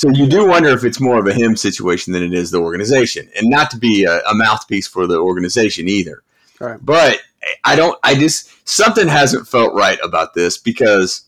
So 0.00 0.08
you 0.08 0.26
do 0.26 0.46
wonder 0.46 0.70
if 0.70 0.82
it's 0.82 0.98
more 0.98 1.18
of 1.18 1.26
a 1.26 1.34
him 1.34 1.56
situation 1.56 2.14
than 2.14 2.22
it 2.22 2.32
is 2.32 2.50
the 2.50 2.58
organization, 2.58 3.28
and 3.36 3.50
not 3.50 3.70
to 3.72 3.76
be 3.76 4.04
a, 4.04 4.22
a 4.22 4.34
mouthpiece 4.34 4.88
for 4.88 5.06
the 5.06 5.18
organization 5.18 5.90
either. 5.90 6.22
Right. 6.58 6.78
But 6.80 7.20
I 7.64 7.76
don't. 7.76 7.98
I 8.02 8.14
just 8.14 8.66
something 8.66 9.08
hasn't 9.08 9.46
felt 9.46 9.74
right 9.74 9.98
about 10.02 10.32
this 10.32 10.56
because 10.56 11.26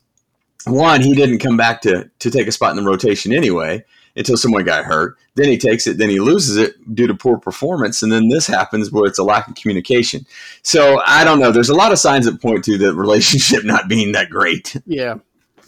one, 0.64 1.02
he 1.02 1.14
didn't 1.14 1.40
come 1.40 1.54
back 1.54 1.82
to 1.82 2.10
to 2.18 2.30
take 2.30 2.46
a 2.46 2.52
spot 2.52 2.70
in 2.70 2.82
the 2.82 2.90
rotation 2.90 3.34
anyway 3.34 3.84
until 4.16 4.38
someone 4.38 4.64
got 4.64 4.86
hurt. 4.86 5.18
Then 5.34 5.48
he 5.48 5.58
takes 5.58 5.86
it, 5.86 5.98
then 5.98 6.08
he 6.08 6.18
loses 6.18 6.56
it 6.56 6.94
due 6.94 7.06
to 7.06 7.14
poor 7.14 7.36
performance, 7.36 8.02
and 8.02 8.10
then 8.10 8.30
this 8.30 8.46
happens 8.46 8.90
where 8.90 9.04
it's 9.04 9.18
a 9.18 9.22
lack 9.22 9.48
of 9.48 9.54
communication. 9.54 10.24
So 10.62 11.02
I 11.04 11.24
don't 11.24 11.40
know. 11.40 11.52
There's 11.52 11.68
a 11.68 11.74
lot 11.74 11.92
of 11.92 11.98
signs 11.98 12.24
that 12.24 12.40
point 12.40 12.64
to 12.64 12.78
the 12.78 12.94
relationship 12.94 13.66
not 13.66 13.86
being 13.86 14.12
that 14.12 14.30
great. 14.30 14.74
Yeah, 14.86 15.16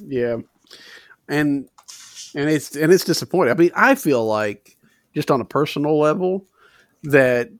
yeah, 0.06 0.38
and 1.28 1.68
and 2.34 2.50
it's 2.50 2.76
and 2.76 2.92
it's 2.92 3.04
disappointing. 3.04 3.52
I 3.52 3.56
mean, 3.56 3.70
I 3.74 3.94
feel 3.94 4.24
like 4.24 4.76
just 5.14 5.30
on 5.30 5.40
a 5.40 5.44
personal 5.44 5.98
level 5.98 6.46
that, 7.04 7.50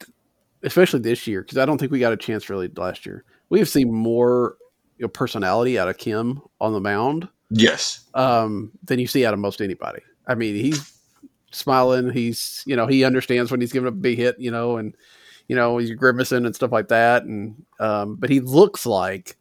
especially 0.63 1.01
this 1.01 1.27
year, 1.27 1.43
because 1.43 1.59
I 1.59 1.65
don't 1.65 1.79
think 1.79 1.93
we 1.93 2.01
got 2.01 2.13
a 2.13 2.17
chance 2.17 2.51
really 2.51 2.69
last 2.77 3.07
year. 3.07 3.25
We 3.51 3.59
have 3.59 3.69
seen 3.69 3.93
more 3.93 4.57
you 4.99 5.05
know, 5.05 5.09
personality 5.09 5.79
out 5.79 5.89
of 5.89 5.99
Kim 5.99 6.41
on 6.61 6.73
the 6.73 6.81
mound. 6.81 7.29
Yes. 7.51 8.05
Um, 8.15 8.73
than 8.83 8.99
you 8.99 9.07
see 9.07 9.25
out 9.25 9.35
of 9.35 9.41
most 9.41 9.61
anybody. 9.61 10.01
I 10.27 10.35
mean, 10.35 10.55
he's 10.55 10.99
smiling. 11.53 12.11
He's, 12.11 12.65
you 12.67 12.75
know, 12.75 12.87
he 12.87 13.05
understands 13.05 13.51
when 13.51 13.61
he's 13.61 13.73
giving 13.73 13.89
a 13.89 13.93
big 13.93 14.19
hit, 14.19 14.37
you 14.39 14.51
know, 14.51 14.77
and, 14.77 14.97
you 15.47 15.55
know, 15.55 15.79
he's 15.79 15.93
grimacing 15.93 16.47
and 16.47 16.55
stuff 16.55 16.73
like 16.73 16.89
that. 16.89 17.25
And, 17.25 17.63
um, 17.79 18.17
but 18.17 18.31
he 18.31 18.41
looks 18.41 18.87
like, 18.87 19.37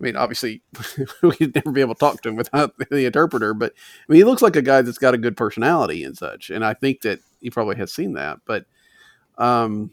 I 0.00 0.02
mean, 0.02 0.16
obviously, 0.16 0.62
we'd 1.22 1.54
never 1.54 1.72
be 1.72 1.82
able 1.82 1.94
to 1.94 1.98
talk 1.98 2.22
to 2.22 2.30
him 2.30 2.36
without 2.36 2.74
the 2.90 3.04
interpreter, 3.04 3.52
but 3.54 3.72
I 3.76 4.12
mean, 4.12 4.16
he 4.16 4.24
looks 4.24 4.42
like 4.42 4.56
a 4.56 4.62
guy 4.62 4.82
that's 4.82 4.98
got 4.98 5.14
a 5.14 5.18
good 5.18 5.36
personality 5.36 6.04
and 6.04 6.16
such. 6.16 6.50
And 6.50 6.64
I 6.64 6.74
think 6.74 7.02
that 7.02 7.20
he 7.40 7.50
probably 7.50 7.76
has 7.76 7.92
seen 7.92 8.14
that. 8.14 8.38
But, 8.46 8.64
um, 9.38 9.92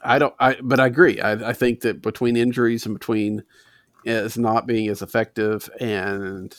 I 0.00 0.18
don't, 0.18 0.34
I, 0.40 0.56
but 0.60 0.80
I 0.80 0.86
agree. 0.86 1.20
I, 1.20 1.50
I 1.50 1.52
think 1.52 1.82
that 1.82 2.02
between 2.02 2.36
injuries 2.36 2.86
and 2.86 2.94
between 2.98 3.44
as 4.06 4.36
not 4.36 4.66
being 4.66 4.88
as 4.88 5.02
effective 5.02 5.70
and 5.80 6.56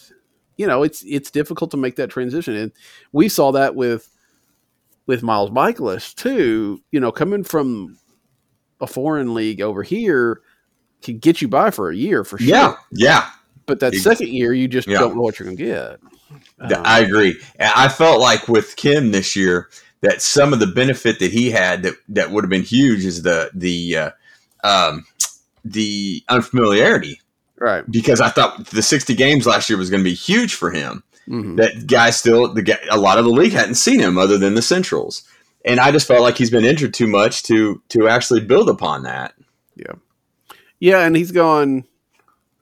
you 0.58 0.68
know 0.68 0.84
it's 0.84 1.04
it's 1.04 1.32
difficult 1.32 1.72
to 1.72 1.78
make 1.78 1.96
that 1.96 2.10
transition 2.10 2.56
and 2.56 2.72
we 3.12 3.28
saw 3.28 3.52
that 3.52 3.76
with 3.76 4.10
with 5.06 5.24
Miles 5.24 5.50
Mikolas 5.50 6.14
too 6.16 6.82
you 6.92 7.00
know 7.00 7.12
coming 7.12 7.44
from 7.44 7.98
a 8.80 8.88
foreign 8.88 9.34
league 9.34 9.62
over 9.62 9.84
here 9.84 10.42
can 11.04 11.18
get 11.18 11.42
you 11.42 11.48
by 11.48 11.70
for 11.70 11.90
a 11.90 11.96
year 11.96 12.24
for 12.24 12.38
sure 12.38 12.48
yeah 12.48 12.76
yeah 12.92 13.30
but 13.66 13.80
that 13.80 13.94
second 13.96 14.30
year 14.30 14.54
you 14.54 14.68
just 14.68 14.88
yeah. 14.88 15.00
don't 15.00 15.16
know 15.16 15.22
what 15.22 15.40
you're 15.40 15.46
gonna 15.46 15.56
get 15.56 16.00
um, 16.60 16.82
I 16.84 17.02
agree 17.02 17.40
I 17.60 17.90
felt 17.90 18.20
like 18.20 18.48
with 18.48 18.76
Kim 18.76 19.12
this 19.12 19.36
year 19.36 19.70
that 20.02 20.22
some 20.22 20.52
of 20.54 20.60
the 20.60 20.68
benefit 20.68 21.20
that 21.20 21.32
he 21.32 21.52
had 21.52 21.84
that 21.84 21.96
that 22.10 22.32
would 22.32 22.44
have 22.44 22.50
been 22.50 22.64
huge 22.64 23.06
is 23.06 23.22
the 23.22 23.52
the 23.54 23.98
uh, 23.98 24.12
um, 24.64 25.06
the 25.64 26.24
unfamiliarity 26.30 27.20
right? 27.64 27.90
Because 27.90 28.22
I 28.22 28.30
thought 28.30 28.68
the 28.68 28.82
60 28.82 29.16
games 29.16 29.48
last 29.48 29.70
year 29.70 29.78
was 29.78 29.90
going 29.90 30.04
to 30.04 30.10
be 30.10 30.14
huge 30.14 30.54
for 30.54 30.70
him. 30.70 31.04
Mm-hmm. 31.28 31.56
That 31.56 31.88
guy 31.88 32.10
still, 32.10 32.54
the 32.54 32.62
guy, 32.62 32.78
a 32.92 33.00
lot 33.00 33.18
of 33.18 33.24
the 33.24 33.32
league 33.32 33.54
hadn't 33.54 33.76
seen 33.76 34.00
him 34.00 34.18
other 34.18 34.38
than 34.38 34.56
the 34.56 34.62
Centrals, 34.62 35.24
and 35.64 35.80
I 35.80 35.90
just 35.92 36.06
felt 36.06 36.22
like 36.22 36.38
he's 36.38 36.50
been 36.50 36.66
injured 36.66 36.94
too 36.94 37.08
much 37.08 37.44
to 37.44 37.82
to 37.90 38.10
actually 38.10 38.42
build 38.42 38.68
upon 38.68 39.04
that. 39.04 39.34
Yeah, 39.78 39.94
yeah, 40.84 41.06
and 41.06 41.16
he's 41.16 41.32
gone. 41.32 41.86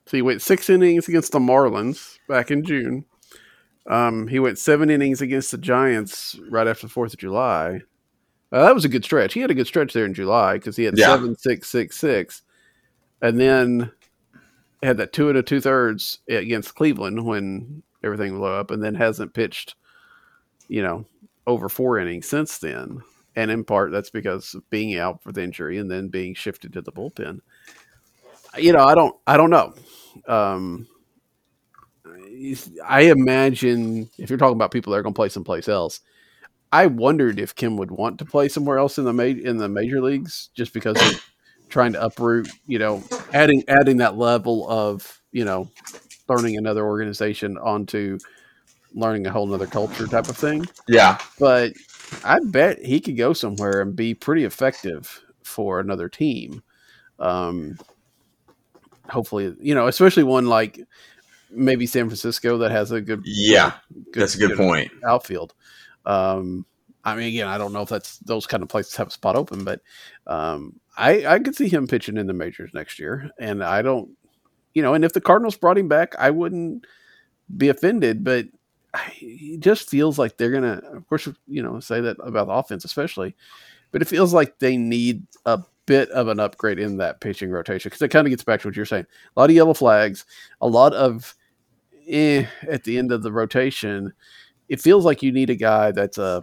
So 0.06 0.16
he 0.16 0.22
went 0.22 0.42
six 0.42 0.70
innings 0.70 1.08
against 1.08 1.32
the 1.32 1.40
Marlins 1.40 2.18
back 2.28 2.52
in 2.52 2.62
June. 2.62 3.04
Um, 3.88 4.28
he 4.28 4.38
went 4.38 4.60
seven 4.60 4.90
innings 4.90 5.20
against 5.20 5.50
the 5.50 5.58
Giants 5.58 6.38
right 6.48 6.68
after 6.68 6.86
the 6.86 6.92
Fourth 6.92 7.14
of 7.14 7.18
July. 7.18 7.80
Uh, 8.52 8.64
that 8.64 8.76
was 8.76 8.84
a 8.84 8.88
good 8.88 9.04
stretch. 9.04 9.34
He 9.34 9.40
had 9.40 9.50
a 9.50 9.54
good 9.54 9.66
stretch 9.66 9.92
there 9.92 10.04
in 10.04 10.14
July 10.14 10.52
because 10.52 10.76
he 10.76 10.84
had 10.84 10.96
yeah. 10.96 11.06
seven, 11.06 11.36
six, 11.36 11.68
six, 11.68 11.98
six, 11.98 12.42
and 13.20 13.40
then 13.40 13.90
had 14.84 14.98
that 14.98 15.12
two 15.12 15.28
and 15.28 15.36
a 15.36 15.42
two 15.42 15.60
thirds 15.60 16.20
against 16.28 16.76
Cleveland 16.76 17.26
when 17.26 17.82
everything 18.04 18.38
blew 18.38 18.46
up, 18.46 18.70
and 18.70 18.84
then 18.84 18.94
hasn't 18.94 19.34
pitched, 19.34 19.74
you 20.68 20.80
know, 20.84 21.04
over 21.48 21.68
four 21.68 21.98
innings 21.98 22.28
since 22.28 22.58
then. 22.58 23.00
And 23.34 23.50
in 23.50 23.64
part, 23.64 23.90
that's 23.90 24.10
because 24.10 24.54
of 24.54 24.70
being 24.70 24.96
out 24.96 25.24
for 25.24 25.32
the 25.32 25.42
injury 25.42 25.78
and 25.78 25.90
then 25.90 26.06
being 26.06 26.34
shifted 26.34 26.72
to 26.74 26.82
the 26.82 26.92
bullpen. 26.92 27.40
You 28.56 28.72
know, 28.72 28.84
I 28.84 28.94
don't, 28.94 29.16
I 29.26 29.36
don't 29.36 29.50
know. 29.50 29.74
Um, 30.26 30.86
I 32.86 33.02
imagine 33.02 34.10
if 34.18 34.28
you're 34.28 34.38
talking 34.38 34.56
about 34.56 34.70
people 34.70 34.92
that 34.92 34.98
are 34.98 35.02
going 35.02 35.14
to 35.14 35.18
play 35.18 35.28
someplace 35.28 35.68
else, 35.68 36.00
I 36.72 36.86
wondered 36.86 37.38
if 37.38 37.54
Kim 37.54 37.76
would 37.76 37.90
want 37.90 38.18
to 38.18 38.24
play 38.24 38.48
somewhere 38.48 38.78
else 38.78 38.98
in 38.98 39.04
the 39.04 39.12
ma- 39.12 39.24
in 39.24 39.58
the 39.58 39.68
major 39.68 40.00
leagues 40.00 40.50
just 40.54 40.72
because 40.72 40.96
of 41.00 41.22
trying 41.68 41.92
to 41.92 42.02
uproot, 42.02 42.48
you 42.66 42.78
know, 42.78 43.02
adding 43.32 43.62
adding 43.68 43.98
that 43.98 44.16
level 44.16 44.68
of, 44.68 45.20
you 45.32 45.44
know, 45.44 45.70
learning 46.28 46.56
another 46.56 46.84
organization 46.84 47.58
onto 47.58 48.18
learning 48.94 49.26
a 49.26 49.30
whole 49.30 49.46
nother 49.46 49.66
culture 49.66 50.06
type 50.06 50.28
of 50.28 50.36
thing. 50.36 50.66
Yeah. 50.88 51.18
But 51.38 51.72
I 52.24 52.40
bet 52.42 52.84
he 52.84 53.00
could 53.00 53.16
go 53.16 53.32
somewhere 53.32 53.80
and 53.80 53.94
be 53.94 54.14
pretty 54.14 54.44
effective 54.44 55.20
for 55.44 55.80
another 55.80 56.08
team. 56.08 56.62
Um, 57.18 57.78
hopefully, 59.08 59.54
you 59.60 59.74
know, 59.74 59.86
especially 59.86 60.22
one 60.22 60.46
like 60.46 60.80
maybe 61.50 61.86
San 61.86 62.06
Francisco 62.08 62.58
that 62.58 62.70
has 62.70 62.92
a 62.92 63.00
good, 63.00 63.22
yeah, 63.24 63.74
good, 64.12 64.22
that's 64.22 64.34
a 64.34 64.38
good, 64.38 64.50
good 64.50 64.58
point 64.58 64.90
outfield. 65.04 65.54
Um, 66.06 66.66
I 67.04 67.14
mean, 67.16 67.28
again, 67.28 67.48
I 67.48 67.58
don't 67.58 67.72
know 67.72 67.82
if 67.82 67.88
that's 67.88 68.18
those 68.18 68.46
kind 68.46 68.62
of 68.62 68.68
places 68.68 68.96
have 68.96 69.08
a 69.08 69.10
spot 69.10 69.36
open, 69.36 69.64
but 69.64 69.80
um, 70.26 70.80
I 70.96 71.26
I 71.26 71.38
could 71.38 71.56
see 71.56 71.68
him 71.68 71.86
pitching 71.86 72.16
in 72.16 72.26
the 72.26 72.32
majors 72.32 72.72
next 72.74 72.98
year, 72.98 73.30
and 73.38 73.62
I 73.62 73.82
don't, 73.82 74.10
you 74.74 74.82
know, 74.82 74.94
and 74.94 75.04
if 75.04 75.12
the 75.12 75.20
Cardinals 75.20 75.56
brought 75.56 75.78
him 75.78 75.88
back, 75.88 76.14
I 76.18 76.30
wouldn't 76.30 76.86
be 77.56 77.68
offended, 77.68 78.24
but 78.24 78.46
it 79.20 79.60
just 79.60 79.88
feels 79.88 80.18
like 80.18 80.36
they're 80.36 80.50
gonna, 80.50 80.82
of 80.92 81.08
course, 81.08 81.28
you 81.46 81.62
know, 81.62 81.80
say 81.80 82.00
that 82.00 82.16
about 82.22 82.46
the 82.46 82.52
offense, 82.52 82.84
especially, 82.84 83.34
but 83.90 84.02
it 84.02 84.08
feels 84.08 84.32
like 84.32 84.58
they 84.58 84.76
need 84.76 85.26
a 85.46 85.60
bit 85.86 86.08
of 86.10 86.28
an 86.28 86.40
upgrade 86.40 86.78
in 86.78 86.98
that 86.98 87.20
pitching 87.20 87.50
rotation 87.50 87.88
because 87.88 88.02
it 88.02 88.08
kind 88.08 88.26
of 88.26 88.30
gets 88.30 88.44
back 88.44 88.60
to 88.60 88.68
what 88.68 88.76
you're 88.76 88.86
saying. 88.86 89.06
A 89.36 89.40
lot 89.40 89.50
of 89.50 89.56
yellow 89.56 89.74
flags, 89.74 90.24
a 90.60 90.68
lot 90.68 90.94
of 90.94 91.34
eh, 92.08 92.46
at 92.68 92.84
the 92.84 92.98
end 92.98 93.12
of 93.12 93.22
the 93.22 93.32
rotation. 93.32 94.12
It 94.68 94.80
feels 94.80 95.04
like 95.04 95.22
you 95.22 95.32
need 95.32 95.50
a 95.50 95.56
guy 95.56 95.90
that's 95.90 96.18
a 96.18 96.42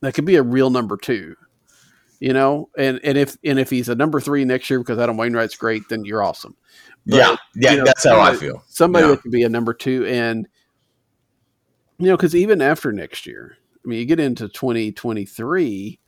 that 0.00 0.14
could 0.14 0.24
be 0.24 0.36
a 0.36 0.42
real 0.42 0.70
number 0.70 0.96
two 0.96 1.36
you 2.22 2.32
know, 2.32 2.68
and 2.78 3.00
and 3.02 3.18
if 3.18 3.36
and 3.42 3.58
if 3.58 3.68
he's 3.68 3.88
a 3.88 3.96
number 3.96 4.20
three 4.20 4.44
next 4.44 4.70
year 4.70 4.78
because 4.78 4.96
Adam 4.96 5.16
Wainwright's 5.16 5.56
great, 5.56 5.88
then 5.88 6.04
you're 6.04 6.22
awesome. 6.22 6.54
But, 7.04 7.16
yeah, 7.16 7.36
yeah, 7.56 7.70
you 7.72 7.78
know, 7.78 7.84
that's 7.84 8.04
how 8.04 8.20
I 8.20 8.36
feel. 8.36 8.62
Somebody 8.68 9.06
yeah. 9.06 9.10
that 9.10 9.22
could 9.22 9.32
be 9.32 9.42
a 9.42 9.48
number 9.48 9.74
two, 9.74 10.06
and 10.06 10.46
you 11.98 12.06
know, 12.06 12.16
because 12.16 12.36
even 12.36 12.62
after 12.62 12.92
next 12.92 13.26
year, 13.26 13.56
I 13.84 13.88
mean, 13.88 13.98
you 13.98 14.06
get 14.06 14.20
into 14.20 14.48
2023, 14.48 15.98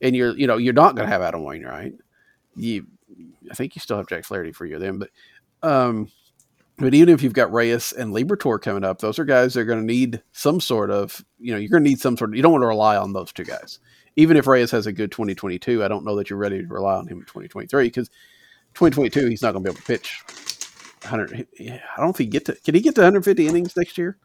and 0.00 0.14
you're 0.14 0.36
you 0.36 0.46
know 0.46 0.56
you're 0.56 0.72
not 0.72 0.94
going 0.94 1.06
to 1.06 1.12
have 1.12 1.22
Adam 1.22 1.42
Wainwright. 1.42 1.92
Right 1.92 1.94
you, 2.56 2.86
I 3.50 3.54
think 3.54 3.74
you 3.74 3.80
still 3.80 3.96
have 3.96 4.06
Jack 4.06 4.24
Flaherty 4.24 4.52
for 4.52 4.64
you 4.64 4.78
then, 4.78 4.98
but 4.98 5.10
um, 5.62 6.10
but 6.78 6.94
even 6.94 7.12
if 7.12 7.22
you've 7.22 7.32
got 7.32 7.52
Reyes 7.52 7.92
and 7.92 8.14
Liberatore 8.14 8.60
coming 8.60 8.84
up, 8.84 9.00
those 9.00 9.18
are 9.18 9.24
guys 9.24 9.54
that 9.54 9.60
are 9.60 9.64
going 9.64 9.80
to 9.80 9.84
need 9.84 10.22
some 10.32 10.60
sort 10.60 10.90
of, 10.90 11.24
you 11.40 11.52
know, 11.52 11.58
you're 11.58 11.70
going 11.70 11.82
to 11.82 11.88
need 11.88 12.00
some 12.00 12.16
sort 12.16 12.30
of, 12.30 12.36
you 12.36 12.42
don't 12.42 12.52
want 12.52 12.62
to 12.62 12.68
rely 12.68 12.96
on 12.96 13.12
those 13.12 13.32
two 13.32 13.44
guys 13.44 13.78
even 14.16 14.36
if 14.36 14.46
Reyes 14.46 14.70
has 14.70 14.86
a 14.86 14.92
good 14.92 15.10
2022, 15.10 15.84
I 15.84 15.88
don't 15.88 16.04
know 16.04 16.16
that 16.16 16.30
you're 16.30 16.38
ready 16.38 16.60
to 16.60 16.66
rely 16.66 16.94
on 16.94 17.06
him 17.06 17.18
in 17.18 17.24
2023 17.24 17.84
because 17.84 18.08
2022 18.74 19.26
he's 19.26 19.42
not 19.42 19.52
going 19.52 19.64
to 19.64 19.70
be 19.70 19.72
able 19.72 19.80
to 19.80 19.86
pitch 19.86 20.22
100. 21.02 21.46
I 21.60 21.80
don't 22.00 22.10
if 22.10 22.18
he 22.18 22.26
get 22.26 22.44
to 22.46 22.54
can 22.64 22.74
he 22.74 22.80
get 22.80 22.94
to 22.96 23.00
150 23.00 23.46
innings 23.46 23.76
next 23.76 23.98
year? 23.98 24.16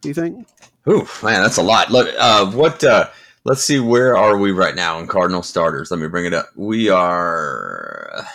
Do 0.00 0.08
you 0.08 0.14
think? 0.14 0.46
Ooh, 0.88 1.06
man, 1.22 1.42
that's 1.42 1.56
a 1.56 1.62
lot. 1.62 1.90
Look, 1.90 2.14
uh, 2.18 2.50
what 2.50 2.82
uh, 2.84 3.08
let's 3.46 3.62
see 3.64 3.78
where 3.78 4.16
are 4.16 4.36
we 4.36 4.50
right 4.50 4.74
now 4.74 4.98
in 4.98 5.06
Cardinal 5.06 5.42
starters. 5.42 5.90
Let 5.90 6.00
me 6.00 6.08
bring 6.08 6.26
it 6.26 6.34
up. 6.34 6.46
We 6.56 6.88
are. 6.90 8.26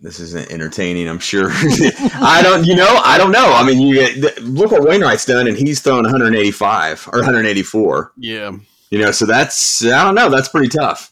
This 0.00 0.20
isn't 0.20 0.50
entertaining, 0.52 1.08
I'm 1.08 1.18
sure. 1.18 1.48
I 1.52 2.40
don't, 2.42 2.64
you 2.64 2.76
know, 2.76 3.00
I 3.04 3.18
don't 3.18 3.32
know. 3.32 3.52
I 3.52 3.64
mean, 3.66 3.80
you 3.80 3.94
get, 3.94 4.40
look 4.44 4.70
what 4.70 4.82
Wainwright's 4.84 5.24
done, 5.24 5.48
and 5.48 5.56
he's 5.56 5.80
thrown 5.80 6.04
185 6.04 7.08
or 7.12 7.18
184. 7.18 8.12
Yeah, 8.16 8.52
You 8.90 8.98
know, 9.00 9.10
so 9.10 9.26
that's 9.26 9.84
I 9.84 10.04
don't 10.04 10.14
know. 10.14 10.30
That's 10.30 10.48
pretty 10.48 10.68
tough. 10.68 11.10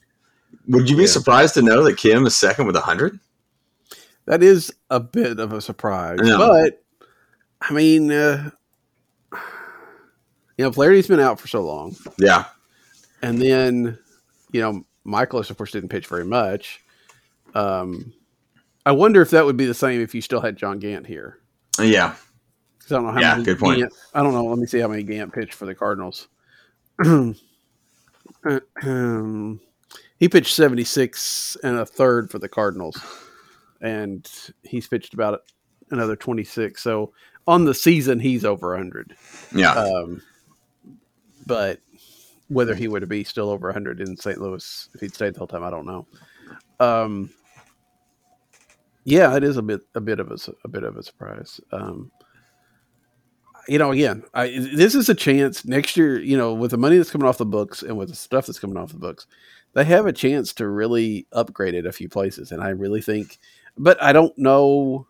Would 0.68 0.88
you 0.88 0.96
be 0.96 1.02
Yeah. 1.02 1.08
surprised 1.08 1.54
to 1.54 1.62
know 1.62 1.82
that 1.82 1.96
Kim 1.96 2.26
is 2.26 2.36
second 2.36 2.66
with 2.66 2.76
100? 2.76 3.18
That 4.27 4.43
is 4.43 4.72
a 4.91 5.01
bit 5.01 5.39
of 5.39 5.53
a 5.53 5.61
surprise. 5.61 6.18
Yeah. 6.22 6.37
But 6.39 6.83
I 7.61 7.72
mean, 7.72 8.11
uh, 8.12 8.51
you 9.33 10.64
know, 10.64 10.72
Flaherty's 10.72 11.07
been 11.09 11.20
out 11.20 11.41
for 11.41 11.49
so 11.49 11.62
long, 11.64 11.95
Yeah, 12.18 12.45
and 13.22 13.41
then 13.41 13.99
you 14.53 14.61
know, 14.61 14.85
Mikolas 15.07 15.51
of 15.51 15.57
course 15.57 15.72
didn't 15.72 15.89
pitch 15.91 16.07
very 16.07 16.24
much. 16.24 16.81
Um, 17.55 18.12
I 18.85 18.93
wonder 18.93 19.20
if 19.22 19.31
that 19.31 19.45
would 19.45 19.57
be 19.57 19.66
the 19.66 19.74
same 19.74 20.01
if 20.01 20.14
you 20.14 20.20
still 20.20 20.41
had 20.41 20.57
John 20.57 20.79
Gant 20.79 21.07
here. 21.07 21.39
yeah, 21.81 22.14
I 22.14 22.89
don't 22.89 23.05
know 23.05 23.12
how 23.12 23.20
Yeah, 23.20 23.33
many 23.33 23.45
good 23.45 23.59
point. 23.59 23.79
Gant, 23.81 23.93
I 24.14 24.22
don't 24.22 24.33
know. 24.35 24.45
Let 24.45 24.59
me 24.59 24.66
see 24.66 24.79
how 24.81 24.89
many 24.89 25.03
Gant 25.03 25.33
pitched 25.33 25.55
for 25.55 25.66
the 25.66 25.74
Cardinals. 25.74 26.29
Um, 28.83 29.61
he 30.18 30.29
pitched 30.29 30.55
76 30.55 31.57
and 31.64 31.77
a 31.79 31.87
third 31.87 32.31
for 32.31 32.39
the 32.39 32.49
Cardinals, 32.49 32.97
and 33.81 34.29
he's 34.62 34.87
pitched 34.87 35.14
about 35.14 35.43
another 35.91 36.16
26. 36.16 36.83
So 36.83 37.12
on 37.47 37.64
the 37.64 37.74
season, 37.74 38.18
he's 38.18 38.45
over 38.45 38.70
100. 38.70 39.14
yeah. 39.55 39.72
Um, 39.72 40.22
but 41.47 41.81
whether 42.49 42.74
he 42.74 42.89
would 42.89 43.09
be 43.09 43.24
still 43.24 43.51
over 43.51 43.68
100 43.68 44.01
in 44.01 44.16
St. 44.16 44.41
Louis 44.41 44.89
if 44.95 45.01
he'd 45.01 45.14
stayed 45.14 45.35
the 45.35 45.39
whole 45.39 45.47
time, 45.47 45.64
I 45.64 45.70
don't 45.70 45.87
know. 45.87 46.07
Um, 46.81 47.31
yeah, 49.05 49.37
it 49.37 49.45
is 49.45 49.57
a 49.57 49.62
bit 49.62 49.83
a 49.95 50.01
bit 50.01 50.18
of 50.18 50.31
a, 50.33 50.37
a 50.64 50.68
bit 50.68 50.83
of 50.83 50.97
a 50.97 51.03
surprise. 51.03 51.61
Um, 51.70 52.11
you 53.68 53.79
know, 53.79 53.93
again, 53.93 54.24
I, 54.35 54.49
this 54.49 54.95
is 54.95 55.09
a 55.09 55.14
chance 55.14 55.64
next 55.64 55.97
year. 55.97 56.20
You 56.20 56.37
know, 56.37 56.53
with 56.53 56.72
the 56.72 56.77
money 56.77 56.97
that's 56.97 57.11
coming 57.11 57.29
off 57.29 57.39
the 57.39 57.47
books 57.47 57.83
and 57.83 57.97
with 57.97 58.09
the 58.09 58.16
stuff 58.16 58.47
that's 58.47 58.59
coming 58.59 58.77
off 58.77 58.93
the 58.93 58.99
books, 58.99 59.27
they 59.74 59.85
have 59.85 60.07
a 60.07 60.12
chance 60.12 60.53
to 60.55 60.68
really 60.68 61.27
upgrade 61.33 61.74
it 61.74 61.87
a 61.87 61.93
few 61.93 62.09
places. 62.09 62.51
And 62.51 62.62
I 62.62 62.70
really 62.70 63.01
think, 63.01 63.39
but 63.79 64.03
I 64.03 64.12
don't 64.12 64.37
know. 64.39 65.07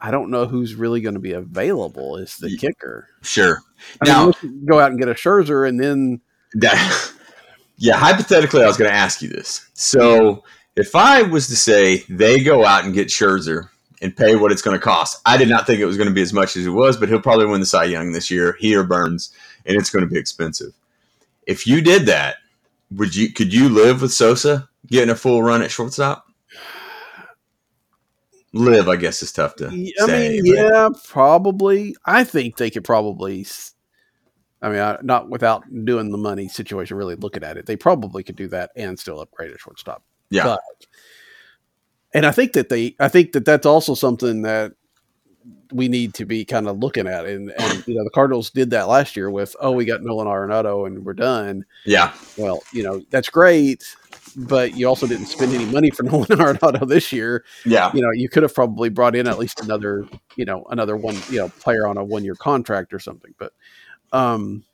I 0.00 0.10
don't 0.10 0.30
know 0.30 0.46
who's 0.46 0.74
really 0.74 1.00
going 1.00 1.14
to 1.14 1.20
be 1.20 1.32
available. 1.32 2.16
Is 2.16 2.36
the 2.36 2.56
kicker? 2.56 3.08
sure. 3.22 3.62
I 4.02 4.06
Now, 4.06 4.32
you 4.42 4.62
go 4.66 4.78
out 4.78 4.90
and 4.90 4.98
get 4.98 5.08
a 5.08 5.14
Scherzer, 5.14 5.66
and 5.66 5.80
then 5.80 6.20
that, 6.54 7.12
yeah, 7.78 7.96
hypothetically, 7.96 8.62
I 8.62 8.66
was 8.66 8.76
going 8.76 8.90
to 8.90 8.96
ask 8.96 9.22
you 9.22 9.28
this. 9.28 9.68
So, 9.74 10.44
if 10.76 10.94
I 10.94 11.22
was 11.22 11.46
to 11.48 11.56
say 11.56 12.04
they 12.08 12.42
go 12.42 12.64
out 12.64 12.84
and 12.84 12.92
get 12.92 13.08
Scherzer 13.08 13.68
and 14.02 14.14
pay 14.14 14.36
what 14.36 14.52
it's 14.52 14.62
going 14.62 14.76
to 14.76 14.82
cost, 14.82 15.20
I 15.24 15.36
did 15.36 15.48
not 15.48 15.66
think 15.66 15.80
it 15.80 15.86
was 15.86 15.96
going 15.96 16.08
to 16.08 16.14
be 16.14 16.22
as 16.22 16.32
much 16.32 16.56
as 16.56 16.66
it 16.66 16.70
was, 16.70 16.96
but 16.96 17.08
he'll 17.08 17.20
probably 17.20 17.46
win 17.46 17.60
the 17.60 17.66
Cy 17.66 17.84
Young 17.84 18.12
this 18.12 18.30
year. 18.30 18.56
He 18.60 18.74
or 18.76 18.84
Burnes, 18.84 19.30
and 19.64 19.76
it's 19.76 19.90
going 19.90 20.04
to 20.04 20.10
be 20.10 20.18
expensive. 20.18 20.72
If 21.46 21.66
you 21.66 21.80
did 21.80 22.06
that, 22.06 22.36
would 22.90 23.14
you? 23.14 23.32
Could 23.32 23.54
you 23.54 23.68
live 23.68 24.02
with 24.02 24.12
Sosa 24.12 24.68
getting 24.86 25.10
a 25.10 25.16
full 25.16 25.42
run 25.42 25.62
at 25.62 25.70
shortstop? 25.70 26.26
Live, 28.54 28.88
I 28.88 28.96
guess, 28.96 29.22
is 29.22 29.32
tough 29.32 29.56
to 29.56 29.66
I 29.66 30.06
say. 30.06 30.28
mean, 30.40 30.44
but- 30.54 30.72
yeah, 30.72 30.88
probably. 31.08 31.96
I 32.06 32.24
think 32.24 32.56
they 32.56 32.70
could 32.70 32.84
probably. 32.84 33.46
I 34.62 34.68
mean, 34.70 34.78
I- 34.78 34.98
not 35.02 35.28
without 35.28 35.64
doing 35.84 36.10
the 36.10 36.16
money 36.18 36.48
situation, 36.48 36.96
really 36.96 37.16
looking 37.16 37.42
at 37.44 37.56
it, 37.58 37.66
they 37.66 37.76
probably 37.76 38.22
could 38.22 38.36
do 38.36 38.48
that 38.48 38.70
and 38.76 38.98
still 38.98 39.20
upgrade 39.20 39.50
a 39.52 39.58
shortstop. 39.58 40.02
yeah, 40.30 40.44
But, 40.44 40.60
and 42.14 42.24
I 42.24 42.30
think 42.30 42.52
that 42.54 42.68
they, 42.70 42.94
I 42.98 43.08
think 43.08 43.32
that 43.32 43.44
that's 43.44 43.66
also 43.66 43.94
something 43.94 44.42
that 44.42 44.72
we 45.72 45.88
need 45.88 46.14
to 46.14 46.24
be 46.24 46.44
kind 46.44 46.68
of 46.68 46.78
looking 46.78 47.06
at. 47.06 47.26
And, 47.26 47.50
and 47.58 47.86
you 47.86 47.94
know, 47.96 48.04
the 48.04 48.10
Cardinals 48.10 48.48
did 48.50 48.70
that 48.70 48.88
last 48.88 49.16
year 49.16 49.28
with, 49.30 49.54
oh, 49.60 49.72
we 49.72 49.84
got 49.84 50.02
Nolan 50.02 50.26
Arenado 50.28 50.86
and 50.86 51.04
we're 51.04 51.12
done. 51.12 51.64
yeah, 51.84 52.12
Well, 52.38 52.62
you 52.72 52.82
know, 52.84 53.02
that's 53.10 53.28
great, 53.28 53.84
but 54.36 54.76
you 54.76 54.86
also 54.88 55.06
didn't 55.06 55.26
spend 55.26 55.52
any 55.54 55.64
money 55.66 55.90
for 55.90 56.02
Nolan 56.04 56.26
Arenado 56.28 56.86
this 56.88 57.12
year. 57.12 57.44
yeah, 57.64 57.90
You 57.94 58.02
know, 58.02 58.10
you 58.12 58.28
could 58.28 58.42
have 58.42 58.54
probably 58.54 58.88
brought 58.88 59.14
in 59.14 59.26
at 59.26 59.38
least 59.38 59.60
another, 59.60 60.06
you 60.36 60.44
know, 60.44 60.64
another 60.70 60.96
one, 60.96 61.16
you 61.30 61.38
know, 61.38 61.48
player 61.60 61.86
on 61.86 61.96
a 61.96 62.04
one 62.04 62.24
year 62.24 62.34
contract 62.34 62.92
or 62.92 62.98
something. 62.98 63.34
But, 63.38 63.52
um, 64.12 64.64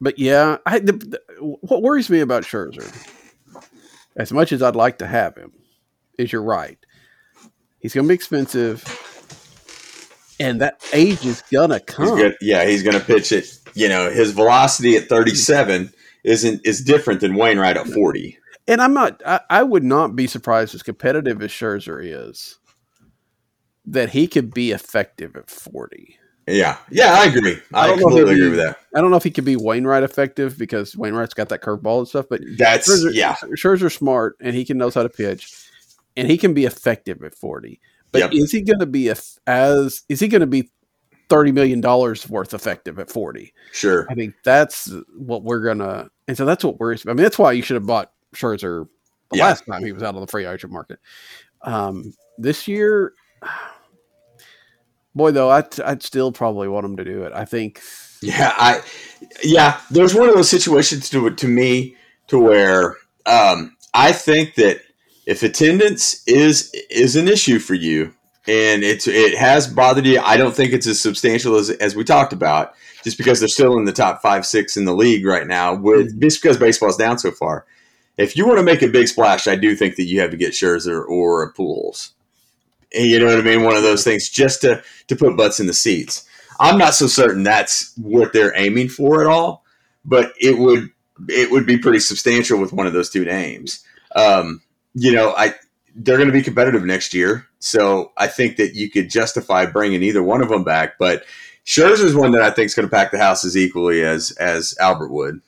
but 0.00 0.18
yeah, 0.18 0.58
I, 0.64 0.78
the, 0.78 0.92
the, 0.92 1.20
what 1.60 1.82
worries 1.82 2.08
me 2.08 2.20
about 2.20 2.44
Scherzer, 2.44 2.90
as 4.16 4.32
much 4.32 4.52
as 4.52 4.62
I'd 4.62 4.76
like 4.76 4.98
to 4.98 5.06
have 5.06 5.36
him, 5.36 5.52
is 6.18 6.32
you're 6.32 6.42
right. 6.42 6.78
He's 7.78 7.94
going 7.94 8.04
to 8.04 8.08
be 8.08 8.14
expensive, 8.14 8.84
and 10.38 10.60
that 10.60 10.82
age 10.92 11.24
is 11.24 11.42
gonna 11.50 11.74
he's 11.78 11.84
come. 11.86 12.16
good. 12.18 12.36
Yeah, 12.40 12.64
he's 12.66 12.82
going 12.82 12.98
to 12.98 13.04
pitch 13.04 13.32
it. 13.32 13.46
You 13.74 13.88
know, 13.88 14.10
his 14.10 14.32
velocity 14.32 14.96
at 14.96 15.08
37 15.08 15.92
isn't 16.24 16.60
is 16.64 16.82
different 16.82 17.20
than 17.20 17.34
Wainwright 17.34 17.76
at 17.76 17.86
40. 17.86 18.38
And 18.68 18.80
I'm 18.80 18.94
not. 18.94 19.20
I, 19.26 19.40
I 19.50 19.62
would 19.62 19.84
not 19.84 20.14
be 20.14 20.26
surprised 20.26 20.74
as 20.74 20.82
competitive 20.82 21.42
as 21.42 21.50
Scherzer 21.50 22.00
is, 22.02 22.58
that 23.86 24.10
he 24.10 24.26
could 24.28 24.52
be 24.54 24.70
effective 24.72 25.34
at 25.36 25.50
40. 25.50 26.16
Yeah, 26.46 26.78
yeah, 26.90 27.12
I 27.14 27.26
agree. 27.26 27.58
I 27.72 27.82
I, 27.82 27.86
don't 27.86 27.98
completely 27.98 28.32
agree 28.34 28.44
be- 28.46 28.50
with 28.50 28.58
that. 28.58 28.78
I 28.94 29.00
don't 29.00 29.10
know 29.10 29.16
if 29.16 29.22
he 29.22 29.30
could 29.30 29.44
be 29.44 29.56
Wainwright 29.56 30.02
effective 30.02 30.58
because 30.58 30.96
Wainwright's 30.96 31.34
got 31.34 31.48
that 31.50 31.62
curveball 31.62 31.98
and 32.00 32.08
stuff, 32.08 32.26
but 32.28 32.40
That's 32.56 32.88
Scherzer, 32.88 33.14
yeah, 33.14 33.34
Scherzer's 33.36 33.94
smart 33.94 34.36
and 34.40 34.54
he 34.54 34.64
can 34.64 34.78
knows 34.78 34.94
how 34.94 35.02
to 35.02 35.08
pitch, 35.08 35.52
and 36.16 36.28
he 36.28 36.36
can 36.36 36.54
be 36.54 36.64
effective 36.64 37.22
at 37.22 37.34
40. 37.34 37.80
But 38.12 38.20
Yep. 38.20 38.30
is 38.34 38.50
he 38.50 38.62
going 38.62 38.80
to 38.80 38.86
be 38.86 39.10
eff- 39.10 39.38
as 39.46 40.02
is 40.08 40.18
he 40.18 40.26
going 40.28 40.40
to 40.40 40.46
be 40.46 40.70
30 41.30 41.52
million 41.52 41.80
dollars 41.80 42.28
worth 42.28 42.52
effective 42.52 42.98
at 42.98 43.08
40? 43.10 43.54
sure. 43.72 44.06
I 44.10 44.14
think 44.14 44.34
that's 44.44 44.92
what 45.16 45.42
we're 45.44 45.64
gonna, 45.64 46.10
and 46.28 46.36
so 46.36 46.44
that's 46.44 46.62
what 46.64 46.78
worries 46.78 47.04
me. 47.06 47.12
I 47.12 47.14
mean, 47.14 47.22
that's 47.22 47.38
why 47.38 47.52
you 47.52 47.62
should 47.62 47.76
have 47.76 47.86
bought 47.86 48.12
Scherzer 48.34 48.86
the 49.30 49.38
Yeah. 49.38 49.44
last 49.46 49.64
time 49.64 49.82
he 49.84 49.92
was 49.92 50.02
out 50.02 50.14
on 50.14 50.20
the 50.20 50.26
free 50.26 50.44
agent 50.44 50.72
market. 50.72 50.98
Um, 51.62 52.12
this 52.36 52.68
year, 52.68 53.14
boy, 55.14 55.30
though, 55.30 55.50
I'd, 55.50 55.80
I'd 55.80 56.02
still 56.02 56.32
probably 56.32 56.68
want 56.68 56.84
him 56.86 56.96
to 56.96 57.04
do 57.04 57.22
it. 57.22 57.32
I 57.32 57.44
think, 57.44 57.80
Yeah, 58.20 58.52
I 58.56 58.82
yeah. 59.42 59.80
There's 59.90 60.14
one 60.14 60.28
of 60.28 60.34
those 60.34 60.48
situations 60.50 61.08
to 61.10 61.30
to 61.30 61.48
me 61.48 61.96
to 62.28 62.38
where 62.38 62.96
um, 63.26 63.76
I 63.94 64.12
think 64.12 64.54
that 64.56 64.80
if 65.26 65.42
attendance 65.42 66.22
is 66.26 66.72
is 66.90 67.16
an 67.16 67.28
issue 67.28 67.58
for 67.58 67.74
you 67.74 68.14
and 68.50 68.82
it's 68.82 69.06
it 69.06 69.38
has 69.38 69.68
bothered 69.68 70.06
you, 70.06 70.20
I 70.20 70.36
don't 70.36 70.54
think 70.54 70.72
it's 70.72 70.86
as 70.86 71.00
substantial 71.00 71.56
as 71.56 71.70
as 71.70 71.94
we 71.94 72.02
talked 72.02 72.32
about. 72.32 72.74
Just 73.02 73.16
because 73.16 73.38
they're 73.38 73.48
still 73.48 73.78
in 73.78 73.86
the 73.86 73.92
top 73.92 74.20
five 74.20 74.44
six 74.44 74.76
in 74.76 74.84
the 74.84 74.92
league 74.92 75.24
right 75.24 75.46
now, 75.46 75.74
with 75.74 76.20
just 76.20 76.42
because 76.42 76.58
baseball's 76.58 76.96
down 76.96 77.18
so 77.18 77.30
far. 77.30 77.64
If 78.18 78.36
you 78.36 78.46
want 78.46 78.58
to 78.58 78.64
make 78.64 78.82
a 78.82 78.88
big 78.88 79.08
splash, 79.08 79.46
I 79.46 79.56
do 79.56 79.74
think 79.74 79.96
that 79.96 80.04
you 80.04 80.20
have 80.20 80.32
to 80.32 80.36
get 80.36 80.52
Scherzer 80.52 81.02
or 81.08 81.42
a 81.42 81.52
Pujols. 81.52 82.10
And 82.94 83.06
You 83.06 83.18
know 83.20 83.26
what 83.26 83.38
I 83.38 83.42
mean? 83.42 83.62
One 83.62 83.76
of 83.76 83.82
those 83.82 84.04
things 84.04 84.28
just 84.28 84.60
to 84.62 84.82
to 85.06 85.16
put 85.16 85.36
butts 85.36 85.60
in 85.60 85.66
the 85.66 85.72
seats. 85.72 86.28
I'm 86.58 86.76
not 86.76 86.94
so 86.94 87.06
certain 87.06 87.44
that's 87.44 87.94
what 87.96 88.32
they're 88.32 88.52
aiming 88.54 88.88
for 88.88 89.22
at 89.22 89.28
all, 89.28 89.64
but 90.04 90.32
it 90.38 90.58
would 90.58 90.90
it 91.28 91.50
would 91.50 91.66
be 91.66 91.78
pretty 91.78 92.00
substantial 92.00 92.60
with 92.60 92.72
one 92.72 92.86
of 92.86 92.92
those 92.92 93.10
two 93.10 93.24
names. 93.24 93.84
Um, 94.16 94.60
you 94.92 95.12
know, 95.12 95.32
I 95.36 95.54
they're 95.94 96.16
going 96.16 96.28
to 96.28 96.32
be 96.32 96.42
competitive 96.42 96.84
next 96.84 97.14
year, 97.14 97.46
so 97.58 98.12
I 98.16 98.26
think 98.26 98.56
that 98.56 98.74
you 98.74 98.90
could 98.90 99.10
justify 99.10 99.66
bringing 99.66 100.02
either 100.02 100.22
one 100.22 100.42
of 100.42 100.48
them 100.48 100.64
back. 100.64 100.98
But 100.98 101.24
Scherzer 101.64 102.04
is 102.04 102.14
one 102.14 102.32
that 102.32 102.42
I 102.42 102.50
think 102.50 102.66
is 102.66 102.74
going 102.74 102.88
to 102.88 102.94
pack 102.94 103.10
the 103.10 103.18
house 103.18 103.44
as 103.44 103.56
equally 103.56 104.02
as 104.02 104.30
as 104.32 104.76
Albert 104.80 105.10
would 105.10 105.40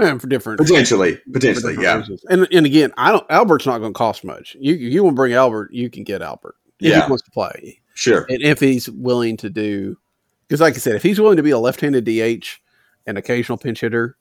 and 0.00 0.20
for 0.20 0.28
different, 0.28 0.58
potentially, 0.58 1.18
potentially, 1.32 1.74
different 1.74 1.82
yeah, 1.82 1.98
reasons. 1.98 2.24
And 2.28 2.48
and 2.52 2.66
again, 2.66 2.92
I 2.96 3.12
don't. 3.12 3.26
Albert's 3.30 3.66
not 3.66 3.78
going 3.78 3.92
to 3.92 3.98
cost 3.98 4.24
much. 4.24 4.56
You 4.58 4.74
you 4.74 5.04
want 5.04 5.14
to 5.14 5.16
bring 5.16 5.32
Albert, 5.32 5.72
you 5.72 5.90
can 5.90 6.04
get 6.04 6.22
Albert 6.22 6.56
if 6.80 6.88
Yeah. 6.88 7.04
he 7.04 7.10
wants 7.10 7.24
to 7.24 7.30
play, 7.30 7.80
sure, 7.94 8.26
and 8.28 8.42
if 8.42 8.60
he's 8.60 8.88
willing 8.88 9.36
to 9.38 9.50
do, 9.50 9.96
because 10.48 10.60
like 10.60 10.74
I 10.74 10.78
said, 10.78 10.94
if 10.94 11.02
he's 11.02 11.20
willing 11.20 11.36
to 11.36 11.42
be 11.42 11.50
a 11.50 11.58
left-handed 11.58 12.04
DH, 12.04 12.46
an 13.06 13.16
occasional 13.16 13.58
pinch 13.58 13.80
hitter 13.80 14.16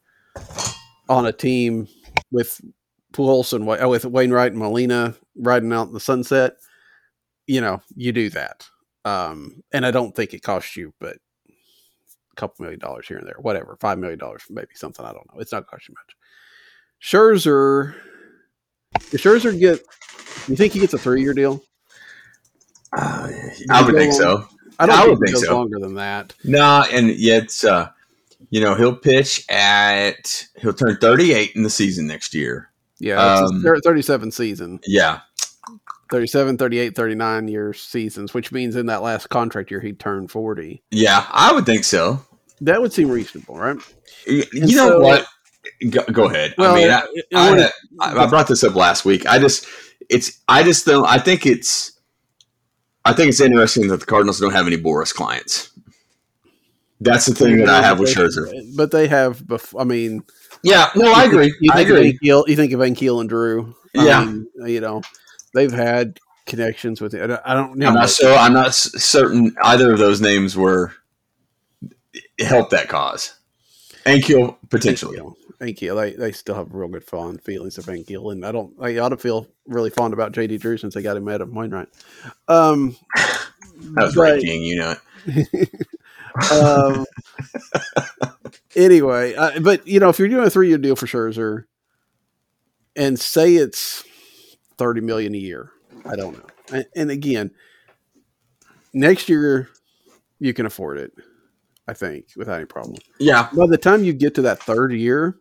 on 1.08 1.26
a 1.26 1.32
team 1.32 1.88
with 2.32 2.62
Pujols 3.14 3.54
and 3.54 3.66
with 3.90 4.06
Wainwright 4.06 4.52
and 4.52 4.60
Molina 4.60 5.16
riding 5.40 5.74
out 5.74 5.88
in 5.88 5.94
the 5.94 6.00
sunset, 6.00 6.54
you 7.48 7.62
know, 7.62 7.82
you 7.96 8.12
do 8.12 8.30
that. 8.32 8.68
Um, 9.06 9.64
and 9.72 9.86
I 9.86 9.92
don't 9.92 10.16
think 10.16 10.34
it 10.34 10.44
costs 10.44 10.76
you, 10.76 10.94
but 11.00 11.18
a 11.48 12.36
couple 12.36 12.64
million 12.64 12.80
dollars 12.80 13.08
here 13.08 13.18
and 13.18 13.26
there, 13.28 13.38
whatever, 13.40 13.78
five 13.80 13.98
million 13.98 14.20
dollars, 14.20 14.44
maybe 14.50 14.68
something. 14.76 15.06
I 15.06 15.14
don't 15.14 15.34
know. 15.34 15.40
It's 15.40 15.52
not 15.52 15.68
cost 15.68 15.88
you 15.88 15.96
much. 15.96 16.16
Scherzer, 17.02 17.96
does 19.10 19.22
Scherzer 19.22 19.58
get? 19.58 19.80
You 20.48 20.56
think 20.56 20.74
he 20.74 20.80
gets 20.80 20.94
a 20.94 20.98
three-year 20.98 21.34
deal? 21.34 21.64
Uh, 22.92 23.30
I 23.70 23.84
would 23.84 23.96
think 23.96 24.14
so. 24.14 24.46
I 24.80 24.86
don't 24.86 24.96
I 24.96 25.06
think, 25.06 25.20
would 25.20 25.30
it 25.30 25.32
think 25.34 25.46
so. 25.46 25.56
longer 25.56 25.80
than 25.80 25.96
that. 25.96 26.34
Nah, 26.44 26.86
and 26.92 27.10
yet, 27.12 27.64
uh, 27.64 27.90
you 28.50 28.62
know, 28.62 28.76
he'll 28.76 28.96
pitch 28.96 29.46
at 29.50 30.48
he'll 30.60 30.74
turn 30.74 30.98
38 30.98 31.52
in 31.56 31.64
the 31.64 31.70
season 31.70 32.08
next 32.08 32.34
year. 32.34 32.70
Yeah, 33.00 33.22
Um, 33.22 33.62
37 33.64 34.32
season. 34.32 34.80
Yeah, 34.86 35.20
37, 36.10 36.58
38, 36.58 36.96
39 36.96 37.48
year 37.48 37.74
seasons, 37.74 38.34
which 38.34 38.52
means 38.52 38.76
in 38.76 38.88
that 38.88 39.02
last 39.02 39.30
contract 39.30 39.70
year 39.72 39.80
he'd 39.80 40.00
turn 40.00 40.28
40. 40.28 40.82
yeah, 40.92 41.26
I 41.32 41.52
would 41.54 41.66
think 41.66 41.84
so. 41.84 42.22
That 42.62 42.82
would 42.82 42.92
seem 42.92 43.10
reasonable, 43.10 43.58
right? 43.58 43.78
You 44.28 44.44
And 44.54 44.62
know 44.76 44.90
so- 44.90 45.00
what? 45.00 45.26
Go, 45.90 46.04
go 46.12 46.26
ahead. 46.26 46.56
Well, 46.58 46.74
I 46.74 46.78
mean, 46.78 46.90
I, 46.90 47.00
I- 47.00 47.04
I 47.34 47.72
I, 48.02 48.22
I, 48.22 48.24
I 48.24 48.28
brought 48.28 48.48
this 48.48 48.64
up 48.64 48.76
last 48.76 49.06
week. 49.06 49.26
I 49.28 49.40
just, 49.40 49.66
it's, 50.10 50.40
I 50.50 50.64
just 50.64 50.86
don't. 50.86 51.06
I 51.06 51.20
think 51.20 51.46
it's, 51.46 51.94
I 53.06 53.14
think 53.14 53.30
it's 53.30 53.40
interesting 53.40 53.88
that 53.90 54.00
the 54.00 54.06
Cardinals 54.06 54.40
don't 54.40 54.52
have 54.54 54.68
any 54.68 54.78
Boras 54.78 55.14
clients. 55.14 55.70
That's 57.02 57.28
the 57.28 57.36
thing 57.36 57.58
that 57.60 57.70
I 57.70 57.82
have 57.82 58.00
with 58.00 58.10
Scherzer. 58.14 58.52
But 58.76 58.92
they 58.92 59.08
have, 59.08 59.42
bef- 59.44 59.80
I 59.80 59.86
mean, 59.86 60.24
Yeah, 60.64 60.90
no, 60.96 61.14
I 61.14 61.26
agree. 61.26 61.54
You 61.62 61.72
I 61.72 61.78
think, 61.78 61.90
Of 61.92 61.96
agree. 61.96 62.20
Ankiel, 62.22 62.48
you 62.48 62.56
think 62.58 62.74
of 62.74 62.80
Ankiel 62.82 63.22
and 63.22 63.30
Drew. 63.30 63.74
I 63.98 64.06
Yeah. 64.06 64.26
mean, 64.26 64.48
you 64.66 64.82
know, 64.82 65.02
they've 65.54 65.72
had 65.72 66.20
connections 66.46 67.02
with 67.02 67.14
it. 67.14 67.40
I 67.46 67.54
don't 67.54 67.78
know. 67.78 67.88
I'm 67.88 67.94
not 67.94 68.10
so. 68.10 68.36
I'm 68.36 68.54
not 68.54 68.74
certain 68.74 69.56
either 69.64 69.92
of 69.92 70.00
those 70.00 70.22
names 70.22 70.56
were 70.56 70.94
help 72.40 72.70
that 72.72 72.90
cause. 72.90 73.36
And 74.06 74.24
kill 74.24 74.58
potentially. 74.70 75.20
Ankiel, 75.60 76.00
they, 76.00 76.14
they 76.14 76.32
still 76.32 76.56
have 76.56 76.74
real 76.74 76.88
good 76.88 77.04
fond 77.04 77.42
feelings 77.42 77.78
of 77.78 77.86
Ankiel. 77.88 78.32
And 78.32 78.46
I 78.46 78.54
don't, 78.54 78.74
I 78.82 78.98
ought 79.00 79.10
to 79.10 79.18
feel 79.18 79.46
really 79.68 79.90
fond 79.90 80.14
about 80.14 80.32
JD 80.32 80.62
Drew 80.62 80.78
since 80.78 80.94
they 80.94 81.02
got 81.02 81.18
him 81.18 81.28
Adam 81.28 81.54
Wainwright. 81.54 81.90
Um, 82.48 82.96
That 83.82 84.04
was 84.06 84.16
but- 84.16 84.22
right, 84.22 84.42
King. 84.42 84.64
You 84.64 84.76
know 84.78 84.96
it. 85.26 85.70
um, 86.52 87.06
anyway, 88.76 89.36
uh, 89.36 89.60
but 89.62 89.88
you 89.88 90.00
know, 90.00 90.10
if 90.10 90.20
you're 90.20 90.28
doing 90.28 90.46
a 90.46 90.50
three 90.50 90.68
year 90.68 90.78
deal 90.78 90.96
for 90.96 91.06
Scherzer, 91.06 91.64
and 92.96 93.18
say 93.20 93.56
it's 93.56 94.04
thirty 94.80 95.02
million 95.02 95.36
a 95.36 95.38
year, 95.38 95.72
I 96.06 96.16
don't 96.16 96.36
know. 96.38 96.48
And, 96.74 96.86
and 96.96 97.12
again, 97.12 97.52
next 98.94 99.30
year 99.30 99.70
you 100.40 100.54
can 100.54 100.66
afford 100.66 100.98
it. 100.98 101.12
I 101.88 101.94
think 101.94 102.28
without 102.36 102.58
any 102.58 102.66
problem. 102.66 102.98
Yeah, 103.20 103.50
By 103.56 103.68
the 103.68 103.78
time 103.78 104.04
you 104.04 104.14
get 104.14 104.36
to 104.36 104.44
that 104.44 104.62
third 104.62 104.94
year, 104.94 105.38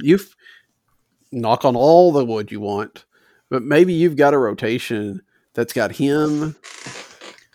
you've 0.00 0.34
knock 1.32 1.64
on 1.64 1.76
all 1.76 2.12
the 2.12 2.24
wood 2.24 2.52
you 2.52 2.60
want, 2.60 3.04
but 3.50 3.62
maybe 3.62 3.92
you've 3.92 4.16
got 4.16 4.34
a 4.34 4.38
rotation 4.38 5.22
that's 5.54 5.72
got 5.72 5.90
him 5.90 6.54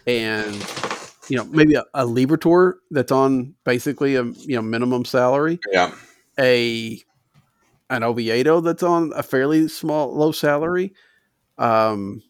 and 0.07 0.55
you 1.29 1.37
know 1.37 1.45
maybe 1.45 1.75
a, 1.75 1.85
a 1.93 2.05
Liberatore 2.05 2.73
that's 2.89 3.11
on 3.11 3.55
basically 3.63 4.15
a 4.15 4.23
you 4.23 4.55
know 4.55 4.61
minimum 4.61 5.05
salary, 5.05 5.59
yeah, 5.71 5.93
a 6.39 7.01
an 7.91 8.03
Oviedo 8.03 8.61
that's 8.61 8.81
on 8.81 9.11
a 9.15 9.21
fairly 9.21 9.67
small 9.67 10.15
low 10.15 10.31
salary. 10.31 10.93
Um, 11.59 12.23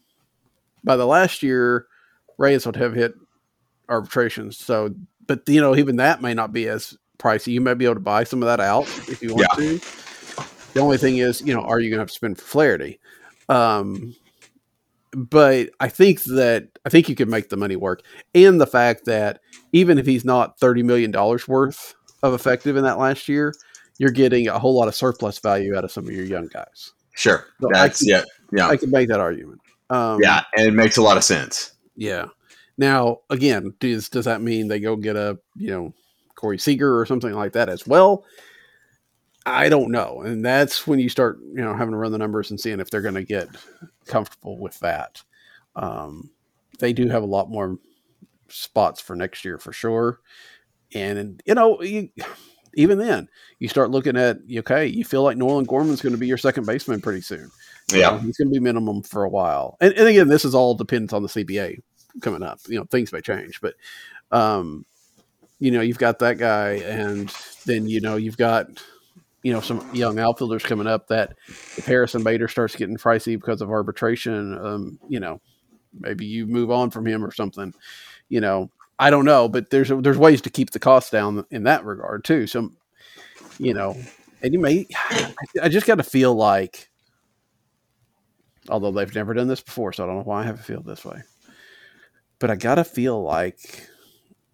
by 0.84 0.98
the 0.98 1.06
last 1.06 1.44
year, 1.44 1.88
Reyes 2.38 2.66
would 2.66 2.76
have 2.76 2.94
hit 2.94 3.14
arbitration. 3.88 4.52
So, 4.52 4.94
but 5.28 5.48
you 5.48 5.62
know, 5.62 5.76
even 5.76 5.98
that 5.98 6.22
may 6.22 6.34
not 6.34 6.52
be 6.52 6.68
as 6.68 6.98
pricey. 7.20 7.54
You 7.54 7.62
may 7.62 7.76
be 7.76 7.86
able 7.86 7.96
to 7.96 8.02
buy 8.02 8.24
some 8.24 8.42
of 8.42 8.48
that 8.48 8.60
out 8.60 8.86
if 9.08 9.22
you 9.22 9.34
want 9.34 9.48
Yeah. 9.58 9.64
to. 9.64 9.80
The 10.74 10.82
only 10.82 10.98
thing 10.98 11.18
is, 11.18 11.42
you 11.42 11.54
know, 11.54 11.62
are 11.62 11.80
you 11.80 11.90
going 11.90 11.98
to 11.98 12.02
have 12.02 12.08
to 12.08 12.14
spend 12.14 12.40
for 12.40 12.46
Flaherty? 12.46 13.00
Um, 13.48 14.16
but 15.14 15.70
I 15.80 15.90
think 15.90 16.24
that 16.24 16.70
I 16.86 16.90
think 16.90 17.10
you 17.10 17.16
could 17.16 17.30
make 17.30 17.50
the 17.50 17.58
money 17.58 17.76
work, 17.76 18.02
and 18.34 18.60
the 18.60 18.68
fact 18.68 19.06
that 19.06 19.42
even 19.74 19.98
if 19.98 20.06
he's 20.06 20.26
not 20.26 20.58
thirty 20.60 20.84
million 20.84 21.12
dollars 21.12 21.48
worth 21.48 21.94
of 22.24 22.34
effective 22.34 22.78
in 22.78 22.84
that 22.86 22.98
last 22.98 23.28
year, 23.28 23.54
you're 24.02 24.10
getting 24.10 24.48
a 24.48 24.58
whole 24.58 24.74
lot 24.76 24.88
of 24.88 24.96
surplus 24.96 25.38
value 25.38 25.78
out 25.78 25.84
of 25.84 25.92
some 25.92 26.08
of 26.08 26.12
your 26.12 26.26
young 26.26 26.48
guys. 26.48 26.94
sure. 27.14 27.46
So 27.62 27.68
That's 27.72 28.00
can- 28.00 28.10
yeah, 28.10 28.24
yeah, 28.52 28.68
I 28.68 28.76
can 28.76 28.90
make 28.90 29.08
that 29.10 29.20
argument. 29.20 29.62
Um, 29.92 30.20
yeah, 30.24 30.42
and 30.58 30.66
it 30.68 30.74
makes 30.74 30.98
a 30.98 31.04
lot 31.04 31.18
of 31.18 31.24
sense. 31.24 31.74
yeah. 31.96 32.26
Now, 32.78 33.20
again, 33.30 33.76
does 33.80 34.10
does 34.10 34.26
that 34.26 34.42
mean 34.42 34.68
they 34.68 34.80
go 34.80 34.96
get 34.96 35.16
a 35.16 35.38
you 35.56 35.70
know 35.70 35.94
Corey 36.34 36.58
Seager 36.58 37.00
or 37.00 37.06
something 37.06 37.34
like 37.34 37.54
that 37.54 37.70
as 37.70 37.86
well? 37.86 38.26
I 39.46 39.70
don't 39.70 39.92
know, 39.92 40.22
and 40.22 40.44
that's 40.44 40.88
when 40.88 40.98
you 40.98 41.08
start 41.08 41.38
you 41.54 41.62
know 41.62 41.76
having 41.76 41.92
to 41.92 41.98
run 41.98 42.12
the 42.12 42.18
numbers 42.18 42.50
and 42.50 42.60
seeing 42.60 42.80
if 42.80 42.90
they're 42.90 43.02
going 43.04 43.14
to 43.14 43.24
get 43.24 43.50
comfortable 44.08 44.58
with 44.58 44.80
that. 44.80 45.22
Um, 45.76 46.32
they 46.80 46.92
do 46.92 47.08
have 47.10 47.22
a 47.22 47.28
lot 47.28 47.52
more 47.52 47.78
spots 48.48 49.00
for 49.00 49.16
next 49.16 49.46
year 49.46 49.60
for 49.60 49.74
sure, 49.74 50.22
and 50.96 51.40
you 51.46 51.54
know 51.54 51.84
you, 51.84 52.10
even 52.74 52.98
then 52.98 53.28
you 53.60 53.68
start 53.68 53.92
looking 53.92 54.18
at 54.18 54.40
okay, 54.58 54.86
you 54.88 55.04
feel 55.04 55.24
like 55.24 55.38
Nolan 55.38 55.66
Gorman's 55.66 56.02
going 56.02 56.14
to 56.14 56.20
be 56.20 56.28
your 56.28 56.38
second 56.38 56.66
baseman 56.66 57.02
pretty 57.02 57.22
soon. 57.22 57.52
You 57.90 57.98
know, 57.98 58.00
Yeah, 58.00 58.20
he's 58.20 58.38
going 58.38 58.50
to 58.50 58.54
be 58.54 58.60
minimum 58.60 59.04
for 59.04 59.24
a 59.24 59.30
while. 59.30 59.78
And, 59.82 59.94
and 59.94 60.08
again, 60.08 60.28
this 60.28 60.46
is 60.46 60.56
all 60.56 60.76
depends 60.76 61.14
on 61.14 61.24
the 61.24 61.30
CBA 61.30 61.82
coming 62.22 62.44
up. 62.44 62.60
You 62.68 62.80
know, 62.80 62.86
things 62.86 63.12
may 63.12 63.22
change, 63.22 63.62
but 63.62 63.76
um, 64.32 64.86
you 65.60 65.72
know, 65.72 65.82
you've 65.82 66.00
got 66.00 66.20
that 66.20 66.38
guy, 66.38 66.74
and 66.74 67.34
then 67.66 67.88
you 67.88 68.02
know 68.02 68.16
you've 68.16 68.38
got 68.38 68.68
you 69.44 69.54
know 69.54 69.62
some 69.62 69.88
young 69.94 70.20
outfielders 70.20 70.64
coming 70.64 70.88
up. 70.88 71.08
That 71.08 71.36
if 71.48 71.86
Harrison 71.86 72.24
Bader 72.24 72.48
starts 72.48 72.76
getting 72.76 72.98
pricey 72.98 73.40
because 73.40 73.62
of 73.62 73.70
arbitration, 73.70 74.58
um, 74.58 75.00
you 75.08 75.20
know, 75.20 75.42
maybe 76.00 76.26
you 76.26 76.48
move 76.48 76.72
on 76.72 76.90
from 76.90 77.06
him 77.06 77.24
or 77.24 77.32
something. 77.32 77.74
You 78.30 78.42
know, 78.42 78.72
I 79.02 79.10
don't 79.10 79.26
know, 79.26 79.50
but 79.50 79.70
there's 79.72 79.90
there's 79.90 80.18
ways 80.18 80.42
to 80.42 80.50
keep 80.50 80.70
the 80.72 80.80
costs 80.80 81.10
down 81.10 81.44
in 81.50 81.64
that 81.64 81.84
regard 81.84 82.24
too. 82.24 82.46
So, 82.48 82.70
you 83.58 83.74
know, 83.74 83.96
and 84.44 84.54
you 84.54 84.60
may, 84.60 84.86
I 85.62 85.70
just 85.70 85.88
got 85.88 85.96
to 85.96 86.04
feel 86.04 86.34
like 86.36 86.90
although 88.70 88.92
they've 88.92 89.14
never 89.16 89.34
done 89.34 89.48
this 89.48 89.62
before, 89.62 89.92
so 89.92 90.04
I 90.04 90.08
don't 90.08 90.18
know 90.18 90.24
why 90.24 90.42
I 90.42 90.46
have 90.46 90.60
a 90.60 90.64
feel 90.64 90.84
this 90.84 91.04
way. 91.04 91.22
But 92.40 92.52
I 92.52 92.56
gotta 92.56 92.84
feel 92.84 93.22
like 93.22 93.88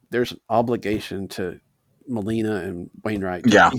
there's 0.09 0.31
an 0.31 0.39
obligation 0.49 1.27
to 1.29 1.59
Molina 2.07 2.55
and 2.55 2.89
Wainwright 3.03 3.43
to 3.43 3.49
Yeah. 3.49 3.71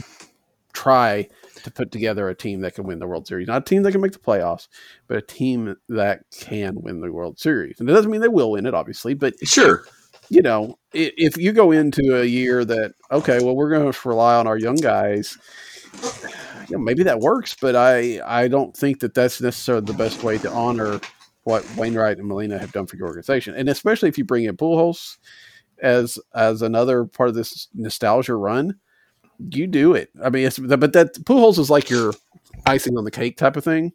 try 0.75 1.29
to 1.65 1.71
put 1.71 1.91
together 1.91 2.29
a 2.29 2.35
team 2.35 2.61
that 2.61 2.75
can 2.75 2.85
win 2.85 2.99
the 2.99 3.07
World 3.07 3.27
Series. 3.27 3.49
Not 3.49 3.63
a 3.63 3.65
team 3.65 3.83
that 3.83 3.93
can 3.93 4.01
make 4.01 4.13
the 4.13 4.19
playoffs, 4.19 4.69
but 5.09 5.17
a 5.17 5.23
team 5.23 5.77
that 5.89 6.25
can 6.41 6.75
win 6.81 7.01
the 7.01 7.11
World 7.13 7.39
Series. 7.39 7.81
And 7.81 7.89
it 7.89 7.93
doesn't 7.95 8.11
mean 8.11 8.21
they 8.21 8.29
will 8.29 8.51
win 8.51 8.67
it, 8.67 8.75
obviously, 8.75 9.15
but 9.15 9.35
sure. 9.45 9.85
You 10.31 10.43
know, 10.43 10.79
if 10.93 11.37
you 11.37 11.53
go 11.53 11.73
into 11.73 12.21
a 12.21 12.25
year 12.25 12.65
that 12.65 12.95
okay, 13.11 13.39
well, 13.43 13.57
we're 13.57 13.71
going 13.71 13.91
to 13.91 14.09
rely 14.09 14.35
on 14.37 14.47
our 14.47 14.59
young 14.59 14.77
guys, 14.77 15.39
you 16.69 16.77
know, 16.77 16.83
maybe 16.83 17.03
that 17.05 17.21
works, 17.21 17.57
but 17.61 17.75
I 17.77 18.21
I 18.25 18.49
don't 18.49 18.77
think 18.77 19.01
that 19.01 19.15
that's 19.15 19.41
necessarily 19.41 19.85
the 19.85 19.95
best 19.95 20.23
way 20.23 20.39
to 20.39 20.51
honor 20.51 21.01
what 21.45 21.65
Wainwright 21.77 22.19
and 22.19 22.27
Molina 22.27 22.59
have 22.59 22.73
done 22.73 22.87
for 22.87 22.97
your 22.97 23.07
organization, 23.07 23.55
and 23.55 23.69
especially 23.69 24.09
if 24.09 24.19
you 24.19 24.25
bring 24.25 24.45
in 24.45 24.57
Pujols 24.57 25.17
as 25.83 26.19
as 26.35 26.63
another 26.63 27.05
part 27.05 27.29
of 27.29 27.35
this 27.35 27.69
nostalgia 27.75 28.35
run, 28.35 28.79
you 29.39 29.67
do 29.67 29.95
it. 29.95 30.11
I 30.23 30.31
mean, 30.31 30.51
but 30.59 30.93
that 30.93 31.15
Pujols 31.25 31.59
is 31.59 31.71
like 31.71 31.89
your 31.91 32.13
icing 32.67 32.97
on 32.99 33.05
the 33.05 33.11
cake 33.11 33.37
type 33.37 33.57
of 33.57 33.65
thing. 33.65 33.93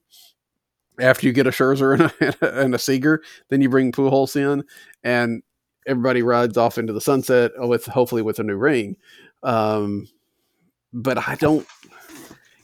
After 0.99 1.25
you 1.25 1.33
get 1.33 1.47
a 1.47 1.51
Scherzer 1.51 1.99
and 1.99 2.35
a, 2.41 2.55
and 2.61 2.75
a 2.75 2.79
Seager, 2.79 3.23
then 3.49 3.61
you 3.61 3.69
bring 3.69 3.91
Pujols 3.91 4.35
in, 4.35 4.63
and 5.03 5.41
everybody 5.87 6.21
rides 6.21 6.57
off 6.57 6.77
into 6.77 6.93
the 6.93 7.01
sunset 7.01 7.51
with 7.57 7.85
hopefully 7.85 8.21
with 8.21 8.39
a 8.39 8.43
new 8.43 8.55
ring. 8.55 8.97
Um, 9.43 10.07
but 10.93 11.17
I 11.17 11.35
don't, 11.35 11.67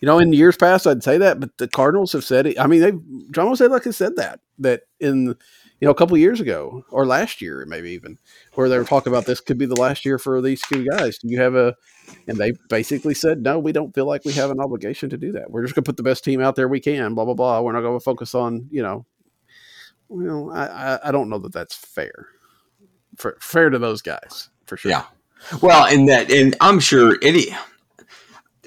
you 0.02 0.06
know, 0.06 0.20
in 0.20 0.34
years 0.34 0.56
past 0.56 0.88
I'd 0.88 1.04
say 1.04 1.18
that, 1.18 1.40
but 1.40 1.58
the 1.58 1.68
Cardinals 1.68 2.14
have 2.14 2.24
said 2.24 2.46
it. 2.46 2.60
I 2.60 2.68
mean, 2.68 2.82
they 2.82 2.92
John 3.32 3.48
Mozeliak 3.48 3.84
has 3.86 3.98
said 3.98 4.16
that 4.16 4.40
that 4.60 4.84
in 5.00 5.36
you 5.80 5.86
know 5.86 5.92
a 5.92 5.96
couple 5.96 6.18
years 6.18 6.40
ago 6.40 6.84
or 6.92 7.06
last 7.06 7.42
year 7.42 7.66
maybe 7.66 7.92
even 7.92 8.18
where 8.54 8.70
they 8.70 8.78
were 8.78 8.84
talking 8.84 9.12
about 9.12 9.26
this 9.26 9.40
could 9.40 9.58
be 9.58 9.66
the 9.66 9.76
last 9.76 10.06
year 10.06 10.18
for 10.20 10.42
these 10.42 10.62
two 10.62 10.86
guys. 10.86 11.18
Do 11.18 11.28
you 11.30 11.42
have 11.42 11.56
a? 11.56 11.76
And 12.28 12.38
they 12.38 12.54
basically 12.70 13.14
said 13.14 13.42
no, 13.42 13.60
we 13.60 13.72
don't 13.72 13.94
feel 13.94 14.06
like 14.06 14.26
we 14.26 14.34
have 14.34 14.52
an 14.52 14.60
obligation 14.60 15.10
to 15.10 15.18
do 15.18 15.32
that. 15.34 15.52
We're 15.52 15.64
just 15.64 15.76
going 15.76 15.84
to 15.84 15.90
put 15.90 15.98
the 15.98 16.04
best 16.04 16.24
team 16.24 16.42
out 16.42 16.56
there 16.56 16.68
we 16.68 16.80
can. 16.80 17.16
Blah 17.16 17.26
blah 17.26 17.34
blah. 17.34 17.62
We're 17.62 17.74
not 17.74 17.82
going 17.82 18.00
to 18.00 18.04
focus 18.04 18.36
on 18.36 18.68
you 18.72 18.82
know. 18.82 19.06
Well, 20.08 20.52
I, 20.52 20.66
I 20.66 21.10
I 21.10 21.12
don't 21.12 21.30
know 21.30 21.40
that 21.40 21.54
that's 21.54 21.76
fair. 21.76 22.28
For, 23.20 23.38
fair 23.40 23.70
to 23.70 23.78
those 23.78 24.02
guys 24.02 24.50
for 24.66 24.76
sure. 24.78 24.90
Yeah. 24.92 25.04
Well, 25.62 25.86
and 25.86 26.10
that, 26.10 26.32
and 26.32 26.56
I'm 26.62 26.80
sure 26.80 27.18
any, 27.22 27.48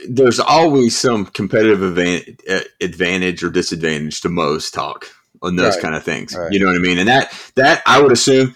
there's 0.09 0.38
always 0.40 0.96
some 0.96 1.26
competitive 1.26 1.82
advantage, 1.82 2.38
advantage 2.80 3.42
or 3.42 3.50
disadvantage 3.50 4.20
to 4.22 4.28
most 4.28 4.72
talk 4.74 5.07
on 5.42 5.57
those 5.57 5.74
Right. 5.74 5.82
kind 5.82 5.94
of 5.94 6.03
things. 6.05 6.34
Right. 6.36 6.53
You 6.53 6.61
know 6.61 6.66
what 6.66 6.76
I 6.76 6.80
mean? 6.80 6.98
And 6.98 7.09
that, 7.09 7.32
that 7.57 7.82
I 7.86 8.00
would 8.00 8.12
assume 8.12 8.55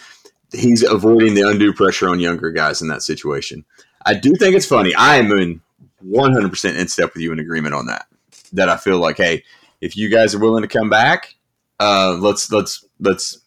he's 0.52 0.82
avoiding 0.82 1.34
the 1.34 1.42
undue 1.48 1.72
pressure 1.72 2.08
on 2.08 2.20
younger 2.20 2.50
guys 2.50 2.80
in 2.82 2.88
that 2.88 3.02
situation. 3.02 3.64
I 4.04 4.14
do 4.14 4.34
think 4.36 4.54
it's 4.54 4.66
funny. 4.66 4.94
I 4.94 5.16
am 5.16 5.32
in 5.32 5.60
100% 6.04 6.78
in 6.78 6.88
step 6.88 7.14
with 7.14 7.22
you 7.22 7.32
in 7.32 7.38
agreement 7.40 7.74
on 7.74 7.86
that. 7.86 8.06
That 8.52 8.68
I 8.68 8.76
feel 8.76 8.98
like, 8.98 9.16
hey, 9.16 9.42
if 9.80 9.96
you 9.96 10.08
guys 10.08 10.34
are 10.34 10.38
willing 10.38 10.62
to 10.62 10.68
come 10.68 10.88
back, 10.88 11.34
uh, 11.80 12.16
let's 12.20 12.50
let's 12.52 12.84
let's 13.00 13.38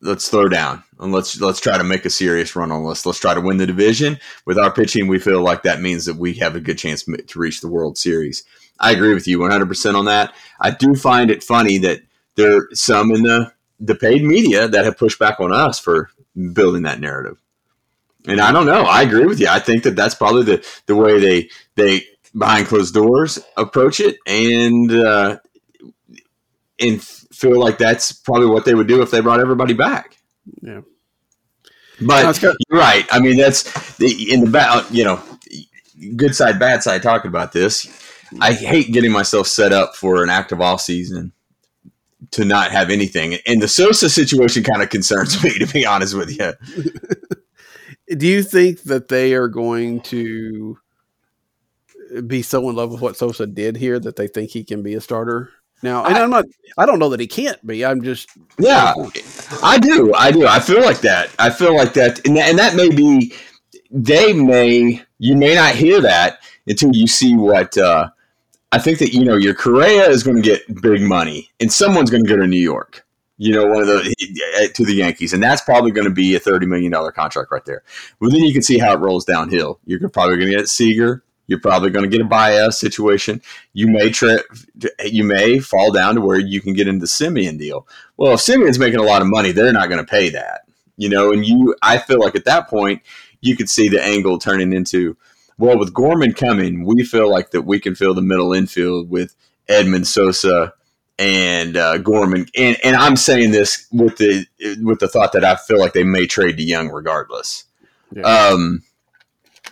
let's 0.00 0.28
throw 0.28 0.48
down 0.48 0.82
and 0.98 1.12
let's 1.12 1.40
let's 1.40 1.60
try 1.60 1.78
to 1.78 1.84
make 1.84 2.04
a 2.04 2.10
serious 2.10 2.54
run 2.54 2.70
on 2.70 2.88
this. 2.88 3.06
Let's 3.06 3.20
try 3.20 3.34
to 3.34 3.40
win 3.40 3.56
the 3.56 3.66
division. 3.66 4.18
With 4.44 4.58
our 4.58 4.72
pitching, 4.72 5.08
we 5.08 5.18
feel 5.18 5.42
like 5.42 5.62
that 5.62 5.80
means 5.80 6.04
that 6.04 6.16
we 6.16 6.34
have 6.34 6.56
a 6.56 6.60
good 6.60 6.78
chance 6.78 7.04
to 7.04 7.38
reach 7.38 7.60
the 7.60 7.68
World 7.68 7.98
Series. 7.98 8.44
I 8.78 8.92
agree 8.92 9.14
with 9.14 9.26
you 9.26 9.38
100% 9.38 9.94
on 9.94 10.04
that. 10.04 10.34
I 10.60 10.70
do 10.70 10.94
find 10.94 11.30
it 11.30 11.42
funny 11.42 11.78
that 11.78 12.02
there 12.34 12.56
are 12.56 12.68
some 12.72 13.10
in 13.10 13.22
the 13.22 13.52
the 13.80 13.94
paid 13.94 14.22
media 14.22 14.68
that 14.68 14.84
have 14.84 14.98
pushed 14.98 15.18
back 15.18 15.40
on 15.40 15.52
us 15.52 15.78
for 15.78 16.10
building 16.52 16.82
that 16.82 17.00
narrative. 17.00 17.38
And 18.26 18.40
I 18.40 18.52
don't 18.52 18.66
know. 18.66 18.82
I 18.82 19.02
agree 19.02 19.26
with 19.26 19.38
you. 19.38 19.48
I 19.48 19.60
think 19.60 19.84
that 19.84 19.96
that's 19.96 20.14
probably 20.14 20.42
the, 20.42 20.66
the 20.86 20.96
way 20.96 21.20
they 21.20 21.50
they 21.76 22.04
behind 22.36 22.66
closed 22.66 22.92
doors 22.92 23.38
approach 23.56 24.00
it, 24.00 24.16
and 24.26 24.90
uh, 24.90 25.38
and 26.80 27.00
feel 27.36 27.58
like 27.58 27.78
that's 27.78 28.12
probably 28.12 28.46
what 28.46 28.64
they 28.64 28.74
would 28.74 28.88
do 28.88 29.02
if 29.02 29.10
they 29.10 29.20
brought 29.20 29.40
everybody 29.40 29.74
back. 29.74 30.16
Yeah. 30.62 30.80
But 32.00 32.42
no, 32.42 32.52
you're 32.68 32.78
right. 32.80 33.06
I 33.10 33.20
mean, 33.20 33.36
that's 33.36 33.96
the, 33.96 34.32
in 34.32 34.44
the 34.44 34.50
bad, 34.50 34.84
you 34.90 35.04
know, 35.04 35.22
good 36.16 36.34
side, 36.34 36.58
bad 36.58 36.82
side. 36.82 37.02
Talking 37.02 37.28
about 37.28 37.52
this, 37.52 37.86
I 38.40 38.52
hate 38.52 38.92
getting 38.92 39.12
myself 39.12 39.46
set 39.46 39.72
up 39.72 39.96
for 39.96 40.22
an 40.22 40.28
active 40.28 40.60
off 40.60 40.80
season 40.80 41.32
to 42.32 42.44
not 42.44 42.70
have 42.70 42.90
anything. 42.90 43.38
And 43.46 43.62
the 43.62 43.68
Sosa 43.68 44.10
situation 44.10 44.62
kind 44.62 44.82
of 44.82 44.90
concerns 44.90 45.42
me, 45.42 45.58
to 45.58 45.66
be 45.66 45.86
honest 45.86 46.14
with 46.14 46.36
you. 46.38 46.52
Do 48.16 48.26
you 48.26 48.42
think 48.42 48.82
that 48.84 49.08
they 49.08 49.34
are 49.34 49.48
going 49.48 50.00
to 50.02 50.78
be 52.26 52.42
so 52.42 52.68
in 52.68 52.76
love 52.76 52.92
with 52.92 53.00
what 53.00 53.16
Sosa 53.16 53.46
did 53.46 53.76
here 53.76 53.98
that 53.98 54.16
they 54.16 54.28
think 54.28 54.50
he 54.50 54.64
can 54.64 54.82
be 54.82 54.94
a 54.94 55.00
starter 55.00 55.50
now? 55.86 56.04
And 56.04 56.16
I, 56.16 56.20
am 56.20 56.30
not. 56.30 56.44
I 56.76 56.84
don't 56.84 56.98
know 56.98 57.08
that 57.08 57.20
he 57.20 57.26
can't 57.26 57.64
be. 57.66 57.84
I'm 57.84 58.02
just. 58.02 58.28
Yeah, 58.58 58.92
I 59.62 59.78
do. 59.78 60.12
I 60.14 60.30
do. 60.30 60.46
I 60.46 60.60
feel 60.60 60.82
like 60.82 61.00
that. 61.00 61.30
I 61.38 61.50
feel 61.50 61.74
like 61.74 61.94
that, 61.94 62.26
and 62.26 62.36
that, 62.36 62.50
and 62.50 62.58
that 62.58 62.74
may 62.74 62.90
be. 62.90 63.32
They 63.90 64.32
may. 64.32 65.02
You 65.18 65.36
may 65.36 65.54
not 65.54 65.74
hear 65.74 66.00
that 66.00 66.40
until 66.66 66.94
you 66.94 67.06
see 67.06 67.36
what. 67.36 67.76
Uh, 67.78 68.10
I 68.72 68.78
think 68.78 68.98
that 68.98 69.14
you 69.14 69.24
know 69.24 69.36
your 69.36 69.54
Correa 69.54 70.08
is 70.08 70.22
going 70.22 70.36
to 70.36 70.42
get 70.42 70.82
big 70.82 71.00
money, 71.00 71.50
and 71.60 71.72
someone's 71.72 72.10
going 72.10 72.24
to 72.24 72.28
go 72.28 72.36
to 72.36 72.46
New 72.46 72.60
York 72.60 73.06
you 73.38 73.52
know, 73.52 73.66
one 73.66 73.82
of 73.82 73.86
the 73.86 74.14
eh, 74.58 74.68
to 74.74 74.84
the 74.84 74.94
Yankees, 74.94 75.32
and 75.32 75.42
that's 75.42 75.60
probably 75.62 75.90
going 75.90 76.06
to 76.06 76.12
be 76.12 76.34
a 76.34 76.40
thirty 76.40 76.66
million 76.66 76.90
dollar 76.90 77.12
contract 77.12 77.50
right 77.52 77.64
there. 77.64 77.82
Well, 78.20 78.30
then 78.30 78.40
you 78.40 78.52
can 78.52 78.62
see 78.62 78.78
how 78.78 78.94
it 78.94 79.00
rolls 79.00 79.24
downhill. 79.24 79.78
You're 79.84 80.08
probably 80.08 80.36
going 80.36 80.50
to 80.50 80.56
get 80.56 80.68
Seager. 80.68 81.22
You're 81.46 81.60
probably 81.60 81.90
going 81.90 82.08
to 82.08 82.10
get 82.10 82.24
a 82.24 82.28
Baez 82.28 82.78
situation. 82.78 83.40
You 83.72 83.88
may 83.88 84.10
tri- 84.10 84.42
you 85.04 85.24
may 85.24 85.58
fall 85.60 85.92
down 85.92 86.16
to 86.16 86.20
where 86.20 86.38
you 86.38 86.60
can 86.60 86.72
get 86.72 86.88
into 86.88 87.06
Semien 87.06 87.58
deal. 87.58 87.86
Well, 88.16 88.34
if 88.34 88.40
Semien's 88.40 88.78
making 88.78 89.00
a 89.00 89.04
lot 89.04 89.22
of 89.22 89.28
money, 89.28 89.52
they're 89.52 89.72
not 89.72 89.88
going 89.88 90.04
to 90.04 90.10
pay 90.10 90.28
that, 90.30 90.62
you 90.96 91.08
know. 91.08 91.32
And 91.32 91.46
you, 91.46 91.74
I 91.82 91.98
feel 91.98 92.18
like 92.18 92.34
at 92.34 92.46
that 92.46 92.68
point, 92.68 93.02
you 93.40 93.56
could 93.56 93.70
see 93.70 93.88
the 93.88 94.02
angle 94.02 94.38
turning 94.38 94.72
into, 94.72 95.16
well, 95.58 95.78
with 95.78 95.94
Gorman 95.94 96.32
coming, 96.32 96.84
we 96.84 97.04
feel 97.04 97.30
like 97.30 97.52
that 97.52 97.62
we 97.62 97.78
can 97.78 97.94
fill 97.94 98.14
the 98.14 98.22
middle 98.22 98.52
infield 98.52 99.08
with 99.08 99.36
Edman 99.68 100.04
Sosa 100.04 100.74
and 101.18 101.76
uh, 101.76 101.98
Gorman, 101.98 102.46
and 102.56 102.76
and 102.84 102.96
I'm 102.96 103.16
saying 103.16 103.50
this 103.50 103.86
with 103.90 104.18
the 104.18 104.46
with 104.82 105.00
the 105.00 105.08
thought 105.08 105.32
that 105.32 105.44
I 105.44 105.56
feel 105.56 105.78
like 105.78 105.92
they 105.92 106.04
may 106.04 106.26
trade 106.26 106.56
to 106.58 106.62
Young 106.62 106.88
regardless. 106.90 107.64
Yeah. 108.12 108.22
Um, 108.22 108.82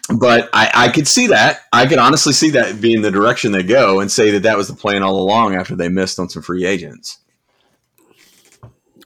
but 0.08 0.50
I, 0.52 0.70
I 0.74 0.88
could 0.88 1.08
see 1.08 1.28
that. 1.28 1.60
I 1.72 1.86
could 1.86 1.98
honestly 1.98 2.32
see 2.32 2.50
that 2.50 2.80
being 2.80 3.02
the 3.02 3.10
direction 3.10 3.52
they 3.52 3.62
go, 3.62 4.00
and 4.00 4.10
say 4.10 4.30
that 4.32 4.42
that 4.42 4.56
was 4.56 4.68
the 4.68 4.74
plan 4.74 5.02
all 5.02 5.20
along 5.20 5.54
after 5.54 5.74
they 5.74 5.88
missed 5.88 6.18
on 6.18 6.28
some 6.28 6.42
free 6.42 6.66
agents. 6.66 7.18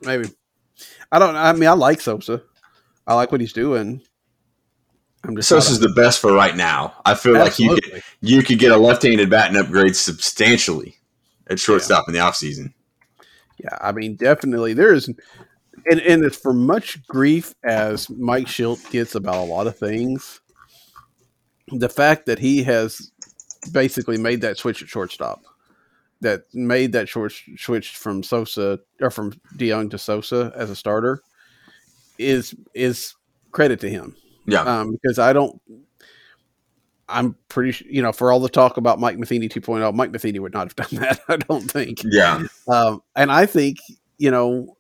Maybe 0.03 0.31
I 1.11 1.19
don't. 1.19 1.37
I 1.37 1.53
mean, 1.53 1.69
I 1.69 1.73
like 1.73 2.01
Sosa. 2.01 2.43
I 3.07 3.15
like 3.15 3.33
what 3.33 3.41
he's 3.41 3.53
doing. 3.53 4.03
I'm 5.25 5.37
just 5.37 5.49
Sosa's 5.49 5.81
the 5.81 5.89
best 5.91 6.21
for 6.21 6.33
right 6.33 6.57
now. 6.57 6.95
I 7.05 7.15
feel 7.15 7.37
Absolutely. 7.37 7.77
like 7.77 7.83
you 7.83 7.93
could 7.93 8.03
you 8.21 8.43
could 8.43 8.59
get 8.59 8.73
a 8.73 8.77
left-handed 8.77 9.31
bat 9.31 9.49
and 9.49 9.57
upgrade 9.57 9.97
substantially 9.97 10.97
at 11.49 11.59
shortstop 11.59 12.05
yeah. 12.07 12.13
in 12.13 12.15
the 12.15 12.25
offseason. 12.25 12.73
Yeah, 13.59 13.77
I 13.81 13.93
mean, 13.93 14.15
definitely 14.15 14.75
there 14.75 14.93
is, 14.95 15.09
and 15.09 16.01
and 16.01 16.25
it's 16.25 16.37
for 16.37 16.53
much 16.53 17.05
grief 17.07 17.55
as 17.65 18.09
Mike 18.11 18.47
Shildt 18.47 18.91
gets 18.91 19.15
about 19.15 19.37
a 19.37 19.51
lot 19.51 19.67
of 19.67 19.77
things. 19.77 20.41
The 21.73 21.89
fact 21.89 22.27
that 22.27 22.39
he 22.39 22.63
has 22.65 23.11
basically 23.73 24.19
made 24.19 24.41
that 24.43 24.59
switch 24.59 24.83
at 24.83 24.89
shortstop, 24.89 25.43
that 26.21 26.43
made 26.55 26.93
that 26.93 27.09
short 27.09 27.33
switch 27.57 27.97
from 27.97 28.23
Sosa 28.23 28.81
or 29.01 29.11
from 29.11 29.33
DeJong 29.57 29.91
to 29.91 29.99
Sosa 29.99 30.53
as 30.55 30.71
a 30.71 30.77
starter, 30.77 31.23
is 32.19 32.55
is 32.75 33.15
credit 33.53 33.81
to 33.81 33.91
him. 33.91 34.17
Yeah, 34.47 34.63
um, 34.63 34.93
because 34.93 35.19
I 35.19 35.33
don't 35.33 35.61
I'm 37.09 37.37
pretty 37.49 37.73
sure, 37.73 37.89
you 37.91 38.03
know, 38.03 38.13
for 38.13 38.31
all 38.31 38.41
the 38.41 38.49
talk 38.49 38.77
about 38.77 39.01
Mike 39.01 39.19
Matheny 39.19 39.49
2.0, 39.49 39.95
Mike 39.95 40.11
Matheny 40.11 40.39
would 40.39 40.53
not 40.53 40.69
have 40.69 40.77
done 40.91 41.01
that, 41.01 41.21
I 41.29 41.37
don't 41.37 41.71
think. 41.71 42.03
Yeah. 42.05 42.45
Um, 42.67 43.03
and 43.17 43.33
I 43.33 43.47
think, 43.47 43.79
you 44.19 44.31
know, 44.31 44.77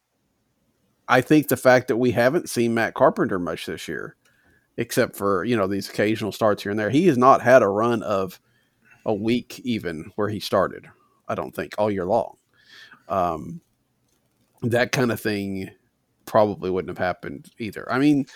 I 1.08 1.22
think 1.22 1.48
the 1.48 1.56
fact 1.56 1.88
that 1.88 1.96
we 1.96 2.10
haven't 2.10 2.50
seen 2.50 2.74
Matt 2.74 2.94
Carpenter 2.94 3.38
much 3.38 3.64
this 3.66 3.88
year, 3.88 4.14
except 4.78 5.16
for, 5.16 5.44
you 5.44 5.56
know, 5.56 5.66
these 5.66 5.90
occasional 5.90 6.32
starts 6.32 6.62
here 6.62 6.70
and 6.70 6.78
there, 6.78 6.88
he 6.88 7.08
has 7.08 7.18
not 7.18 7.42
had 7.42 7.62
a 7.62 7.68
run 7.68 8.02
of 8.04 8.40
a 9.04 9.12
week 9.12 9.60
even 9.64 10.12
where 10.14 10.28
he 10.28 10.38
started, 10.38 10.86
I 11.26 11.34
don't 11.34 11.54
think, 11.54 11.74
all 11.76 11.90
year 11.90 12.06
long. 12.06 12.36
Um, 13.08 13.60
that 14.62 14.92
kind 14.92 15.10
of 15.10 15.20
thing 15.20 15.70
probably 16.26 16.70
wouldn't 16.70 16.96
have 16.96 17.04
happened 17.04 17.50
either. 17.58 17.90
I 17.92 17.98
mean, 17.98 18.26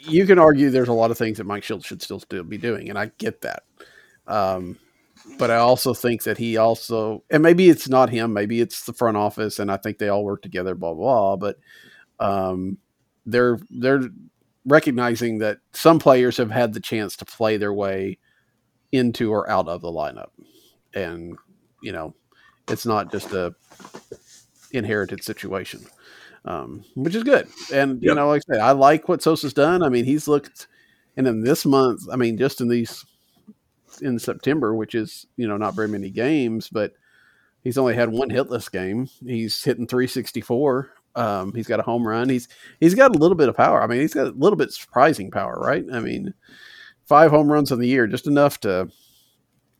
you 0.00 0.26
can 0.26 0.40
argue 0.40 0.70
there's 0.70 0.88
a 0.88 0.92
lot 0.92 1.12
of 1.12 1.18
things 1.18 1.38
that 1.38 1.44
Mike 1.44 1.62
Shildt 1.62 1.86
should 1.86 2.02
still 2.02 2.18
still 2.18 2.42
be 2.42 2.58
doing, 2.58 2.88
and 2.88 2.98
I 2.98 3.12
get 3.18 3.42
that. 3.42 3.62
Um, 4.26 4.76
but 5.38 5.52
I 5.52 5.56
also 5.56 5.94
think 5.94 6.24
that 6.24 6.38
he 6.38 6.56
also, 6.56 7.22
and 7.30 7.44
maybe 7.44 7.68
it's 7.68 7.88
not 7.88 8.10
him, 8.10 8.32
maybe 8.32 8.60
it's 8.60 8.84
the 8.86 8.92
front 8.92 9.16
office, 9.16 9.60
and 9.60 9.70
I 9.70 9.76
think 9.76 9.98
they 9.98 10.08
all 10.08 10.24
work 10.24 10.42
together, 10.42 10.74
blah 10.74 10.94
blah. 10.94 11.36
But 11.36 11.58
um, 12.18 12.78
they're 13.24 13.60
they're 13.70 14.08
recognizing 14.64 15.38
that 15.38 15.58
some 15.72 15.98
players 15.98 16.36
have 16.36 16.50
had 16.50 16.72
the 16.74 16.80
chance 16.80 17.16
to 17.16 17.24
play 17.24 17.56
their 17.56 17.72
way 17.72 18.18
into 18.90 19.32
or 19.32 19.48
out 19.48 19.68
of 19.68 19.80
the 19.80 19.88
lineup, 19.88 20.30
and 20.94 21.36
you 21.82 21.92
know, 21.92 22.14
it's 22.68 22.86
not 22.86 23.10
just 23.10 23.32
a 23.32 23.54
inherited 24.72 25.22
situation 25.22 25.84
um, 26.44 26.84
which 26.94 27.14
is 27.14 27.22
good. 27.22 27.48
And 27.72 28.02
yep. 28.02 28.10
you 28.10 28.14
know, 28.14 28.28
like 28.28 28.42
I 28.48 28.54
said, 28.54 28.62
I 28.62 28.72
like 28.72 29.08
what 29.08 29.22
Sosa's 29.22 29.54
done. 29.54 29.82
I 29.82 29.88
mean, 29.88 30.04
he's 30.04 30.28
looked, 30.28 30.66
and 31.16 31.26
in 31.26 31.42
this 31.42 31.64
month, 31.64 32.02
I 32.10 32.16
mean, 32.16 32.36
just 32.36 32.60
in 32.60 32.68
these 32.68 33.04
in 34.00 34.18
September, 34.18 34.74
which 34.74 34.94
is 34.94 35.26
you 35.36 35.46
know 35.46 35.56
not 35.56 35.74
very 35.74 35.88
many 35.88 36.10
games, 36.10 36.68
but 36.68 36.94
he's 37.62 37.78
only 37.78 37.94
had 37.94 38.10
one 38.10 38.30
hitless 38.30 38.70
game. 38.70 39.08
He's 39.24 39.62
hitting 39.62 39.86
364. 39.86 40.90
Um, 41.14 41.52
he's 41.54 41.66
got 41.66 41.80
a 41.80 41.84
home 41.84 42.06
run. 42.06 42.28
He's 42.28 42.48
he's 42.80 42.94
got 42.94 43.14
a 43.14 43.18
little 43.18 43.36
bit 43.36 43.48
of 43.48 43.56
power. 43.56 43.82
I 43.82 43.86
mean, 43.86 44.00
he's 44.00 44.14
got 44.14 44.28
a 44.28 44.30
little 44.30 44.56
bit 44.56 44.72
surprising 44.72 45.30
power, 45.30 45.58
right? 45.60 45.84
I 45.92 46.00
mean, 46.00 46.34
five 47.06 47.30
home 47.30 47.50
runs 47.50 47.70
in 47.70 47.78
the 47.78 47.88
year, 47.88 48.06
just 48.06 48.26
enough 48.26 48.60
to 48.60 48.88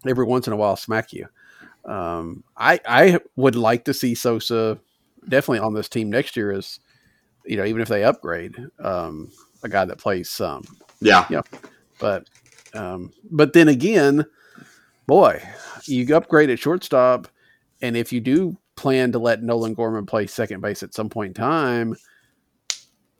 every 0.06 0.24
once 0.26 0.46
in 0.46 0.52
a 0.52 0.56
while 0.56 0.76
smack 0.76 1.12
you. 1.12 1.26
Um, 1.84 2.44
I 2.56 2.80
I 2.86 3.20
would 3.36 3.56
like 3.56 3.84
to 3.84 3.94
see 3.94 4.14
Sosa 4.14 4.78
definitely 5.28 5.60
on 5.60 5.74
this 5.74 5.88
team 5.88 6.10
next 6.10 6.36
year 6.36 6.52
is, 6.52 6.80
you 7.44 7.56
know, 7.56 7.64
even 7.64 7.82
if 7.82 7.88
they 7.88 8.04
upgrade, 8.04 8.56
um, 8.80 9.30
a 9.62 9.68
guy 9.68 9.84
that 9.84 9.98
plays 9.98 10.30
some. 10.30 10.62
Yeah. 11.00 11.26
Yeah. 11.30 11.42
But, 11.98 12.28
um, 12.74 13.12
but 13.30 13.52
then 13.52 13.68
again, 13.68 14.24
boy, 15.06 15.42
you 15.84 16.16
upgrade 16.16 16.50
at 16.50 16.58
shortstop, 16.58 17.28
and 17.80 17.96
if 17.96 18.12
you 18.12 18.20
do 18.20 18.56
plan 18.82 19.12
to 19.12 19.18
let 19.18 19.42
Nolan 19.42 19.74
Gorman 19.74 20.06
play 20.06 20.26
second 20.26 20.60
base 20.60 20.82
at 20.82 20.92
some 20.92 21.08
point 21.08 21.28
in 21.28 21.34
time, 21.34 21.96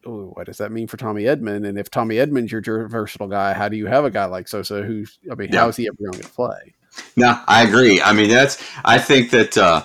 ooh, 0.06 0.32
what 0.34 0.46
does 0.46 0.58
that 0.58 0.72
mean 0.72 0.88
for 0.88 0.96
Tommy 0.96 1.24
Edman? 1.24 1.66
And 1.66 1.78
if 1.78 1.90
Tommy 1.90 2.16
Edman's 2.16 2.52
your 2.52 2.88
versatile 2.88 3.28
guy, 3.28 3.52
how 3.54 3.68
do 3.68 3.76
you 3.76 3.86
have 3.86 4.04
a 4.04 4.10
guy 4.10 4.26
like 4.26 4.48
Sosa 4.48 4.82
who's, 4.82 5.18
I 5.30 5.34
mean, 5.34 5.50
yeah. 5.52 5.60
how 5.60 5.68
is 5.68 5.76
he 5.76 5.86
ever 5.86 5.96
going 5.98 6.22
to 6.22 6.28
play? 6.28 6.74
No, 7.16 7.40
I 7.46 7.62
agree. 7.62 8.02
I 8.02 8.12
mean, 8.12 8.28
that's, 8.28 8.62
I 8.84 8.98
think 8.98 9.30
that, 9.30 9.56
uh, 9.56 9.84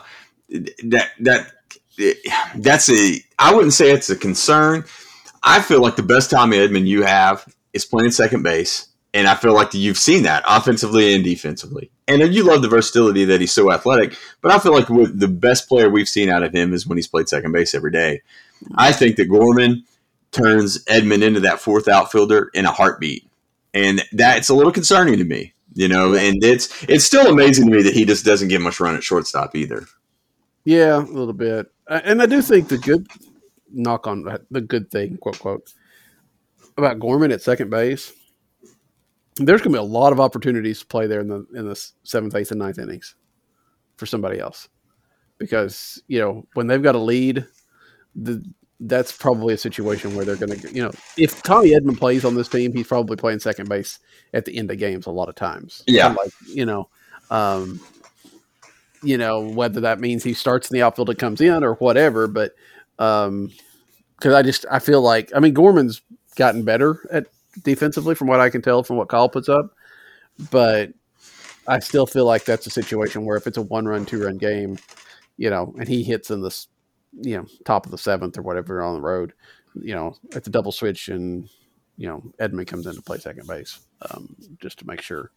that, 0.83 1.11
that 1.19 1.51
that's 2.55 2.89
a 2.89 3.19
I 3.39 3.53
wouldn't 3.53 3.73
say 3.73 3.91
it's 3.91 4.09
a 4.09 4.15
concern. 4.15 4.85
I 5.43 5.61
feel 5.61 5.81
like 5.81 5.95
the 5.95 6.03
best 6.03 6.29
Tommy 6.29 6.57
Edman 6.57 6.85
you 6.85 7.03
have 7.03 7.45
is 7.73 7.85
playing 7.85 8.11
second 8.11 8.43
base, 8.43 8.87
and 9.13 9.27
I 9.27 9.35
feel 9.35 9.53
like 9.53 9.73
you've 9.73 9.97
seen 9.97 10.23
that 10.23 10.43
offensively 10.47 11.15
and 11.15 11.23
defensively. 11.23 11.91
And 12.07 12.21
you 12.33 12.43
love 12.43 12.61
the 12.61 12.67
versatility 12.67 13.25
that 13.25 13.41
he's 13.41 13.51
so 13.51 13.71
athletic, 13.71 14.17
but 14.41 14.51
I 14.51 14.59
feel 14.59 14.73
like 14.73 14.87
the 14.87 15.27
best 15.27 15.67
player 15.67 15.89
we've 15.89 16.07
seen 16.07 16.29
out 16.29 16.43
of 16.43 16.53
him 16.53 16.73
is 16.73 16.87
when 16.87 16.97
he's 16.97 17.07
played 17.07 17.27
second 17.27 17.51
base 17.51 17.73
every 17.73 17.91
day. 17.91 18.21
I 18.75 18.91
think 18.91 19.17
that 19.17 19.25
Gorman 19.25 19.83
turns 20.31 20.83
Edman 20.85 21.23
into 21.23 21.39
that 21.41 21.59
fourth 21.59 21.87
outfielder 21.87 22.49
in 22.53 22.65
a 22.65 22.71
heartbeat, 22.71 23.27
and 23.73 24.03
that's 24.11 24.49
a 24.49 24.55
little 24.55 24.71
concerning 24.71 25.17
to 25.17 25.23
me. 25.23 25.53
You 25.73 25.87
know, 25.87 26.15
and 26.15 26.43
it's 26.43 26.83
it's 26.89 27.05
still 27.05 27.27
amazing 27.27 27.69
to 27.69 27.75
me 27.75 27.83
that 27.83 27.93
he 27.93 28.03
just 28.03 28.25
doesn't 28.25 28.47
get 28.47 28.61
much 28.61 28.79
run 28.79 28.95
at 28.95 29.03
shortstop 29.03 29.55
either. 29.55 29.85
Yeah, 30.63 30.97
a 30.97 30.99
little 30.99 31.33
bit, 31.33 31.71
and 31.87 32.21
I 32.21 32.25
do 32.25 32.41
think 32.41 32.67
the 32.67 32.79
good 32.79 33.07
knock 33.71 34.07
on 34.07 34.25
the 34.49 34.61
good 34.61 34.89
thing, 34.89 35.17
quote 35.17 35.39
quote, 35.39 35.73
about 36.77 36.99
Gorman 36.99 37.31
at 37.31 37.41
second 37.41 37.69
base. 37.69 38.11
There's 39.37 39.61
going 39.61 39.73
to 39.73 39.77
be 39.77 39.83
a 39.83 39.83
lot 39.83 40.13
of 40.13 40.19
opportunities 40.19 40.79
to 40.79 40.85
play 40.85 41.07
there 41.07 41.21
in 41.21 41.27
the 41.27 41.45
in 41.53 41.67
the 41.67 41.91
seventh, 42.03 42.35
eighth, 42.35 42.51
and 42.51 42.59
ninth 42.59 42.79
innings 42.79 43.15
for 43.95 44.05
somebody 44.05 44.39
else, 44.39 44.69
because 45.37 46.01
you 46.07 46.19
know 46.19 46.45
when 46.53 46.67
they've 46.67 46.83
got 46.83 46.95
a 46.95 46.99
lead, 46.99 47.45
the 48.15 48.43
that's 48.79 49.11
probably 49.11 49.53
a 49.53 49.57
situation 49.57 50.15
where 50.15 50.23
they're 50.23 50.35
going 50.35 50.59
to, 50.59 50.71
you 50.73 50.83
know, 50.83 50.91
if 51.17 51.41
Tommy 51.41 51.71
Edman 51.71 51.97
plays 51.97 52.23
on 52.23 52.35
this 52.35 52.47
team, 52.47 52.73
he's 52.73 52.85
probably 52.85 53.15
playing 53.15 53.39
second 53.39 53.67
base 53.67 53.97
at 54.33 54.45
the 54.45 54.55
end 54.55 54.69
of 54.69 54.77
games 54.77 55.07
a 55.07 55.11
lot 55.11 55.29
of 55.29 55.35
times. 55.35 55.83
Yeah, 55.87 56.09
like 56.09 56.31
you 56.47 56.65
know, 56.65 56.89
um, 57.31 57.79
you 59.01 59.17
know 59.17 59.41
whether 59.41 59.81
that 59.81 59.99
means 59.99 60.23
he 60.23 60.33
starts 60.33 60.69
in 60.69 60.75
the 60.75 60.83
outfield 60.83 61.09
and 61.09 61.19
comes 61.19 61.41
in 61.41 61.63
or 61.63 61.73
whatever, 61.75 62.27
but 62.27 62.53
um, 62.99 63.51
because 64.17 64.33
I 64.33 64.41
just 64.41 64.65
I 64.71 64.79
feel 64.79 65.01
like 65.01 65.31
I 65.35 65.39
mean 65.39 65.53
Gorman's 65.53 66.01
gotten 66.35 66.63
better 66.63 67.07
at 67.11 67.27
defensively 67.63 68.15
from 68.15 68.27
what 68.27 68.39
I 68.39 68.49
can 68.49 68.61
tell 68.61 68.83
from 68.83 68.97
what 68.97 69.09
Kyle 69.09 69.29
puts 69.29 69.49
up, 69.49 69.75
but 70.51 70.91
I 71.67 71.79
still 71.79 72.05
feel 72.05 72.25
like 72.25 72.45
that's 72.45 72.67
a 72.67 72.71
situation 72.71 73.25
where 73.25 73.37
if 73.37 73.47
it's 73.47 73.57
a 73.57 73.61
one 73.61 73.87
run, 73.87 74.05
two 74.05 74.23
run 74.23 74.37
game, 74.37 74.77
you 75.37 75.49
know, 75.49 75.73
and 75.77 75.87
he 75.87 76.03
hits 76.03 76.31
in 76.31 76.41
this 76.41 76.67
you 77.13 77.37
know 77.37 77.45
top 77.65 77.85
of 77.85 77.91
the 77.91 77.97
seventh 77.97 78.37
or 78.37 78.41
whatever 78.41 78.81
on 78.81 78.95
the 78.95 79.01
road, 79.01 79.33
you 79.75 79.93
know, 79.93 80.15
it's 80.31 80.47
a 80.47 80.51
double 80.51 80.71
switch 80.71 81.09
and 81.09 81.49
you 81.97 82.07
know 82.07 82.23
Edman 82.39 82.67
comes 82.67 82.85
in 82.85 82.95
to 82.95 83.01
play 83.01 83.17
second 83.17 83.47
base 83.47 83.79
um, 84.11 84.35
just 84.61 84.79
to 84.79 84.87
make 84.87 85.01
sure. 85.01 85.31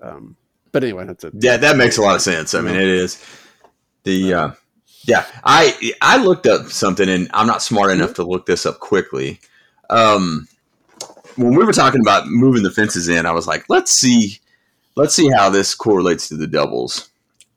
Um, 0.00 0.36
but 0.72 0.84
anyway, 0.84 1.04
that's 1.06 1.24
it. 1.24 1.34
Yeah, 1.38 1.56
that 1.56 1.76
makes 1.76 1.98
a 1.98 2.02
lot 2.02 2.16
of 2.16 2.22
sense. 2.22 2.54
I 2.54 2.60
mean, 2.60 2.76
it 2.76 2.82
is 2.82 3.24
the 4.04 4.34
uh, 4.34 4.50
yeah. 5.04 5.26
I 5.44 5.94
I 6.00 6.16
looked 6.18 6.46
up 6.46 6.66
something, 6.66 7.08
and 7.08 7.28
I'm 7.32 7.46
not 7.46 7.62
smart 7.62 7.90
enough 7.90 8.14
to 8.14 8.24
look 8.24 8.46
this 8.46 8.66
up 8.66 8.80
quickly. 8.80 9.40
Um, 9.88 10.46
when 11.36 11.54
we 11.54 11.64
were 11.64 11.72
talking 11.72 12.00
about 12.00 12.28
moving 12.28 12.62
the 12.62 12.70
fences 12.70 13.08
in, 13.08 13.26
I 13.26 13.32
was 13.32 13.46
like, 13.46 13.64
let's 13.68 13.90
see, 13.90 14.38
let's 14.96 15.14
see 15.14 15.30
how 15.30 15.50
this 15.50 15.74
correlates 15.74 16.28
to 16.28 16.36
the 16.36 16.46
doubles. 16.46 17.08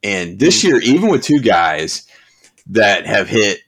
And 0.02 0.38
this 0.38 0.62
year, 0.62 0.80
even 0.80 1.08
with 1.08 1.22
two 1.22 1.40
guys 1.40 2.06
that 2.68 3.06
have 3.06 3.28
hit 3.28 3.60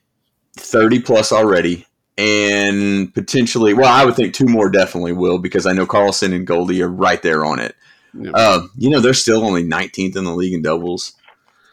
30 0.55 1.01
plus 1.01 1.31
already 1.31 1.85
and 2.17 3.13
potentially 3.13 3.73
well 3.73 3.93
i 3.93 4.03
would 4.03 4.15
think 4.15 4.33
two 4.33 4.47
more 4.47 4.69
definitely 4.69 5.13
will 5.13 5.37
because 5.37 5.67
i 5.67 5.73
know 5.73 5.85
carlson 5.85 6.33
and 6.33 6.47
goldie 6.47 6.81
are 6.81 6.89
right 6.89 7.21
there 7.21 7.45
on 7.45 7.59
it 7.59 7.75
yeah. 8.13 8.31
uh, 8.33 8.61
you 8.75 8.89
know 8.89 8.99
they're 8.99 9.13
still 9.13 9.45
only 9.45 9.63
19th 9.63 10.15
in 10.15 10.23
the 10.23 10.33
league 10.33 10.53
in 10.53 10.63
doubles 10.63 11.13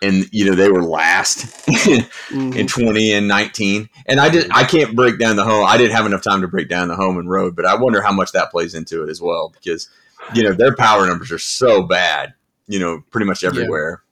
and 0.05 0.28
you 0.32 0.44
know 0.44 0.55
they 0.55 0.70
were 0.70 0.82
last 0.82 1.46
mm-hmm. 1.66 2.52
in 2.52 2.66
20 2.66 3.12
and 3.12 3.28
19 3.28 3.88
and 4.07 4.20
i 4.20 4.28
did 4.28 4.50
i 4.52 4.64
can't 4.64 4.94
break 4.94 5.18
down 5.18 5.36
the 5.36 5.44
home 5.44 5.64
i 5.66 5.76
didn't 5.76 5.94
have 5.94 6.07
enough 6.07 6.22
time 6.22 6.40
to 6.40 6.48
break 6.48 6.68
down 6.68 6.88
the 6.88 6.96
home 6.96 7.18
and 7.18 7.28
road 7.28 7.57
but 7.57 7.64
i 7.64 7.74
wonder 7.74 8.02
how 8.02 8.12
much 8.12 8.32
that 8.32 8.50
plays 8.50 8.74
into 8.74 9.02
it 9.02 9.09
as 9.09 9.20
well 9.20 9.48
because 9.48 9.88
you 10.34 10.42
know 10.42 10.52
their 10.52 10.74
power 10.76 11.07
numbers 11.07 11.32
are 11.32 11.38
so 11.38 11.82
bad 11.82 12.34
you 12.66 12.78
know 12.78 13.02
pretty 13.11 13.26
much 13.26 13.44
everywhere 13.44 14.05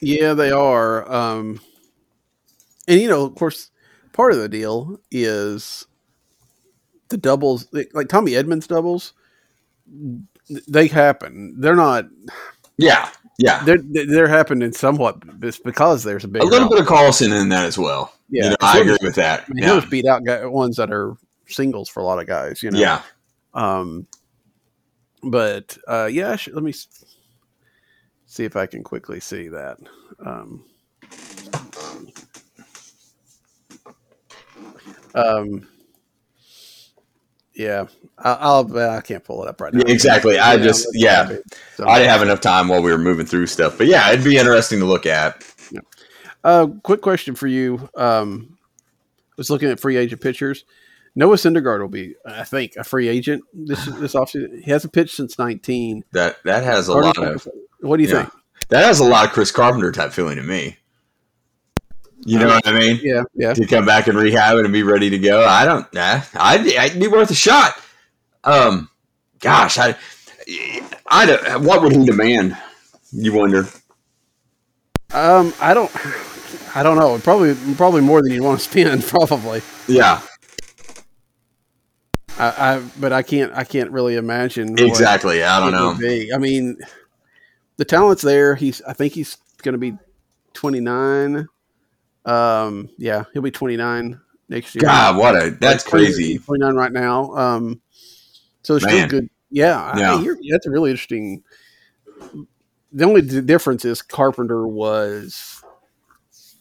yeah, 0.00 0.32
they 0.32 0.50
are. 0.50 1.10
Um, 1.10 1.60
and 2.88 3.00
you 3.00 3.08
know, 3.08 3.24
of 3.24 3.34
course, 3.34 3.70
part 4.12 4.32
of 4.32 4.38
the 4.38 4.48
deal 4.48 4.98
is 5.10 5.86
the 7.08 7.18
doubles, 7.18 7.68
like 7.92 8.08
Tommy 8.08 8.32
Edman's 8.32 8.66
doubles. 8.66 9.12
They 10.66 10.88
happen. 10.88 11.54
They're 11.58 11.76
not. 11.76 12.06
Yeah, 12.78 13.10
yeah. 13.40 13.64
They're 13.64 13.78
they're 13.78 14.28
happening 14.28 14.72
somewhat 14.72 15.40
because 15.40 16.04
there's 16.04 16.24
a 16.24 16.28
big 16.28 16.42
a 16.42 16.46
little 16.46 16.68
bit 16.68 16.80
of 16.80 16.86
Carlson 16.86 17.32
in 17.32 17.48
that 17.48 17.64
as 17.64 17.78
well. 17.78 18.12
Yeah, 18.28 18.44
you 18.44 18.50
know, 18.50 18.56
I 18.60 18.78
agree 18.80 18.98
with 19.02 19.14
that. 19.16 19.44
I 19.48 19.52
mean, 19.52 19.64
yeah. 19.64 19.84
beat 19.90 20.06
out 20.06 20.24
guys, 20.24 20.46
ones 20.46 20.76
that 20.76 20.92
are 20.92 21.16
singles 21.46 21.88
for 21.88 22.00
a 22.00 22.04
lot 22.04 22.20
of 22.20 22.26
guys. 22.26 22.62
You 22.62 22.70
know. 22.70 22.78
Yeah. 22.78 23.02
Um. 23.54 24.06
But 25.22 25.76
uh, 25.88 26.08
yeah, 26.10 26.36
let 26.52 26.62
me 26.62 26.72
see 28.26 28.44
if 28.44 28.56
I 28.56 28.66
can 28.66 28.82
quickly 28.82 29.20
see 29.20 29.48
that. 29.48 29.78
Um, 30.24 30.64
um, 35.14 35.66
yeah, 37.54 37.86
I'll, 38.18 38.68
I'll, 38.74 38.90
I 38.96 39.00
can't 39.00 39.24
pull 39.24 39.42
it 39.42 39.48
up 39.48 39.60
right 39.60 39.72
now. 39.72 39.82
Yeah, 39.86 39.92
exactly. 39.92 40.38
I 40.38 40.56
just 40.56 40.86
yeah, 40.92 41.36
so, 41.74 41.86
I 41.88 41.98
didn't 41.98 42.10
have 42.10 42.22
enough 42.22 42.40
time 42.40 42.68
while 42.68 42.82
we 42.82 42.90
were 42.90 42.98
moving 42.98 43.26
through 43.26 43.46
stuff, 43.46 43.76
but 43.78 43.86
yeah, 43.86 44.10
it'd 44.10 44.24
be 44.24 44.36
interesting 44.36 44.78
to 44.80 44.86
look 44.86 45.06
at. 45.06 45.44
Yeah. 45.70 45.80
Uh, 46.44 46.68
quick 46.82 47.02
question 47.02 47.34
for 47.34 47.46
you. 47.46 47.88
Um, 47.96 48.56
I 49.12 49.34
was 49.36 49.50
looking 49.50 49.70
at 49.70 49.80
free 49.80 49.96
agent 49.96 50.20
pitchers. 50.20 50.64
Noah 51.14 51.36
Syndergaard 51.36 51.80
will 51.80 51.88
be, 51.88 52.14
I 52.24 52.44
think, 52.44 52.76
a 52.76 52.84
free 52.84 53.08
agent 53.08 53.42
this 53.52 53.84
this 53.98 54.14
offseason. 54.14 54.62
He 54.62 54.70
hasn't 54.70 54.92
pitched 54.92 55.16
since 55.16 55.38
nineteen. 55.38 56.04
That 56.12 56.36
that 56.44 56.64
has 56.64 56.88
a 56.88 56.94
lot 56.94 57.18
of. 57.18 57.48
What 57.80 57.96
do 57.96 58.02
you 58.02 58.08
yeah. 58.08 58.22
think? 58.22 58.34
That 58.68 58.84
has 58.84 59.00
a 59.00 59.04
lot 59.04 59.26
of 59.26 59.32
Chris 59.32 59.50
Carpenter 59.50 59.90
type 59.90 60.12
feeling 60.12 60.36
to 60.36 60.42
me. 60.42 60.76
You 62.24 62.38
know 62.38 62.48
what 62.48 62.66
I 62.66 62.78
mean? 62.78 63.00
Yeah, 63.02 63.22
yeah. 63.34 63.54
To 63.54 63.66
come 63.66 63.86
back 63.86 64.06
and 64.06 64.16
rehab 64.16 64.58
it 64.58 64.64
and 64.64 64.72
be 64.72 64.82
ready 64.82 65.10
to 65.10 65.18
go. 65.18 65.44
I 65.44 65.64
don't. 65.64 65.92
Nah, 65.94 66.22
I'd, 66.34 66.76
I'd 66.76 67.00
be 67.00 67.08
worth 67.08 67.30
a 67.30 67.34
shot. 67.34 67.74
Um, 68.44 68.90
gosh, 69.38 69.78
I, 69.78 69.96
I 71.06 71.26
don't. 71.26 71.64
What 71.64 71.82
would 71.82 71.92
he 71.92 72.04
demand? 72.04 72.56
You 73.12 73.32
wonder. 73.32 73.66
Um, 75.12 75.54
I 75.60 75.72
don't. 75.74 75.90
I 76.76 76.82
don't 76.82 76.96
know. 76.96 77.18
Probably, 77.18 77.54
probably 77.74 78.02
more 78.02 78.22
than 78.22 78.32
you'd 78.32 78.44
want 78.44 78.60
to 78.60 78.68
spend. 78.68 79.02
Probably. 79.06 79.62
Yeah. 79.88 80.20
I, 82.38 82.76
I, 82.76 82.82
but 82.98 83.12
I 83.12 83.22
can't. 83.22 83.52
I 83.54 83.64
can't 83.64 83.90
really 83.90 84.16
imagine. 84.16 84.78
Exactly. 84.78 85.42
I 85.42 85.58
don't 85.58 85.72
know. 85.72 85.98
I 86.34 86.38
mean, 86.38 86.78
the 87.76 87.84
talent's 87.84 88.22
there. 88.22 88.54
He's 88.54 88.82
I 88.82 88.92
think 88.92 89.14
he's 89.14 89.36
going 89.62 89.72
to 89.72 89.78
be 89.78 89.96
29. 90.52 91.48
Um, 92.24 92.88
yeah, 92.98 93.24
he'll 93.32 93.42
be 93.42 93.50
29 93.50 94.20
next 94.48 94.74
year. 94.74 94.82
God, 94.82 95.16
what 95.16 95.34
a 95.36 95.50
that's 95.50 95.84
like 95.86 95.90
crazy. 95.90 96.38
29 96.38 96.74
right 96.74 96.92
now. 96.92 97.34
Um, 97.34 97.80
so 98.62 98.76
it's 98.76 98.84
still 98.84 99.08
good. 99.08 99.28
Yeah, 99.50 99.96
yeah. 99.98 100.14
I, 100.14 100.34
that's 100.50 100.66
a 100.66 100.70
really 100.70 100.90
interesting. 100.90 101.42
The 102.92 103.04
only 103.04 103.22
difference 103.22 103.84
is 103.84 104.02
Carpenter 104.02 104.66
was 104.66 105.62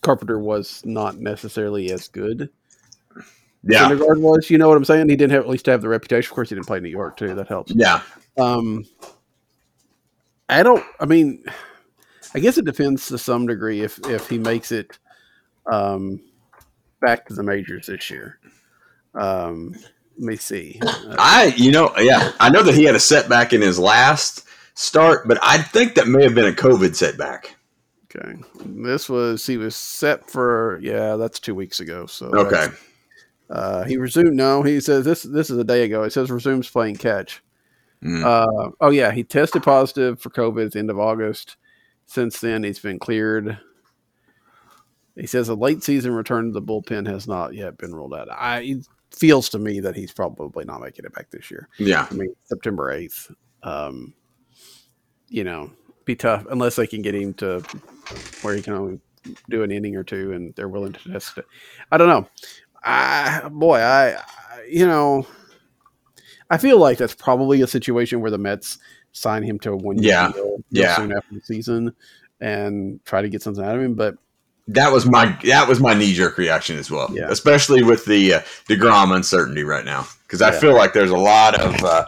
Carpenter 0.02 0.40
was 0.40 0.82
not 0.86 1.18
necessarily 1.18 1.92
as 1.92 2.08
good. 2.08 2.50
Yeah, 3.64 3.90
Syndergaard 3.90 4.22
was. 4.22 4.50
You 4.50 4.58
know 4.58 4.70
what 4.70 4.78
I'm 4.78 4.86
saying? 4.86 5.10
He 5.10 5.16
didn't 5.16 5.32
have 5.32 5.44
at 5.44 5.50
least 5.50 5.66
have 5.66 5.82
the 5.82 5.90
reputation. 5.90 6.32
Of 6.32 6.36
course, 6.36 6.50
he 6.50 6.56
didn't 6.56 6.68
play 6.68 6.80
New 6.80 6.90
York 6.90 7.18
too. 7.18 7.36
That 7.36 7.48
helps. 7.48 7.74
Yeah. 7.76 8.02
Um, 8.38 8.86
I 10.48 10.64
don't. 10.64 10.84
I 11.00 11.06
mean, 11.06 11.44
I 12.34 12.40
guess 12.40 12.58
it 12.58 12.66
depends 12.66 13.08
to 13.08 13.18
some 13.18 13.48
degree 13.48 13.82
if 13.82 14.00
if 14.08 14.30
he 14.30 14.38
makes 14.38 14.72
it 14.72 14.98
um, 15.72 16.22
back 17.02 17.28
to 17.28 17.34
the 17.34 17.44
majors 17.44 17.88
this 17.88 18.10
year. 18.10 18.40
Um, 19.16 19.76
let 20.18 20.26
me 20.26 20.36
see. 20.36 20.80
Uh, 20.82 21.16
I, 21.18 21.54
you 21.56 21.72
know, 21.72 21.94
yeah, 21.98 22.34
I 22.40 22.50
know 22.50 22.64
that 22.64 22.76
he 22.76 22.84
had 22.84 22.96
a 22.96 23.00
setback 23.00 23.54
in 23.54 23.62
his 23.62 23.80
last 23.80 24.46
start, 24.76 25.28
but 25.28 25.40
I 25.42 25.62
think 25.62 25.96
that 25.96 26.08
may 26.08 26.24
have 26.24 26.36
been 26.36 26.52
a 26.52 26.56
COVID 26.56 26.96
setback. 26.96 27.56
Okay, 28.16 28.42
this 28.66 29.08
was 29.08 29.46
he 29.46 29.58
was 29.58 29.76
set 29.76 30.30
for 30.30 30.80
yeah, 30.82 31.16
that's 31.16 31.40
two 31.40 31.54
weeks 31.54 31.80
ago. 31.80 32.06
So 32.08 32.28
okay, 32.34 32.68
uh, 33.50 33.84
he 33.84 33.98
resumed. 33.98 34.36
No, 34.36 34.64
he 34.64 34.80
says 34.80 35.06
this. 35.06 35.24
This 35.24 35.50
is 35.50 35.58
a 35.58 35.64
day 35.64 35.84
ago. 35.84 36.04
It 36.04 36.12
says 36.12 36.32
resumes 36.32 36.70
playing 36.70 36.96
catch. 36.96 37.42
Mm. 38.04 38.24
Uh, 38.24 38.72
oh 38.82 38.90
yeah, 38.90 39.12
he 39.12 39.24
tested 39.24 39.64
positive 39.64 40.20
for 40.20 40.30
COVID 40.32 40.68
at 40.68 40.72
the 40.74 40.80
end 40.80 40.90
of 40.90 41.00
August. 41.00 41.58
Since 42.08 42.40
then, 42.40 42.64
he's 42.64 42.80
been 42.80 42.98
cleared. 42.98 43.60
He 45.20 45.28
says 45.28 45.50
a 45.50 45.56
late 45.56 45.84
season 45.84 46.14
return 46.14 46.46
to 46.46 46.52
the 46.52 46.62
bullpen 46.62 47.08
has 47.08 47.28
not 47.28 47.54
yet 47.54 47.78
been 47.78 47.94
ruled 47.94 48.14
out. 48.14 48.30
I 48.32 48.62
it 48.62 48.88
feels 49.12 49.50
to 49.50 49.60
me 49.60 49.80
that 49.82 49.96
he's 49.96 50.12
probably 50.12 50.66
not 50.66 50.82
making 50.82 51.06
it 51.06 51.14
back 51.14 51.30
this 51.32 51.50
year. 51.52 51.68
Yeah, 51.78 52.08
I 52.10 52.14
mean 52.14 52.36
September 52.46 52.92
eighth. 52.92 53.32
Um, 53.64 54.14
you 55.28 55.44
know, 55.44 55.72
be 56.06 56.16
tough 56.16 56.46
unless 56.50 56.76
they 56.76 56.88
can 56.88 57.02
get 57.02 57.16
him 57.16 57.34
to 57.36 57.62
where 58.42 58.56
he 58.56 58.62
can 58.62 58.74
only 58.74 59.00
do 59.50 59.64
an 59.64 59.72
inning 59.72 59.96
or 59.96 60.04
two, 60.04 60.32
and 60.34 60.56
they're 60.56 60.70
willing 60.70 60.94
to 60.94 61.12
test 61.12 61.38
it. 61.38 61.46
I 61.92 61.98
don't 61.98 62.08
know. 62.08 62.28
I 62.84 63.50
boy, 63.50 63.80
I, 63.80 64.14
I 64.14 64.64
you 64.70 64.88
know 64.88 65.28
I 66.50 66.58
feel 66.58 66.78
like 66.78 66.98
that's 66.98 67.14
probably 67.14 67.62
a 67.62 67.68
situation 67.68 68.22
where 68.22 68.32
the 68.32 68.38
Mets 68.38 68.80
sign 69.12 69.44
him 69.44 69.60
to 69.60 69.72
a 69.72 69.76
one 69.76 69.98
year 69.98 70.14
yeah. 70.14 70.32
deal 70.32 70.58
yeah. 70.72 70.96
soon 70.96 71.12
after 71.12 71.36
the 71.36 71.42
season 71.42 71.94
and 72.40 73.04
try 73.06 73.22
to 73.22 73.30
get 73.30 73.42
something 73.42 73.64
out 73.64 73.76
of 73.76 73.82
him. 73.82 73.96
But 73.96 74.16
that 74.74 74.92
was 74.92 75.06
my 75.06 75.38
that 75.46 75.68
was 75.68 75.80
my 75.80 75.94
knee 75.94 76.14
jerk 76.14 76.38
reaction 76.38 76.78
as 76.78 76.90
well. 76.90 77.10
Yeah. 77.12 77.28
Especially 77.30 77.84
with 77.84 78.06
the 78.06 78.36
uh, 78.36 78.40
Degrom 78.68 79.16
uncertainty 79.16 79.64
right 79.64 79.86
now, 79.86 80.08
because 80.24 80.42
I 80.42 80.52
yeah. 80.52 80.60
feel 80.60 80.76
like 80.76 80.94
there's 80.94 81.12
a 81.12 81.18
lot 81.18 81.60
of 81.60 81.84
uh, 81.84 82.06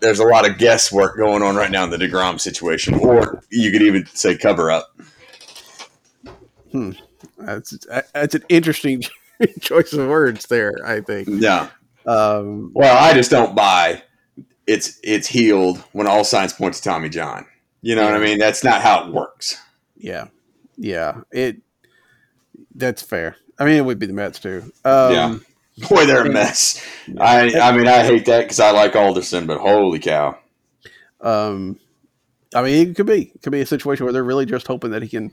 there's 0.00 0.20
a 0.20 0.24
lot 0.24 0.48
of 0.48 0.58
guesswork 0.58 1.16
going 1.16 1.42
on 1.42 1.56
right 1.56 1.70
now 1.70 1.84
in 1.84 1.90
the 1.90 1.96
Degrom 1.96 2.40
situation, 2.40 2.94
or 2.94 3.42
you 3.50 3.70
could 3.70 3.82
even 3.82 4.06
say 4.06 4.36
cover 4.36 4.70
up. 4.70 4.88
Hmm. 6.72 6.92
that's 7.38 7.76
that's 8.12 8.34
an 8.34 8.44
interesting 8.48 9.02
choice 9.60 9.92
of 9.92 10.08
words 10.08 10.46
there. 10.46 10.74
I 10.84 11.00
think. 11.00 11.28
Yeah. 11.30 11.68
Um, 12.06 12.72
Well, 12.74 13.02
I 13.02 13.14
just 13.14 13.30
don't 13.30 13.54
buy 13.54 14.02
it's 14.66 14.98
it's 15.02 15.26
healed 15.26 15.78
when 15.92 16.06
all 16.06 16.24
signs 16.24 16.52
point 16.52 16.74
to 16.74 16.82
Tommy 16.82 17.08
John. 17.08 17.46
You 17.82 17.94
know 17.94 18.04
what 18.04 18.14
I 18.14 18.18
mean? 18.18 18.38
That's 18.38 18.64
not 18.64 18.80
how 18.80 19.06
it 19.06 19.12
works. 19.12 19.60
yeah, 19.96 20.28
yeah. 20.76 21.20
It 21.32 21.58
that's 22.74 23.02
fair. 23.02 23.36
I 23.58 23.64
mean, 23.64 23.74
it 23.76 23.84
would 23.84 23.98
be 23.98 24.06
the 24.06 24.12
Mets 24.12 24.38
too. 24.40 24.62
Um, 24.84 25.12
Yeah. 25.12 25.38
Boy, 25.88 26.06
they're 26.06 26.24
a 26.24 26.30
mess. 26.30 26.80
I 27.18 27.58
I 27.58 27.76
mean, 27.76 27.88
I 27.88 28.04
hate 28.04 28.26
that 28.26 28.42
because 28.42 28.60
I 28.60 28.70
like 28.70 28.94
Alderson, 28.94 29.46
but 29.46 29.58
holy 29.58 29.98
cow. 29.98 30.38
Um, 31.20 31.80
I 32.54 32.62
mean, 32.62 32.90
it 32.90 32.94
could 32.94 33.06
be 33.06 33.32
it 33.34 33.42
could 33.42 33.50
be 33.50 33.60
a 33.60 33.66
situation 33.66 34.04
where 34.04 34.12
they're 34.12 34.22
really 34.22 34.46
just 34.46 34.68
hoping 34.68 34.92
that 34.92 35.02
he 35.02 35.08
can 35.08 35.32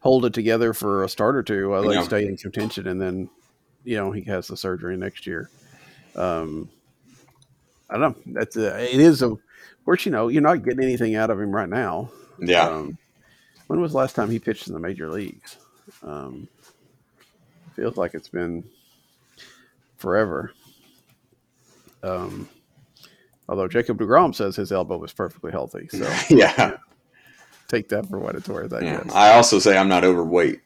hold 0.00 0.24
it 0.24 0.32
together 0.32 0.72
for 0.72 1.04
a 1.04 1.08
start 1.08 1.36
or 1.36 1.42
two 1.42 1.68
while 1.68 1.82
they 1.82 1.94
Yeah. 1.96 2.02
stay 2.02 2.26
in 2.26 2.36
contention, 2.38 2.86
and 2.88 2.98
then 3.00 3.28
you 3.84 3.96
know 3.98 4.10
he 4.10 4.22
has 4.22 4.46
the 4.48 4.56
surgery 4.56 4.96
next 4.96 5.26
year. 5.26 5.50
Um, 6.16 6.70
I 7.90 7.98
don't 7.98 8.26
know. 8.26 8.32
That's 8.40 8.56
a, 8.56 8.82
it 8.82 9.00
is 9.00 9.20
a. 9.20 9.32
Of 9.32 9.38
course, 9.84 10.06
you 10.06 10.12
know 10.12 10.28
you're 10.28 10.40
not 10.40 10.64
getting 10.64 10.82
anything 10.82 11.14
out 11.14 11.28
of 11.28 11.38
him 11.38 11.54
right 11.54 11.68
now. 11.68 12.10
Yeah. 12.40 12.68
Um, 12.68 12.96
when 13.66 13.80
was 13.80 13.92
the 13.92 13.98
last 13.98 14.14
time 14.14 14.30
he 14.30 14.38
pitched 14.38 14.66
in 14.68 14.74
the 14.74 14.80
major 14.80 15.10
leagues? 15.10 15.56
Um, 16.02 16.48
feels 17.74 17.96
like 17.96 18.14
it's 18.14 18.28
been 18.28 18.64
forever. 19.96 20.52
Um, 22.02 22.48
although 23.48 23.68
Jacob 23.68 23.98
Degrom 23.98 24.34
says 24.34 24.56
his 24.56 24.72
elbow 24.72 24.98
was 24.98 25.12
perfectly 25.12 25.50
healthy, 25.50 25.88
so 25.88 26.12
yeah. 26.30 26.76
take 27.68 27.88
that 27.88 28.08
for 28.08 28.18
what 28.18 28.34
it's 28.34 28.48
worth. 28.48 28.72
I 28.72 28.80
yeah. 28.80 29.02
guess. 29.02 29.12
I 29.14 29.32
also 29.32 29.58
say 29.58 29.76
I'm 29.76 29.88
not 29.88 30.04
overweight. 30.04 30.60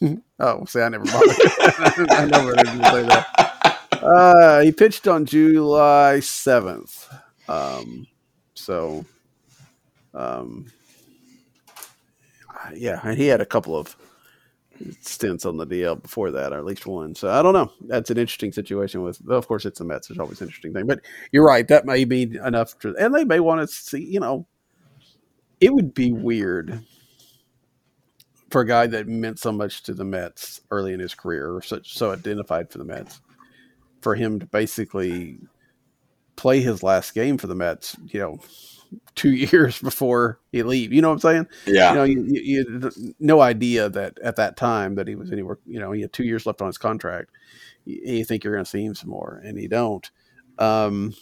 Oh, 0.42 0.64
see, 0.64 0.80
I 0.80 0.88
never 0.88 1.04
bothered. 1.04 1.28
I 2.10 2.24
never 2.24 2.56
heard 2.56 2.66
you 2.68 2.82
say 2.84 3.02
that. 3.02 3.78
Uh, 3.92 4.62
he 4.62 4.72
pitched 4.72 5.06
on 5.06 5.26
July 5.26 6.20
seventh. 6.20 7.06
Um, 7.46 8.06
so, 8.54 9.04
um, 10.14 10.72
yeah, 12.74 13.00
and 13.02 13.16
he 13.16 13.26
had 13.26 13.40
a 13.40 13.46
couple 13.46 13.76
of 13.76 13.96
stints 15.00 15.44
on 15.44 15.56
the 15.56 15.66
DL 15.66 16.00
before 16.00 16.30
that, 16.30 16.52
or 16.52 16.58
at 16.58 16.64
least 16.64 16.86
one. 16.86 17.14
So 17.14 17.30
I 17.30 17.42
don't 17.42 17.52
know. 17.52 17.70
That's 17.82 18.10
an 18.10 18.18
interesting 18.18 18.52
situation. 18.52 19.02
With, 19.02 19.20
of 19.28 19.46
course, 19.46 19.64
it's 19.64 19.78
the 19.78 19.84
Mets. 19.84 20.08
There's 20.08 20.18
always 20.18 20.40
an 20.40 20.48
interesting 20.48 20.72
thing, 20.72 20.86
but 20.86 21.00
you're 21.32 21.46
right. 21.46 21.66
That 21.68 21.86
may 21.86 22.04
be 22.04 22.38
enough 22.44 22.78
to, 22.80 22.96
and 22.96 23.14
they 23.14 23.24
may 23.24 23.40
want 23.40 23.60
to 23.60 23.66
see. 23.66 24.04
You 24.04 24.20
know, 24.20 24.46
it 25.60 25.72
would 25.74 25.94
be 25.94 26.12
weird 26.12 26.82
for 28.50 28.62
a 28.62 28.66
guy 28.66 28.86
that 28.88 29.06
meant 29.06 29.38
so 29.38 29.52
much 29.52 29.82
to 29.84 29.94
the 29.94 30.04
Mets 30.04 30.60
early 30.70 30.92
in 30.92 31.00
his 31.00 31.14
career, 31.14 31.54
or 31.54 31.62
such 31.62 31.96
so 31.96 32.10
identified 32.10 32.70
for 32.70 32.78
the 32.78 32.84
Mets, 32.84 33.20
for 34.00 34.14
him 34.14 34.40
to 34.40 34.46
basically 34.46 35.38
play 36.36 36.60
his 36.60 36.82
last 36.82 37.14
game 37.14 37.36
for 37.36 37.46
the 37.46 37.54
Mets, 37.54 37.96
you 38.06 38.18
know, 38.18 38.38
two 39.14 39.30
years 39.34 39.80
before 39.80 40.40
he 40.52 40.62
leave. 40.62 40.92
You 40.92 41.02
know 41.02 41.08
what 41.08 41.14
I'm 41.14 41.20
saying? 41.20 41.46
Yeah. 41.66 41.90
You 41.90 41.96
know, 41.96 42.04
you, 42.04 42.24
you, 42.26 42.90
you 42.96 43.14
no 43.18 43.40
idea 43.40 43.88
that 43.88 44.18
at 44.22 44.36
that 44.36 44.56
time 44.56 44.94
that 44.96 45.08
he 45.08 45.14
was 45.14 45.30
anywhere. 45.30 45.58
You 45.66 45.80
know, 45.80 45.92
he 45.92 46.02
had 46.02 46.12
two 46.12 46.24
years 46.24 46.46
left 46.46 46.60
on 46.60 46.66
his 46.66 46.78
contract. 46.78 47.30
You, 47.84 48.00
you 48.04 48.24
think 48.24 48.44
you're 48.44 48.54
going 48.54 48.64
to 48.64 48.70
see 48.70 48.84
him 48.84 48.94
some 48.94 49.10
more, 49.10 49.40
and 49.44 49.58
he 49.58 49.68
don't. 49.68 50.10
Um, 50.58 51.14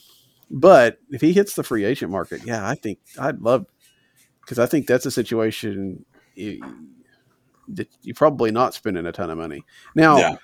but 0.50 0.98
if 1.10 1.20
he 1.20 1.32
hits 1.32 1.54
the 1.54 1.62
free 1.62 1.84
agent 1.84 2.10
market, 2.10 2.42
yeah, 2.44 2.66
I 2.68 2.74
think 2.74 2.98
I'd 3.18 3.40
love 3.40 3.66
because 4.40 4.58
I 4.58 4.66
think 4.66 4.86
that's 4.86 5.04
a 5.06 5.10
situation 5.10 6.04
you, 6.34 6.60
that 7.68 7.88
you're 8.02 8.14
probably 8.14 8.50
not 8.50 8.74
spending 8.74 9.04
a 9.04 9.12
ton 9.12 9.30
of 9.30 9.38
money. 9.38 9.64
Now, 9.94 10.18
Yeah. 10.18 10.36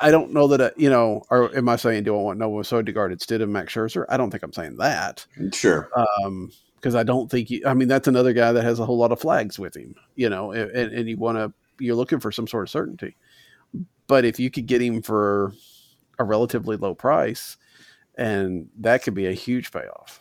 I 0.00 0.10
don't 0.10 0.32
know 0.32 0.46
that, 0.48 0.60
uh, 0.60 0.70
you 0.76 0.88
know, 0.88 1.22
or 1.30 1.54
am 1.56 1.68
I 1.68 1.76
saying 1.76 2.04
do 2.04 2.16
I 2.16 2.22
want 2.22 2.38
Noah 2.38 2.62
Syndergaard 2.62 3.12
instead 3.12 3.40
of 3.42 3.48
Max 3.50 3.74
Scherzer? 3.74 4.06
I 4.08 4.16
don't 4.16 4.30
think 4.30 4.42
I'm 4.42 4.52
saying 4.52 4.76
that 4.78 5.26
Sure. 5.52 5.90
um, 6.24 6.50
because 6.76 6.94
I 6.94 7.02
don't 7.02 7.30
think 7.30 7.50
you, 7.50 7.62
I 7.66 7.74
mean 7.74 7.88
that's 7.88 8.08
another 8.08 8.32
guy 8.32 8.52
that 8.52 8.64
has 8.64 8.78
a 8.78 8.86
whole 8.86 8.96
lot 8.96 9.12
of 9.12 9.20
flags 9.20 9.58
with 9.58 9.76
him, 9.76 9.94
you 10.14 10.30
know, 10.30 10.52
and, 10.52 10.70
and 10.92 11.08
you 11.08 11.16
want 11.18 11.36
to 11.38 11.52
you're 11.78 11.94
looking 11.96 12.20
for 12.20 12.32
some 12.32 12.46
sort 12.46 12.62
of 12.64 12.70
certainty. 12.70 13.16
But 14.06 14.24
if 14.24 14.40
you 14.40 14.50
could 14.50 14.66
get 14.66 14.80
him 14.82 15.02
for 15.02 15.52
a 16.18 16.24
relatively 16.24 16.76
low 16.76 16.94
price, 16.94 17.56
and 18.16 18.68
that 18.78 19.02
could 19.02 19.14
be 19.14 19.26
a 19.26 19.32
huge 19.32 19.70
payoff. 19.70 20.20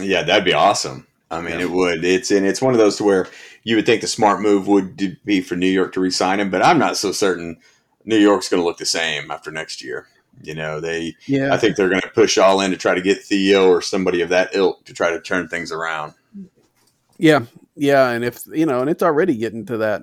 Yeah, 0.00 0.22
that'd 0.22 0.44
be 0.44 0.52
awesome. 0.52 1.06
I 1.30 1.40
mean, 1.40 1.54
Yeah. 1.54 1.62
it 1.66 1.70
would. 1.70 2.04
It's 2.04 2.30
and 2.30 2.44
it's 2.46 2.60
one 2.62 2.74
of 2.74 2.78
those 2.78 2.96
to 2.96 3.04
where 3.04 3.26
you 3.64 3.76
would 3.76 3.86
think 3.86 4.00
the 4.00 4.06
smart 4.06 4.40
move 4.40 4.66
would 4.68 4.96
be 5.24 5.40
for 5.40 5.54
New 5.56 5.66
York 5.68 5.92
to 5.94 6.00
re-sign 6.00 6.40
him, 6.40 6.50
but 6.50 6.64
I'm 6.64 6.78
not 6.78 6.96
so 6.96 7.12
certain 7.12 7.56
New 8.04 8.16
York's 8.18 8.48
going 8.48 8.60
to 8.60 8.64
look 8.64 8.78
the 8.78 8.86
same 8.86 9.30
after 9.30 9.50
next 9.50 9.82
year. 9.82 10.06
You 10.42 10.54
know, 10.54 10.80
they 10.80 11.14
Yeah, 11.26 11.52
I 11.52 11.58
think 11.58 11.76
they're 11.76 11.88
going 11.90 12.00
to 12.00 12.08
push 12.08 12.38
all 12.38 12.60
in 12.62 12.70
to 12.70 12.76
try 12.76 12.94
to 12.94 13.02
get 13.02 13.22
Theo 13.22 13.68
or 13.68 13.82
somebody 13.82 14.22
of 14.22 14.30
that 14.30 14.50
ilk 14.54 14.84
to 14.86 14.94
try 14.94 15.10
to 15.10 15.20
turn 15.20 15.48
things 15.48 15.70
around. 15.72 16.14
yeah, 17.18 17.40
yeah, 17.76 18.10
and 18.10 18.24
if 18.24 18.40
you 18.46 18.64
know, 18.66 18.80
and 18.80 18.88
it's 18.90 19.02
already 19.02 19.36
getting 19.36 19.66
to 19.66 19.76
that. 19.78 20.02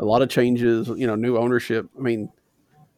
A 0.00 0.04
lot 0.04 0.22
of 0.22 0.28
changes, 0.28 0.88
you 0.88 1.06
know, 1.06 1.14
new 1.14 1.36
ownership. 1.38 1.88
I 1.96 2.02
mean, 2.02 2.28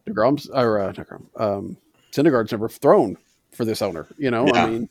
Degrom's 0.08 0.48
or 0.48 0.80
uh, 0.80 0.92
Degrom, 0.94 1.26
um, 1.38 1.76
Syndergaard's 2.10 2.52
never 2.52 2.70
thrown 2.70 3.18
for 3.52 3.66
this 3.66 3.82
owner. 3.82 4.06
You 4.16 4.30
know, 4.30 4.46
Yeah. 4.46 4.64
I 4.64 4.66
mean, 4.70 4.88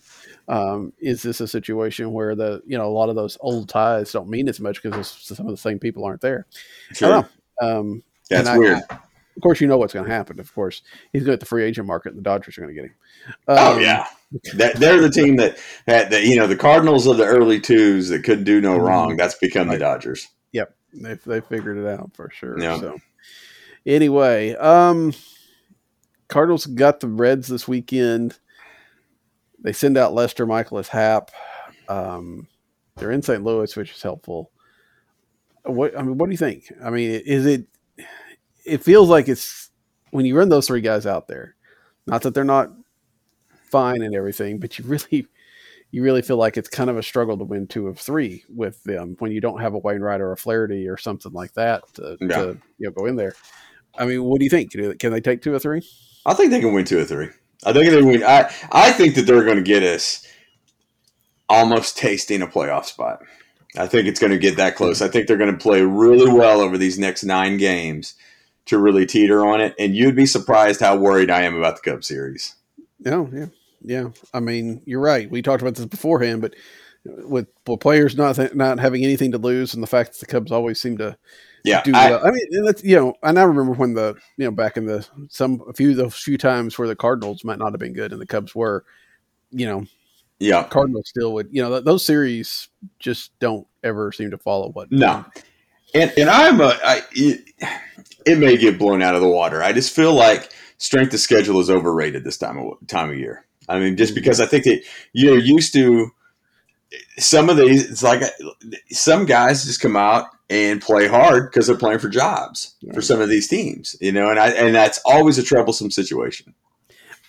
um, 0.47 0.93
is 0.99 1.23
this 1.23 1.41
a 1.41 1.47
situation 1.47 2.11
where 2.13 2.35
the 2.35 2.61
you 2.67 2.77
know 2.77 2.85
a 2.85 2.93
lot 2.93 3.09
of 3.09 3.15
those 3.15 3.37
old 3.41 3.69
ties 3.69 4.11
don't 4.11 4.29
mean 4.29 4.47
as 4.47 4.59
much 4.59 4.83
because 4.83 5.07
some 5.07 5.47
of 5.47 5.51
the 5.51 5.57
same 5.57 5.79
people 5.79 6.05
aren't 6.05 6.21
there? 6.21 6.45
I 6.91 6.93
Sure. 6.93 7.09
don't 7.09 7.27
know. 7.61 7.79
Um, 7.79 8.03
Yeah, 8.29 8.37
and 8.39 8.47
it's 8.47 8.49
I- 8.49 8.57
weird. 8.59 8.79
Of 9.35 9.41
course, 9.43 9.59
you 9.59 9.67
know 9.67 9.77
what's 9.77 9.93
going 9.93 10.05
to 10.05 10.11
happen. 10.11 10.39
Of 10.39 10.53
course, 10.53 10.81
he's 11.11 11.21
going 11.21 11.27
to 11.27 11.31
hit 11.33 11.39
the 11.41 11.45
free 11.45 11.63
agent 11.63 11.87
market, 11.87 12.09
and 12.09 12.17
the 12.17 12.23
Dodgers 12.23 12.57
are 12.57 12.61
going 12.61 12.73
to 12.75 12.81
get 12.81 12.89
him. 12.89 12.95
oh 13.49 13.75
Um, 13.75 13.81
yeah. 13.81 14.05
That, 14.55 14.75
they're 14.77 15.01
the 15.01 15.09
team 15.09 15.35
that, 15.37 15.57
that, 15.85 16.09
that, 16.11 16.23
you 16.23 16.35
know, 16.37 16.47
the 16.47 16.55
Cardinals 16.55 17.05
of 17.05 17.17
the 17.17 17.25
early 17.25 17.59
twos 17.59 18.09
that 18.09 18.23
couldn't 18.23 18.45
do 18.45 18.61
no 18.61 18.77
Mhm. 18.79 18.87
wrong. 18.87 19.15
That's 19.17 19.35
become 19.35 19.67
the. 19.67 19.77
Dodgers. 19.77 20.27
they 20.97 21.15
they 21.25 21.41
figured 21.41 21.77
it 21.77 21.85
out 21.85 22.11
for 22.15 22.29
sure. 22.33 22.57
Yeah. 22.57 22.79
So 22.79 22.97
anyway, 23.85 24.55
um, 24.55 25.13
Cardinals 26.29 26.65
got 26.67 27.01
the 27.01 27.07
Reds 27.09 27.49
this 27.49 27.67
weekend. 27.67 28.39
They 29.59 29.73
send 29.73 29.97
out 29.97 30.13
Lester 30.13 30.47
Mikolas 30.47 30.87
Happ. 30.87 31.31
Um, 31.89 32.47
they're 32.95 33.11
in 33.11 33.21
St. 33.21 33.43
Louis, 33.43 33.75
which 33.75 33.91
is 33.91 34.01
helpful. 34.01 34.51
What 35.65 35.97
I 35.99 36.01
mean, 36.03 36.17
what 36.17 36.27
do 36.27 36.31
you 36.31 36.37
think? 36.37 36.71
I 36.81 36.89
mean, 36.91 37.09
is 37.25 37.45
it? 37.45 37.67
It 38.65 38.83
feels 38.83 39.09
like 39.09 39.27
it's 39.29 39.69
when 40.11 40.25
you 40.25 40.37
run 40.37 40.49
those 40.49 40.67
three 40.67 40.81
guys 40.81 41.05
out 41.05 41.27
there. 41.27 41.55
Not 42.07 42.21
that 42.23 42.33
they're 42.33 42.43
not 42.43 42.71
fine 43.69 44.01
and 44.01 44.15
everything, 44.15 44.59
but 44.59 44.77
you 44.77 44.85
really, 44.85 45.27
you 45.91 46.03
really 46.03 46.21
feel 46.21 46.37
like 46.37 46.57
it's 46.57 46.69
kind 46.69 46.89
of 46.89 46.97
a 46.97 47.03
struggle 47.03 47.37
to 47.37 47.43
win 47.43 47.67
two 47.67 47.87
of 47.87 47.99
three 47.99 48.43
with 48.49 48.83
them 48.83 49.15
when 49.19 49.31
you 49.31 49.41
don't 49.41 49.61
have 49.61 49.73
a 49.73 49.77
Wainwright 49.79 50.21
or 50.21 50.31
a 50.31 50.37
Flaherty 50.37 50.87
or 50.87 50.97
something 50.97 51.31
like 51.33 51.53
that 51.53 51.83
to, 51.95 52.17
Yeah. 52.21 52.27
to 52.27 52.47
you 52.77 52.87
know 52.87 52.91
go 52.91 53.05
in 53.05 53.15
there. 53.15 53.33
I 53.97 54.05
mean, 54.05 54.23
what 54.23 54.39
do 54.39 54.43
you 54.45 54.49
think? 54.49 54.71
Can 54.71 55.11
they 55.11 55.21
take 55.21 55.41
two 55.41 55.53
or 55.53 55.59
three? 55.59 55.81
I 56.25 56.33
think 56.33 56.51
they 56.51 56.59
can 56.59 56.73
win 56.73 56.85
two 56.85 56.99
or 56.99 57.05
three. 57.05 57.29
I 57.65 57.71
think 57.73 57.89
they 57.89 58.01
win. 58.01 58.23
I, 58.23 58.51
I 58.71 58.91
think 58.91 59.15
that 59.15 59.23
they're 59.25 59.45
going 59.45 59.57
to 59.57 59.63
get 59.63 59.83
us 59.83 60.25
almost 61.47 61.97
tasting 61.97 62.41
a 62.41 62.47
playoff 62.47 62.85
spot. 62.85 63.21
I 63.77 63.87
think 63.87 64.07
it's 64.07 64.19
going 64.19 64.31
to 64.31 64.37
get 64.37 64.57
that 64.57 64.75
close. 64.75 65.01
I 65.01 65.07
think 65.07 65.27
they're 65.27 65.37
going 65.37 65.51
to 65.51 65.57
play 65.57 65.81
really 65.81 66.31
well 66.31 66.61
over 66.61 66.77
these 66.77 66.97
next 66.99 67.23
nine 67.23 67.57
games 67.57 68.15
to 68.65 68.77
really 68.77 69.05
teeter 69.05 69.45
on 69.45 69.61
it. 69.61 69.75
And 69.79 69.95
you'd 69.95 70.15
be 70.15 70.25
surprised 70.25 70.79
how 70.79 70.95
worried 70.97 71.29
I 71.29 71.43
am 71.43 71.55
about 71.55 71.75
the 71.81 71.91
Cubs 71.91 72.07
series. 72.07 72.55
Yeah, 72.99 73.25
yeah, 73.31 73.45
yeah. 73.81 74.09
I 74.33 74.39
mean, 74.39 74.81
you're 74.85 75.01
right. 75.01 75.29
We 75.29 75.41
talked 75.41 75.61
about 75.61 75.75
this 75.75 75.85
beforehand, 75.85 76.41
but 76.41 76.55
with, 77.03 77.47
with 77.67 77.79
players 77.79 78.15
not 78.15 78.37
not 78.55 78.79
having 78.79 79.03
anything 79.03 79.31
to 79.33 79.37
lose, 79.37 79.73
and 79.73 79.83
the 79.83 79.87
fact 79.87 80.13
that 80.13 80.19
the 80.19 80.25
Cubs 80.25 80.51
always 80.51 80.81
seem 80.81 80.97
to 80.97 81.15
Yeah, 81.63 81.83
do 81.83 81.91
I- 81.93 82.09
well. 82.11 82.25
I 82.25 82.31
mean, 82.31 82.65
that's 82.65 82.83
you 82.83 82.95
know, 82.95 83.13
and 83.21 83.37
I 83.37 83.43
remember 83.43 83.73
when 83.73 83.93
the 83.93 84.15
you 84.37 84.45
know 84.45 84.51
back 84.51 84.77
in 84.77 84.85
the 84.87 85.07
some 85.29 85.61
a 85.69 85.73
few 85.73 85.93
those 85.93 86.15
few 86.15 86.37
times 86.37 86.77
where 86.79 86.87
the 86.87 86.95
Cardinals 86.95 87.43
might 87.43 87.59
not 87.59 87.73
have 87.73 87.79
been 87.79 87.93
good 87.93 88.11
and 88.11 88.19
the 88.19 88.25
Cubs 88.25 88.55
were, 88.55 88.83
you 89.51 89.67
know, 89.67 89.85
yeah. 90.39 90.63
Cardinals 90.63 91.07
still 91.09 91.33
would. 91.33 91.49
You 91.51 91.61
know, 91.61 91.69
th- 91.69 91.83
those 91.85 92.03
series 92.03 92.69
just 92.97 93.37
don't 93.39 93.67
ever 93.83 94.11
seem 94.11 94.31
to 94.31 94.37
follow 94.39 94.69
what. 94.71 94.91
No. 94.91 95.23
And 95.95 96.13
and 96.17 96.29
I'm 96.29 96.61
a 96.61 96.77
I, 96.83 97.01
it, 97.13 97.41
it 98.25 98.37
may 98.37 98.57
get 98.57 98.77
blown 98.77 99.01
out 99.01 99.15
of 99.15 99.21
the 99.21 99.29
water. 99.29 99.63
I 99.63 99.71
just 99.71 99.95
feel 99.95 100.13
like 100.13 100.51
strength 100.77 101.13
of 101.13 101.19
schedule 101.19 101.59
is 101.59 101.69
overrated 101.69 102.23
this 102.23 102.37
time 102.37 102.57
of 102.57 102.87
time 102.87 103.09
of 103.09 103.17
year. 103.17 103.45
I 103.67 103.79
mean, 103.79 103.97
just 103.97 104.11
mm-hmm. 104.11 104.21
because 104.21 104.39
I 104.39 104.45
think 104.45 104.65
that 104.65 104.83
you're 105.13 105.39
used 105.39 105.73
to 105.73 106.11
some 107.17 107.49
of 107.49 107.57
these. 107.57 107.89
It's 107.89 108.03
like 108.03 108.21
some 108.89 109.25
guys 109.25 109.65
just 109.65 109.81
come 109.81 109.95
out 109.95 110.27
and 110.49 110.81
play 110.81 111.07
hard 111.07 111.49
because 111.49 111.67
they're 111.67 111.77
playing 111.77 111.99
for 111.99 112.09
jobs 112.09 112.75
for 112.93 113.01
some 113.01 113.19
of 113.19 113.29
these 113.29 113.47
teams, 113.47 113.95
you 113.99 114.11
know, 114.11 114.29
and 114.29 114.39
I 114.39 114.49
and 114.49 114.75
that's 114.75 114.99
always 115.05 115.37
a 115.37 115.43
troublesome 115.43 115.91
situation. 115.91 116.53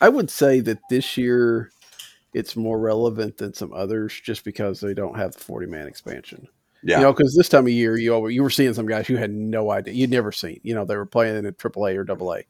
I 0.00 0.08
would 0.08 0.30
say 0.30 0.60
that 0.60 0.78
this 0.90 1.16
year 1.16 1.70
it's 2.34 2.56
more 2.56 2.78
relevant 2.78 3.38
than 3.38 3.54
some 3.54 3.72
others 3.72 4.20
just 4.22 4.44
because 4.44 4.80
they 4.80 4.92
don't 4.92 5.16
have 5.16 5.32
the 5.32 5.38
40 5.38 5.66
man 5.68 5.86
expansion. 5.86 6.48
Yeah. 6.86 6.98
You 6.98 7.02
know, 7.02 7.12
because 7.12 7.34
this 7.34 7.48
time 7.48 7.66
of 7.66 7.72
year, 7.72 7.96
you 7.96 8.28
you 8.28 8.44
were 8.44 8.50
seeing 8.50 8.72
some 8.72 8.86
guys 8.86 9.08
you 9.08 9.16
had 9.16 9.32
no 9.32 9.72
idea 9.72 9.92
you'd 9.92 10.10
never 10.10 10.30
seen. 10.30 10.60
You 10.62 10.72
know, 10.72 10.84
they 10.84 10.96
were 10.96 11.04
playing 11.04 11.36
in 11.36 11.44
a 11.44 11.52
AAA 11.52 11.96
or 11.96 12.08
AA. 12.08 12.42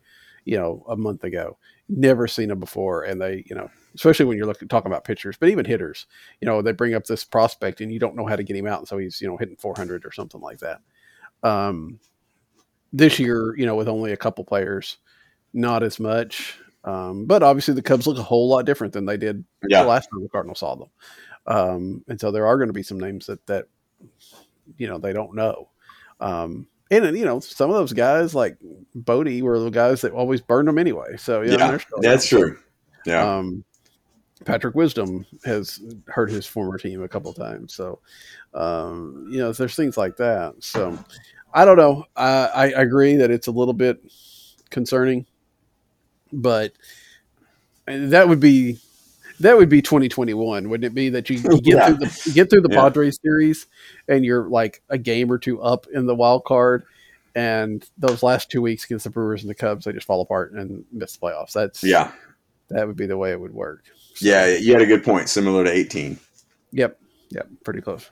You 0.44 0.58
know, 0.58 0.84
a 0.88 0.96
month 0.96 1.24
ago, 1.24 1.56
never 1.88 2.28
seen 2.28 2.50
them 2.50 2.60
before, 2.60 3.02
and 3.02 3.20
they, 3.20 3.44
you 3.48 3.56
know, 3.56 3.70
especially 3.94 4.26
when 4.26 4.36
you're 4.36 4.46
looking 4.46 4.68
talking 4.68 4.92
about 4.92 5.04
pitchers, 5.04 5.36
but 5.40 5.48
even 5.48 5.64
hitters, 5.64 6.06
you 6.40 6.46
know, 6.46 6.60
they 6.60 6.72
bring 6.72 6.94
up 6.94 7.04
this 7.06 7.24
prospect 7.24 7.80
and 7.80 7.90
you 7.90 7.98
don't 7.98 8.14
know 8.14 8.26
how 8.26 8.36
to 8.36 8.44
get 8.44 8.54
him 8.54 8.66
out, 8.66 8.78
and 8.80 8.86
so 8.86 8.98
he's 8.98 9.22
you 9.22 9.26
know 9.26 9.38
hitting 9.38 9.56
400 9.56 10.04
or 10.04 10.12
something 10.12 10.40
like 10.40 10.58
that. 10.58 10.82
Um, 11.42 11.98
this 12.92 13.18
year, 13.18 13.56
you 13.56 13.64
know, 13.64 13.74
with 13.74 13.88
only 13.88 14.12
a 14.12 14.18
couple 14.18 14.44
players, 14.44 14.98
not 15.54 15.82
as 15.82 15.98
much. 15.98 16.58
Um, 16.84 17.24
but 17.24 17.42
obviously, 17.42 17.72
the 17.72 17.82
Cubs 17.82 18.06
look 18.06 18.18
a 18.18 18.22
whole 18.22 18.48
lot 18.48 18.66
different 18.66 18.92
than 18.92 19.06
they 19.06 19.16
did 19.16 19.44
yeah. 19.66 19.82
the 19.82 19.88
last 19.88 20.08
time 20.12 20.22
the 20.22 20.28
Cardinals 20.28 20.60
saw 20.60 20.76
them. 20.76 20.88
Um, 21.46 22.04
and 22.06 22.20
so 22.20 22.30
there 22.30 22.46
are 22.46 22.58
going 22.58 22.68
to 22.68 22.74
be 22.74 22.82
some 22.82 23.00
names 23.00 23.26
that 23.26 23.44
that 23.46 23.66
you 24.76 24.88
know 24.88 24.98
they 24.98 25.12
don't 25.12 25.34
know. 25.34 25.68
Um, 26.20 26.66
and 26.90 27.16
you 27.16 27.24
know, 27.24 27.40
some 27.40 27.70
of 27.70 27.76
those 27.76 27.92
guys 27.92 28.34
like 28.34 28.56
Bote 28.94 29.42
were 29.42 29.58
the 29.58 29.70
guys 29.70 30.02
that 30.02 30.12
always 30.12 30.40
burned 30.40 30.68
them 30.68 30.78
anyway. 30.78 31.16
So 31.16 31.42
yeah, 31.42 31.56
yeah 31.58 31.78
that's 32.00 32.26
true. 32.26 32.58
Yeah. 33.04 33.36
Um, 33.36 33.64
Patrick 34.44 34.74
Wisdom 34.74 35.24
has 35.44 35.80
hurt 36.06 36.30
his 36.30 36.46
former 36.46 36.78
team 36.78 37.02
a 37.02 37.08
couple 37.08 37.32
times. 37.32 37.74
So, 37.74 38.00
um, 38.54 39.26
you 39.30 39.38
know, 39.38 39.52
there's 39.52 39.74
things 39.74 39.96
like 39.96 40.16
that. 40.18 40.54
So, 40.60 40.98
I 41.54 41.64
don't 41.64 41.78
know. 41.78 42.04
I, 42.16 42.48
I 42.54 42.66
agree 42.66 43.16
that 43.16 43.30
it's 43.30 43.46
a 43.46 43.52
little 43.52 43.74
bit 43.74 44.00
concerning, 44.70 45.26
but 46.32 46.72
that 47.86 48.28
would 48.28 48.40
be 48.40 48.78
that 49.40 49.56
would 49.56 49.68
be 49.68 49.82
2021, 49.82 50.68
wouldn't 50.68 50.84
it 50.84 50.94
be? 50.94 51.08
That 51.08 51.28
you, 51.28 51.36
you 51.36 51.60
get 51.60 51.76
yeah. 51.76 51.86
through 51.86 51.96
the 51.96 52.32
get 52.34 52.50
through 52.50 52.62
the 52.62 52.72
yeah. 52.72 52.80
Padres 52.80 53.18
series, 53.22 53.66
and 54.08 54.24
you're 54.24 54.48
like 54.48 54.82
a 54.88 54.98
game 54.98 55.30
or 55.30 55.38
two 55.38 55.60
up 55.60 55.86
in 55.92 56.06
the 56.06 56.14
wild 56.14 56.44
card, 56.44 56.84
and 57.34 57.88
those 57.98 58.22
last 58.22 58.50
two 58.50 58.62
weeks 58.62 58.84
against 58.84 59.04
the 59.04 59.10
Brewers 59.10 59.42
and 59.42 59.50
the 59.50 59.54
Cubs, 59.54 59.84
they 59.84 59.92
just 59.92 60.06
fall 60.06 60.20
apart 60.20 60.52
and 60.52 60.84
miss 60.92 61.16
the 61.16 61.26
playoffs. 61.26 61.52
That's 61.52 61.82
yeah, 61.82 62.12
that 62.68 62.86
would 62.86 62.96
be 62.96 63.06
the 63.06 63.18
way 63.18 63.32
it 63.32 63.40
would 63.40 63.54
work. 63.54 63.84
Yeah, 64.20 64.46
you 64.46 64.72
had 64.72 64.82
a 64.82 64.86
good 64.86 65.04
point. 65.04 65.28
Similar 65.28 65.64
to 65.64 65.70
18. 65.70 66.18
Yep, 66.72 66.98
yep, 67.30 67.48
pretty 67.64 67.80
close. 67.80 68.10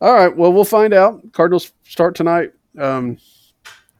All 0.00 0.12
right, 0.12 0.34
well, 0.34 0.52
we'll 0.52 0.64
find 0.64 0.92
out. 0.92 1.32
Cardinals 1.32 1.72
start 1.84 2.14
tonight. 2.14 2.52
Um, 2.78 3.18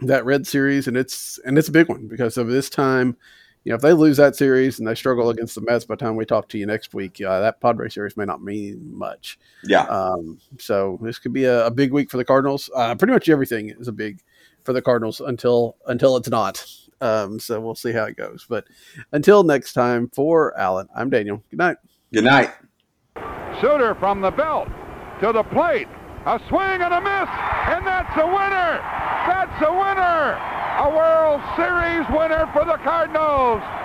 that 0.01 0.25
red 0.25 0.47
series, 0.47 0.89
and 0.89 0.97
it's 0.97 1.39
and 1.45 1.59
it's 1.59 1.69
a 1.69 1.73
big 1.73 1.89
one 1.89 2.09
because 2.09 2.37
of 2.37 2.49
this 2.49 2.69
time 2.71 3.17
you 3.65 3.71
know, 3.71 3.77
if 3.77 3.83
they 3.83 3.93
lose 3.93 4.17
that 4.17 4.37
series 4.37 4.79
and 4.79 4.89
they 4.89 4.95
struggle 4.95 5.31
against 5.31 5.55
the 5.55 5.61
Mets 5.61 5.85
by 5.85 5.95
the 5.95 6.05
time 6.05 6.17
we 6.17 6.25
talk 6.25 6.49
to 6.49 6.59
you 6.59 6.67
next 6.67 6.95
week, 6.95 7.21
uh, 7.21 7.41
that 7.41 7.61
Padre 7.61 7.89
series 7.89 8.17
may 8.17 8.25
not 8.25 8.43
mean 8.43 8.97
much. 8.97 9.39
Yeah. 9.65 9.83
Um, 9.85 10.39
so 10.59 10.99
this 11.03 11.19
could 11.19 11.33
be 11.33 11.45
a, 11.45 11.67
a, 11.67 11.71
big 11.71 11.93
week 11.93 12.11
for 12.11 12.17
the 12.17 12.25
Cardinals. 12.25 12.71
Uh, 12.75 12.95
pretty 12.95 13.13
much 13.13 13.29
everything 13.29 13.71
is 13.71 13.89
a 13.89 13.93
big 13.93 14.21
for 14.65 14.73
the 14.73 14.83
Cardinals 14.83 15.21
until 15.21 15.77
until 15.87 16.17
it's 16.17 16.29
not. 16.29 16.65
Um, 17.01 17.39
so 17.39 17.61
we'll 17.61 17.75
see 17.75 17.93
how 17.93 18.05
it 18.05 18.17
goes. 18.17 18.47
But 18.49 18.65
until 19.13 19.43
next 19.43 19.73
time, 19.73 20.09
for 20.15 20.59
Allen, 20.59 20.89
I'm 20.97 21.11
Daniel. 21.11 21.43
Good 21.51 21.59
night. 21.59 21.77
Good 22.13 22.25
night. 22.25 22.51
Shooter 23.61 23.95
from 23.97 24.21
the 24.21 24.31
belt 24.31 24.69
to 25.21 25.33
the 25.33 25.43
plate. 25.43 25.89
A 26.27 26.41
swing 26.49 26.83
and 26.83 26.93
a 26.93 27.01
miss, 27.01 27.31
and 27.69 27.87
that's 27.87 28.17
a 28.17 28.27
winner. 28.27 28.81
That's 29.27 29.63
a 29.63 29.73
winner. 29.73 30.58
A 30.81 30.89
World 30.89 31.41
Series 31.57 32.07
winner 32.11 32.49
for 32.53 32.65
the 32.65 32.79
Cardinals. 32.85 33.79